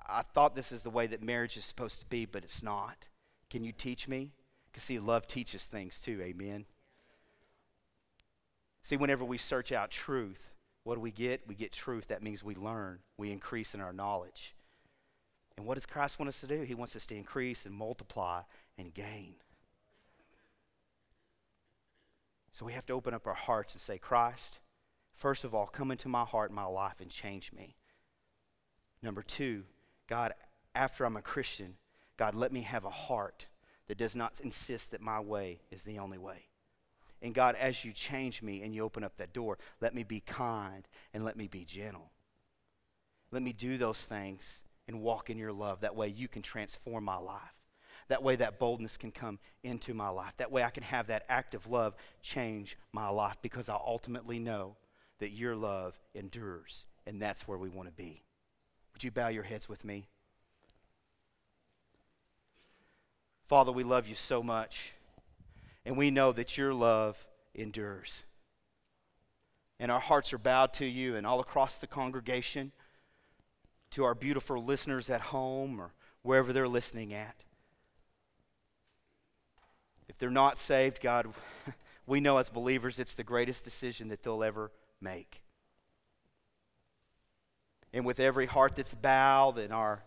I 0.09 0.23
thought 0.23 0.57
this 0.57 0.73
is 0.73 0.83
the 0.83 0.89
way 0.89 1.07
that 1.07 1.23
marriage 1.23 1.59
is 1.59 1.67
supposed 1.67 2.01
to 2.01 2.07
be, 2.07 2.25
but 2.25 2.45
it's 2.45 2.63
not. 2.63 2.97
Can 3.51 3.63
you 3.63 3.73
teach 3.73 4.09
me? 4.09 4.33
Because, 4.73 4.85
see, 4.85 4.99
love 4.99 5.27
teaches 5.27 5.65
things 5.67 6.01
too. 6.01 6.23
Amen. 6.23 6.65
See, 8.83 8.97
whenever 8.97 9.23
we 9.23 9.37
search 9.37 9.71
out 9.71 9.91
truth, 9.91 10.55
what 10.85 10.95
do 10.95 11.03
we 11.03 11.11
get? 11.11 11.43
We 11.47 11.55
get 11.55 11.73
truth. 11.73 12.09
That 12.09 12.23
means 12.23 12.43
we 12.43 12.55
learn, 12.55 13.01
we 13.19 13.31
increase 13.31 13.75
in 13.75 13.83
our 13.83 13.93
knowledge. 13.93 14.55
And 15.59 15.67
what 15.67 15.75
does 15.75 15.85
Christ 15.85 16.19
want 16.19 16.31
us 16.31 16.41
to 16.41 16.47
do? 16.47 16.63
He 16.63 16.75
wants 16.75 16.97
us 16.97 17.05
to 17.07 17.15
increase 17.15 17.67
and 17.67 17.75
multiply 17.75 18.41
and 18.79 18.95
gain. 18.95 19.35
So 22.53 22.65
we 22.65 22.73
have 22.73 22.87
to 22.87 22.95
open 22.95 23.13
up 23.13 23.27
our 23.27 23.35
hearts 23.35 23.75
and 23.75 23.83
say, 23.83 23.99
Christ, 23.99 24.61
first 25.15 25.45
of 25.45 25.55
all, 25.55 25.67
come 25.67 25.91
into 25.91 26.09
my 26.09 26.25
heart 26.25 26.51
and 26.51 26.57
my 26.57 26.65
life 26.65 27.01
and 27.01 27.11
change 27.11 27.53
me. 27.53 27.77
Number 29.03 29.23
two, 29.23 29.65
God, 30.09 30.33
after 30.75 31.05
I'm 31.05 31.17
a 31.17 31.23
Christian, 31.23 31.75
God, 32.17 32.35
let 32.35 32.53
me 32.53 32.63
have 32.63 32.85
a 32.85 32.91
heart 32.91 33.47
that 33.87 33.99
does 33.99 34.15
not 34.15 34.41
insist 34.43 34.91
that 34.91 35.01
my 35.01 35.21
way 35.21 35.61
is 35.71 35.85
the 35.85 35.99
only 35.99 36.19
way. 36.19 36.49
And 37.21 37.35
God, 37.35 37.57
as 37.59 37.85
you 37.85 37.93
change 37.93 38.43
me 38.43 38.63
and 38.63 38.75
you 38.75 38.83
open 38.83 39.05
up 39.05 39.17
that 39.17 39.33
door, 39.33 39.59
let 39.81 39.95
me 39.95 40.03
be 40.03 40.21
kind 40.21 40.87
and 41.13 41.25
let 41.25 41.37
me 41.37 41.49
be 41.49 41.65
gentle. 41.65 42.11
Let 43.31 43.43
me 43.43 43.53
do 43.53 43.79
those 43.79 44.01
things 44.01 44.63
and 44.87 45.01
walk 45.01 45.31
in 45.31 45.39
your 45.39 45.53
love. 45.53 45.81
That 45.81 45.97
way 45.97 46.09
you 46.09 46.29
can 46.29 46.43
transform 46.43 47.05
my 47.05 47.17
life. 47.17 47.41
That 48.09 48.23
way 48.23 48.37
that 48.37 48.59
boldness 48.59 48.97
can 48.97 49.11
come 49.11 49.39
into 49.63 49.95
my 49.95 50.09
life. 50.11 50.35
That 50.37 50.53
way 50.53 50.63
I 50.63 50.71
can 50.71 50.83
have 50.83 51.07
that 51.07 51.25
act 51.29 51.55
of 51.55 51.67
love 51.67 51.95
change 52.21 52.77
my 52.93 53.09
life 53.09 53.37
because 53.41 53.69
I 53.69 53.75
ultimately 53.75 54.39
know 54.39 54.77
that 55.19 55.31
your 55.31 55.57
love 55.57 55.99
endures. 56.15 56.87
And 57.07 57.21
that's 57.21 57.47
where 57.47 57.59
we 57.59 57.69
want 57.69 57.89
to 57.89 57.95
be. 57.95 58.23
Would 58.93 59.05
you 59.05 59.11
bow 59.11 59.29
your 59.29 59.43
heads 59.43 59.69
with 59.69 59.85
me? 59.85 60.09
Father, 63.47 63.73
we 63.73 63.85
love 63.85 64.09
you 64.09 64.15
so 64.15 64.43
much. 64.43 64.95
And 65.85 65.97
we 65.97 66.11
know 66.11 66.33
that 66.33 66.57
your 66.57 66.73
love 66.73 67.27
endures. 67.55 68.25
And 69.79 69.91
our 69.91 70.01
hearts 70.01 70.33
are 70.33 70.39
bowed 70.39 70.73
to 70.75 70.87
you 70.87 71.17
and 71.17 71.27
all 71.27 71.41
across 71.41 71.79
the 71.79 71.87
congregation, 71.87 72.73
to 73.91 74.05
our 74.05 74.15
beautiful 74.15 74.63
listeners 74.63 75.11
at 75.11 75.21
home 75.21 75.81
or 75.81 75.93
wherever 76.23 76.53
they're 76.53 76.67
listening 76.67 77.13
at. 77.13 77.45
If 80.09 80.19
they're 80.19 80.31
not 80.31 80.59
saved, 80.59 81.01
God, 81.01 81.29
we 82.07 82.21
know 82.21 82.39
as 82.39 82.49
believers 82.49 82.99
it's 82.99 83.15
the 83.15 83.25
greatest 83.25 83.65
decision 83.65 84.09
that 84.09 84.23
they'll 84.23 84.43
ever 84.43 84.71
make. 85.05 85.41
And 87.93 88.05
with 88.05 88.19
every 88.19 88.47
heart 88.47 88.75
that's 88.75 88.95
bowed 88.95 89.59
and 89.59 89.73
our 89.73 90.03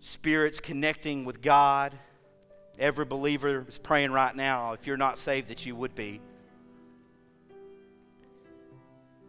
spirits 0.00 0.58
connecting 0.58 1.26
with 1.26 1.42
God, 1.42 1.98
Every 2.78 3.04
believer 3.04 3.64
is 3.68 3.76
praying 3.76 4.12
right 4.12 4.34
now, 4.34 4.72
if 4.72 4.86
you're 4.86 4.96
not 4.96 5.18
saved, 5.18 5.48
that 5.48 5.66
you 5.66 5.74
would 5.74 5.96
be. 5.96 6.20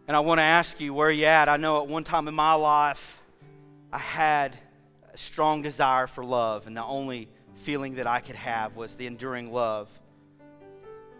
And 0.06 0.16
I 0.16 0.20
want 0.20 0.38
to 0.38 0.44
ask 0.44 0.80
you 0.80 0.94
where 0.94 1.10
you 1.10 1.24
at. 1.24 1.48
I 1.48 1.56
know 1.56 1.82
at 1.82 1.88
one 1.88 2.04
time 2.04 2.28
in 2.28 2.34
my 2.34 2.52
life, 2.52 3.20
I 3.92 3.98
had 3.98 4.56
a 5.12 5.18
strong 5.18 5.62
desire 5.62 6.06
for 6.06 6.24
love, 6.24 6.68
and 6.68 6.76
the 6.76 6.84
only 6.84 7.28
feeling 7.56 7.96
that 7.96 8.06
I 8.06 8.20
could 8.20 8.36
have 8.36 8.76
was 8.76 8.94
the 8.94 9.06
enduring 9.06 9.52
love 9.52 9.88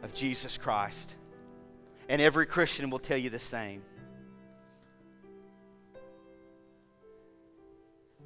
of 0.05 0.15
Jesus 0.15 0.57
Christ. 0.57 1.17
And 2.11 2.21
every 2.21 2.45
Christian 2.45 2.91
will 2.91 2.99
tell 2.99 3.17
you 3.17 3.31
the 3.31 3.39
same. 3.39 3.83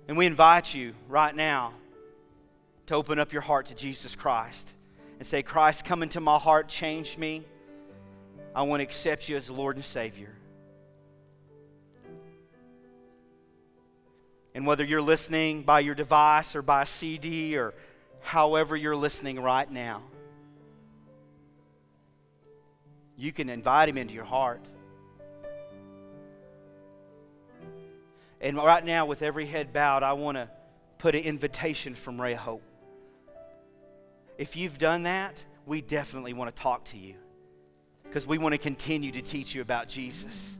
And 0.08 0.16
we 0.16 0.24
invite 0.24 0.72
you 0.72 0.94
right 1.06 1.36
now 1.36 1.74
to 2.86 2.94
open 2.94 3.18
up 3.18 3.30
your 3.30 3.42
heart 3.42 3.66
to 3.66 3.74
Jesus 3.74 4.16
Christ 4.16 4.72
and 5.18 5.28
say, 5.28 5.42
Christ, 5.42 5.84
come 5.84 6.02
into 6.02 6.18
my 6.18 6.38
heart, 6.38 6.66
change 6.66 7.18
me. 7.18 7.44
I 8.54 8.62
want 8.62 8.80
to 8.80 8.84
accept 8.84 9.28
you 9.28 9.36
as 9.36 9.50
Lord 9.50 9.76
and 9.76 9.84
Savior. 9.84 10.34
And 14.54 14.66
whether 14.66 14.82
you're 14.82 15.02
listening 15.02 15.62
by 15.62 15.80
your 15.80 15.94
device 15.94 16.56
or 16.56 16.62
by 16.62 16.84
CD 16.84 17.58
or 17.58 17.74
however 18.22 18.76
you're 18.76 18.96
listening 18.96 19.38
right 19.38 19.70
now, 19.70 20.00
you 23.16 23.32
can 23.32 23.48
invite 23.48 23.88
Him 23.88 23.96
into 23.96 24.14
your 24.14 24.24
heart. 24.24 24.60
And 28.40 28.56
right 28.56 28.84
now, 28.84 29.06
with 29.06 29.22
every 29.22 29.46
head 29.46 29.72
bowed, 29.72 30.02
I 30.02 30.12
want 30.12 30.36
to 30.36 30.48
put 30.98 31.14
an 31.14 31.22
invitation 31.22 31.94
from 31.94 32.20
Ray 32.20 32.34
Hope. 32.34 32.62
If 34.36 34.56
you've 34.56 34.78
done 34.78 35.04
that, 35.04 35.42
we 35.66 35.80
definitely 35.80 36.32
want 36.32 36.54
to 36.54 36.62
talk 36.62 36.84
to 36.86 36.98
you 36.98 37.14
because 38.04 38.26
we 38.26 38.38
want 38.38 38.52
to 38.52 38.58
continue 38.58 39.12
to 39.12 39.22
teach 39.22 39.54
you 39.54 39.62
about 39.62 39.88
Jesus. 39.88 40.58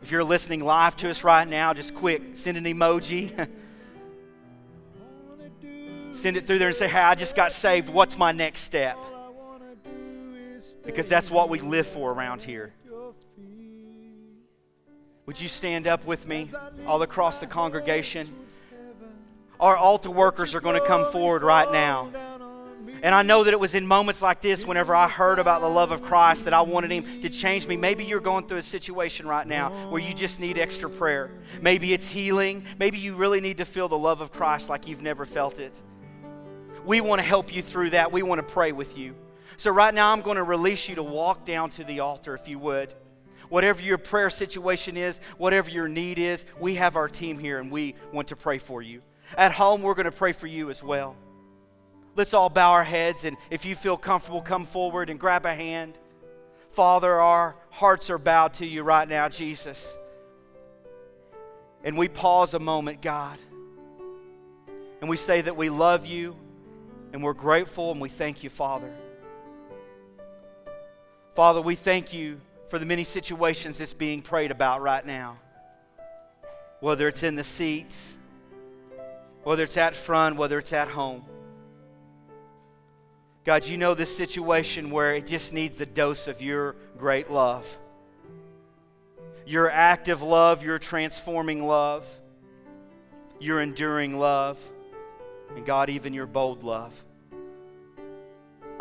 If 0.00 0.10
you're 0.10 0.24
listening 0.24 0.64
live 0.64 0.96
to 0.96 1.10
us 1.10 1.22
right 1.22 1.46
now, 1.46 1.74
just 1.74 1.94
quick, 1.94 2.22
send 2.34 2.56
an 2.56 2.64
emoji. 2.64 3.30
send 6.12 6.36
it 6.36 6.46
through 6.46 6.58
there 6.58 6.68
and 6.68 6.76
say, 6.76 6.88
Hey, 6.88 7.00
I 7.00 7.14
just 7.14 7.36
got 7.36 7.52
saved. 7.52 7.88
What's 7.88 8.18
my 8.18 8.32
next 8.32 8.60
step? 8.60 8.98
Because 10.84 11.08
that's 11.08 11.30
what 11.30 11.48
we 11.48 11.60
live 11.60 11.86
for 11.86 12.12
around 12.12 12.42
here. 12.42 12.72
Would 15.26 15.40
you 15.40 15.48
stand 15.48 15.86
up 15.86 16.04
with 16.04 16.26
me 16.26 16.50
all 16.86 17.02
across 17.02 17.40
the 17.40 17.46
congregation? 17.46 18.34
Our 19.60 19.76
altar 19.76 20.10
workers 20.10 20.54
are 20.54 20.60
going 20.60 20.80
to 20.80 20.86
come 20.86 21.10
forward 21.12 21.42
right 21.42 21.70
now. 21.70 22.10
And 23.02 23.14
I 23.14 23.22
know 23.22 23.44
that 23.44 23.52
it 23.52 23.58
was 23.58 23.74
in 23.74 23.86
moments 23.86 24.22
like 24.22 24.40
this, 24.40 24.64
whenever 24.64 24.94
I 24.94 25.08
heard 25.08 25.38
about 25.38 25.60
the 25.60 25.68
love 25.68 25.90
of 25.90 26.02
Christ, 26.02 26.44
that 26.44 26.54
I 26.54 26.60
wanted 26.60 26.92
Him 26.92 27.20
to 27.22 27.28
change 27.28 27.66
me. 27.66 27.76
Maybe 27.76 28.04
you're 28.04 28.20
going 28.20 28.46
through 28.46 28.58
a 28.58 28.62
situation 28.62 29.26
right 29.26 29.46
now 29.46 29.70
where 29.90 30.00
you 30.00 30.14
just 30.14 30.38
need 30.38 30.58
extra 30.58 30.88
prayer. 30.88 31.30
Maybe 31.60 31.92
it's 31.92 32.08
healing. 32.08 32.64
Maybe 32.78 32.98
you 32.98 33.14
really 33.14 33.40
need 33.40 33.58
to 33.58 33.64
feel 33.64 33.88
the 33.88 33.98
love 33.98 34.20
of 34.20 34.30
Christ 34.30 34.68
like 34.68 34.86
you've 34.86 35.02
never 35.02 35.24
felt 35.24 35.58
it. 35.58 35.80
We 36.84 37.00
want 37.00 37.20
to 37.20 37.26
help 37.26 37.54
you 37.54 37.62
through 37.62 37.90
that. 37.90 38.12
We 38.12 38.22
want 38.22 38.40
to 38.40 38.52
pray 38.52 38.72
with 38.72 38.96
you. 38.96 39.14
So, 39.56 39.70
right 39.70 39.92
now, 39.92 40.12
I'm 40.12 40.22
going 40.22 40.36
to 40.36 40.42
release 40.42 40.88
you 40.88 40.94
to 40.96 41.02
walk 41.02 41.44
down 41.44 41.70
to 41.70 41.84
the 41.84 42.00
altar 42.00 42.34
if 42.34 42.48
you 42.48 42.58
would. 42.58 42.94
Whatever 43.48 43.82
your 43.82 43.98
prayer 43.98 44.30
situation 44.30 44.96
is, 44.96 45.20
whatever 45.36 45.70
your 45.70 45.88
need 45.88 46.18
is, 46.18 46.44
we 46.58 46.76
have 46.76 46.96
our 46.96 47.08
team 47.08 47.38
here 47.38 47.58
and 47.58 47.70
we 47.70 47.94
want 48.12 48.28
to 48.28 48.36
pray 48.36 48.58
for 48.58 48.80
you. 48.80 49.02
At 49.36 49.52
home, 49.52 49.82
we're 49.82 49.94
going 49.94 50.06
to 50.06 50.12
pray 50.12 50.32
for 50.32 50.46
you 50.46 50.70
as 50.70 50.82
well. 50.82 51.16
Let's 52.14 52.34
all 52.34 52.50
bow 52.50 52.72
our 52.72 52.84
heads, 52.84 53.24
and 53.24 53.36
if 53.50 53.64
you 53.64 53.74
feel 53.74 53.96
comfortable, 53.96 54.42
come 54.42 54.66
forward 54.66 55.08
and 55.10 55.18
grab 55.18 55.46
a 55.46 55.54
hand. 55.54 55.96
Father, 56.70 57.20
our 57.20 57.56
hearts 57.70 58.10
are 58.10 58.18
bowed 58.18 58.54
to 58.54 58.66
you 58.66 58.82
right 58.82 59.08
now, 59.08 59.28
Jesus. 59.28 59.96
And 61.84 61.96
we 61.98 62.08
pause 62.08 62.54
a 62.54 62.58
moment, 62.58 63.02
God. 63.02 63.38
And 65.00 65.10
we 65.10 65.16
say 65.16 65.40
that 65.40 65.56
we 65.56 65.68
love 65.68 66.06
you 66.06 66.36
and 67.12 67.22
we're 67.22 67.32
grateful 67.32 67.90
and 67.90 68.00
we 68.00 68.08
thank 68.08 68.42
you, 68.42 68.50
Father. 68.50 68.94
Father, 71.34 71.62
we 71.62 71.74
thank 71.74 72.12
you 72.12 72.40
for 72.68 72.78
the 72.78 72.84
many 72.84 73.04
situations 73.04 73.78
that's 73.78 73.94
being 73.94 74.20
prayed 74.20 74.50
about 74.50 74.82
right 74.82 75.04
now. 75.04 75.38
Whether 76.80 77.08
it's 77.08 77.22
in 77.22 77.36
the 77.36 77.44
seats, 77.44 78.18
whether 79.42 79.62
it's 79.62 79.78
at 79.78 79.96
front, 79.96 80.36
whether 80.36 80.58
it's 80.58 80.74
at 80.74 80.88
home. 80.88 81.24
God, 83.44 83.66
you 83.66 83.78
know 83.78 83.94
this 83.94 84.14
situation 84.14 84.90
where 84.90 85.14
it 85.14 85.26
just 85.26 85.54
needs 85.54 85.78
the 85.78 85.86
dose 85.86 86.28
of 86.28 86.42
your 86.42 86.76
great 86.98 87.30
love. 87.30 87.78
Your 89.46 89.70
active 89.70 90.20
love, 90.20 90.62
your 90.62 90.78
transforming 90.78 91.66
love, 91.66 92.06
your 93.40 93.62
enduring 93.62 94.18
love, 94.18 94.62
and 95.56 95.64
God, 95.64 95.88
even 95.88 96.12
your 96.12 96.26
bold 96.26 96.62
love. 96.62 97.02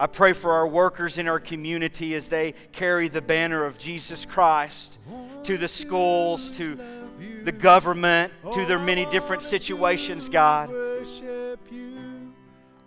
I 0.01 0.07
pray 0.07 0.33
for 0.33 0.53
our 0.53 0.67
workers 0.67 1.19
in 1.19 1.27
our 1.27 1.39
community 1.39 2.15
as 2.15 2.27
they 2.27 2.55
carry 2.71 3.07
the 3.07 3.21
banner 3.21 3.63
of 3.65 3.77
Jesus 3.77 4.25
Christ 4.25 4.97
to 5.43 5.59
the 5.59 5.67
schools, 5.67 6.49
to 6.57 6.79
the 7.43 7.51
government, 7.51 8.33
to 8.53 8.65
their 8.65 8.79
many 8.79 9.05
different 9.05 9.43
situations, 9.43 10.27
God 10.27 10.71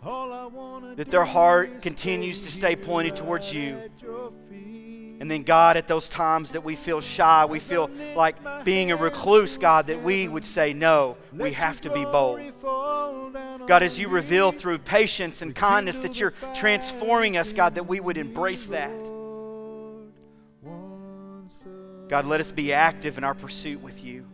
that 0.05 1.11
their 1.11 1.25
heart 1.25 1.83
continues 1.83 2.43
to 2.43 2.53
stay 2.53 2.77
pointed 2.77 3.17
towards 3.17 3.53
you. 3.53 3.91
And 5.21 5.31
then, 5.31 5.45
God, 5.45 5.77
at 5.77 5.89
those 5.89 6.09
times 6.09 6.53
that 6.53 6.63
we 6.63 6.77
feel 6.77 7.01
shy, 7.01 7.45
we 7.45 7.59
feel 7.59 7.89
like 8.15 8.37
being 8.65 8.93
a 8.93 8.97
recluse, 8.97 9.57
God, 9.57 9.87
that 9.87 10.03
we 10.03 10.29
would 10.29 10.45
say, 10.45 10.73
No, 10.73 11.17
we 11.33 11.53
have 11.53 11.81
to 11.83 11.91
be 11.91 12.05
bold. 12.05 12.41
God, 13.67 13.83
as 13.83 13.99
you 13.99 14.09
reveal 14.09 14.53
through 14.53 14.79
patience 14.79 15.43
and 15.43 15.55
kindness 15.55 15.99
that 15.99 16.21
you're 16.21 16.35
transforming 16.55 17.37
us, 17.37 17.53
God, 17.53 17.77
that 17.77 17.87
we 17.87 18.01
would 18.01 18.17
embrace 18.17 18.67
that. 18.67 18.91
God, 22.09 22.27
let 22.27 22.41
us 22.41 22.53
be 22.53 22.73
active 22.73 23.17
in 23.17 23.25
our 23.25 23.35
pursuit 23.35 23.81
with 23.81 24.05
you. 24.05 24.27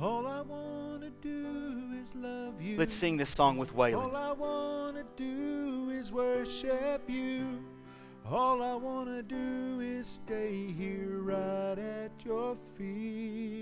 All 0.00 0.26
I 0.26 0.40
want 0.42 1.02
to 1.02 1.10
do 1.22 1.96
is 2.02 2.14
love 2.14 2.60
you. 2.60 2.76
Let's 2.76 2.92
sing 2.92 3.16
this 3.16 3.30
song 3.30 3.56
with 3.56 3.74
Waylon. 3.74 4.02
All 4.02 4.16
I 4.16 4.32
want 4.32 4.96
to 4.96 5.04
do 5.16 5.90
is 5.90 6.12
worship 6.12 7.08
you. 7.08 7.64
All 8.28 8.60
I 8.62 8.74
want 8.74 9.08
to 9.08 9.22
do 9.22 9.80
is 9.80 10.06
stay 10.06 10.66
here 10.76 11.20
right 11.20 11.78
at 11.78 12.10
your 12.24 12.56
feet. 12.76 13.55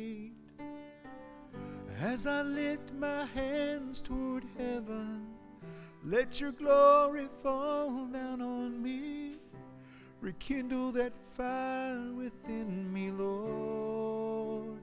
As 2.05 2.27
I 2.27 2.43
lift 2.43 2.93
my 2.93 3.25
hands 3.35 4.03
toward 4.03 4.45
heaven, 4.59 5.27
let 6.05 6.39
your 6.39 6.53
glory 6.53 7.29
fall 7.43 8.05
down 8.09 8.43
on 8.43 8.83
me. 8.83 9.37
Rekindle 10.21 10.93
that 10.93 11.15
fire 11.35 12.13
within 12.15 12.93
me, 12.93 13.11
Lord, 13.11 14.81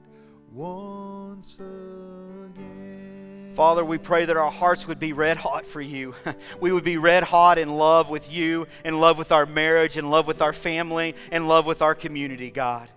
once 0.52 1.60
again. 1.60 3.52
Father, 3.54 3.84
we 3.84 3.98
pray 3.98 4.24
that 4.24 4.36
our 4.36 4.50
hearts 4.50 4.88
would 4.88 4.98
be 4.98 5.12
red 5.12 5.36
hot 5.36 5.64
for 5.64 5.80
you. 5.80 6.16
we 6.60 6.72
would 6.72 6.82
be 6.82 6.96
red 6.96 7.22
hot 7.22 7.56
in 7.56 7.72
love 7.72 8.10
with 8.10 8.32
you, 8.32 8.66
in 8.84 8.98
love 8.98 9.16
with 9.16 9.30
our 9.30 9.46
marriage, 9.46 9.96
in 9.96 10.10
love 10.10 10.26
with 10.26 10.42
our 10.42 10.52
family, 10.52 11.14
in 11.30 11.46
love 11.46 11.66
with 11.66 11.82
our 11.82 11.94
community, 11.94 12.50
God. 12.50 12.90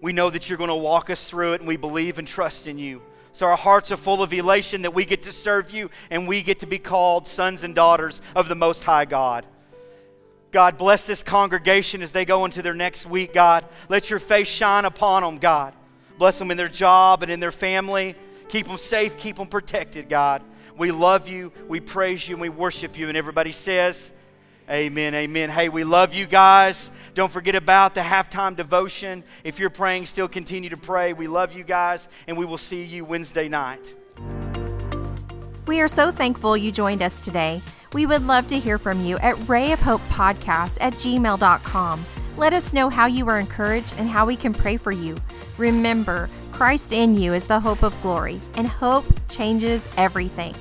We 0.00 0.12
know 0.12 0.30
that 0.30 0.48
you're 0.48 0.58
going 0.58 0.68
to 0.68 0.76
walk 0.76 1.10
us 1.10 1.28
through 1.28 1.54
it, 1.54 1.60
and 1.60 1.66
we 1.66 1.76
believe 1.76 2.20
and 2.20 2.28
trust 2.28 2.68
in 2.68 2.78
you. 2.78 3.02
So 3.36 3.44
our 3.44 3.56
hearts 3.58 3.92
are 3.92 3.98
full 3.98 4.22
of 4.22 4.32
elation 4.32 4.80
that 4.80 4.94
we 4.94 5.04
get 5.04 5.24
to 5.24 5.30
serve 5.30 5.70
you 5.70 5.90
and 6.10 6.26
we 6.26 6.40
get 6.40 6.60
to 6.60 6.66
be 6.66 6.78
called 6.78 7.28
sons 7.28 7.64
and 7.64 7.74
daughters 7.74 8.22
of 8.34 8.48
the 8.48 8.54
Most 8.54 8.82
High 8.82 9.04
God. 9.04 9.44
God, 10.52 10.78
bless 10.78 11.06
this 11.06 11.22
congregation 11.22 12.00
as 12.00 12.12
they 12.12 12.24
go 12.24 12.46
into 12.46 12.62
their 12.62 12.72
next 12.72 13.04
week, 13.04 13.34
God. 13.34 13.66
Let 13.90 14.08
your 14.08 14.20
face 14.20 14.48
shine 14.48 14.86
upon 14.86 15.22
them, 15.22 15.36
God. 15.36 15.74
Bless 16.16 16.38
them 16.38 16.50
in 16.50 16.56
their 16.56 16.70
job 16.70 17.22
and 17.22 17.30
in 17.30 17.38
their 17.38 17.52
family. 17.52 18.14
Keep 18.48 18.68
them 18.68 18.78
safe, 18.78 19.18
keep 19.18 19.36
them 19.36 19.48
protected, 19.48 20.08
God. 20.08 20.42
We 20.78 20.90
love 20.90 21.28
you, 21.28 21.52
we 21.68 21.80
praise 21.80 22.26
you, 22.26 22.36
and 22.36 22.40
we 22.40 22.48
worship 22.48 22.96
you. 22.96 23.08
And 23.08 23.18
everybody 23.18 23.52
says, 23.52 24.12
Amen, 24.68 25.14
amen. 25.14 25.50
Hey, 25.50 25.68
we 25.68 25.84
love 25.84 26.12
you 26.12 26.26
guys. 26.26 26.90
Don't 27.14 27.30
forget 27.30 27.54
about 27.54 27.94
the 27.94 28.00
halftime 28.00 28.56
devotion. 28.56 29.22
If 29.44 29.60
you're 29.60 29.70
praying, 29.70 30.06
still 30.06 30.26
continue 30.26 30.70
to 30.70 30.76
pray. 30.76 31.12
We 31.12 31.28
love 31.28 31.54
you 31.54 31.62
guys, 31.62 32.08
and 32.26 32.36
we 32.36 32.44
will 32.44 32.58
see 32.58 32.82
you 32.82 33.04
Wednesday 33.04 33.48
night. 33.48 33.94
We 35.66 35.80
are 35.80 35.88
so 35.88 36.10
thankful 36.10 36.56
you 36.56 36.72
joined 36.72 37.02
us 37.02 37.24
today. 37.24 37.62
We 37.92 38.06
would 38.06 38.26
love 38.26 38.48
to 38.48 38.58
hear 38.58 38.78
from 38.78 39.04
you 39.04 39.18
at 39.18 39.36
rayofhopepodcast 39.36 40.78
at 40.80 40.94
gmail.com. 40.94 42.04
Let 42.36 42.52
us 42.52 42.72
know 42.72 42.90
how 42.90 43.06
you 43.06 43.24
were 43.24 43.38
encouraged 43.38 43.94
and 43.98 44.08
how 44.08 44.26
we 44.26 44.36
can 44.36 44.52
pray 44.52 44.76
for 44.76 44.92
you. 44.92 45.16
Remember, 45.58 46.28
Christ 46.52 46.92
in 46.92 47.16
you 47.16 47.34
is 47.34 47.46
the 47.46 47.60
hope 47.60 47.82
of 47.82 48.00
glory, 48.02 48.40
and 48.54 48.66
hope 48.66 49.06
changes 49.28 49.86
everything. 49.96 50.54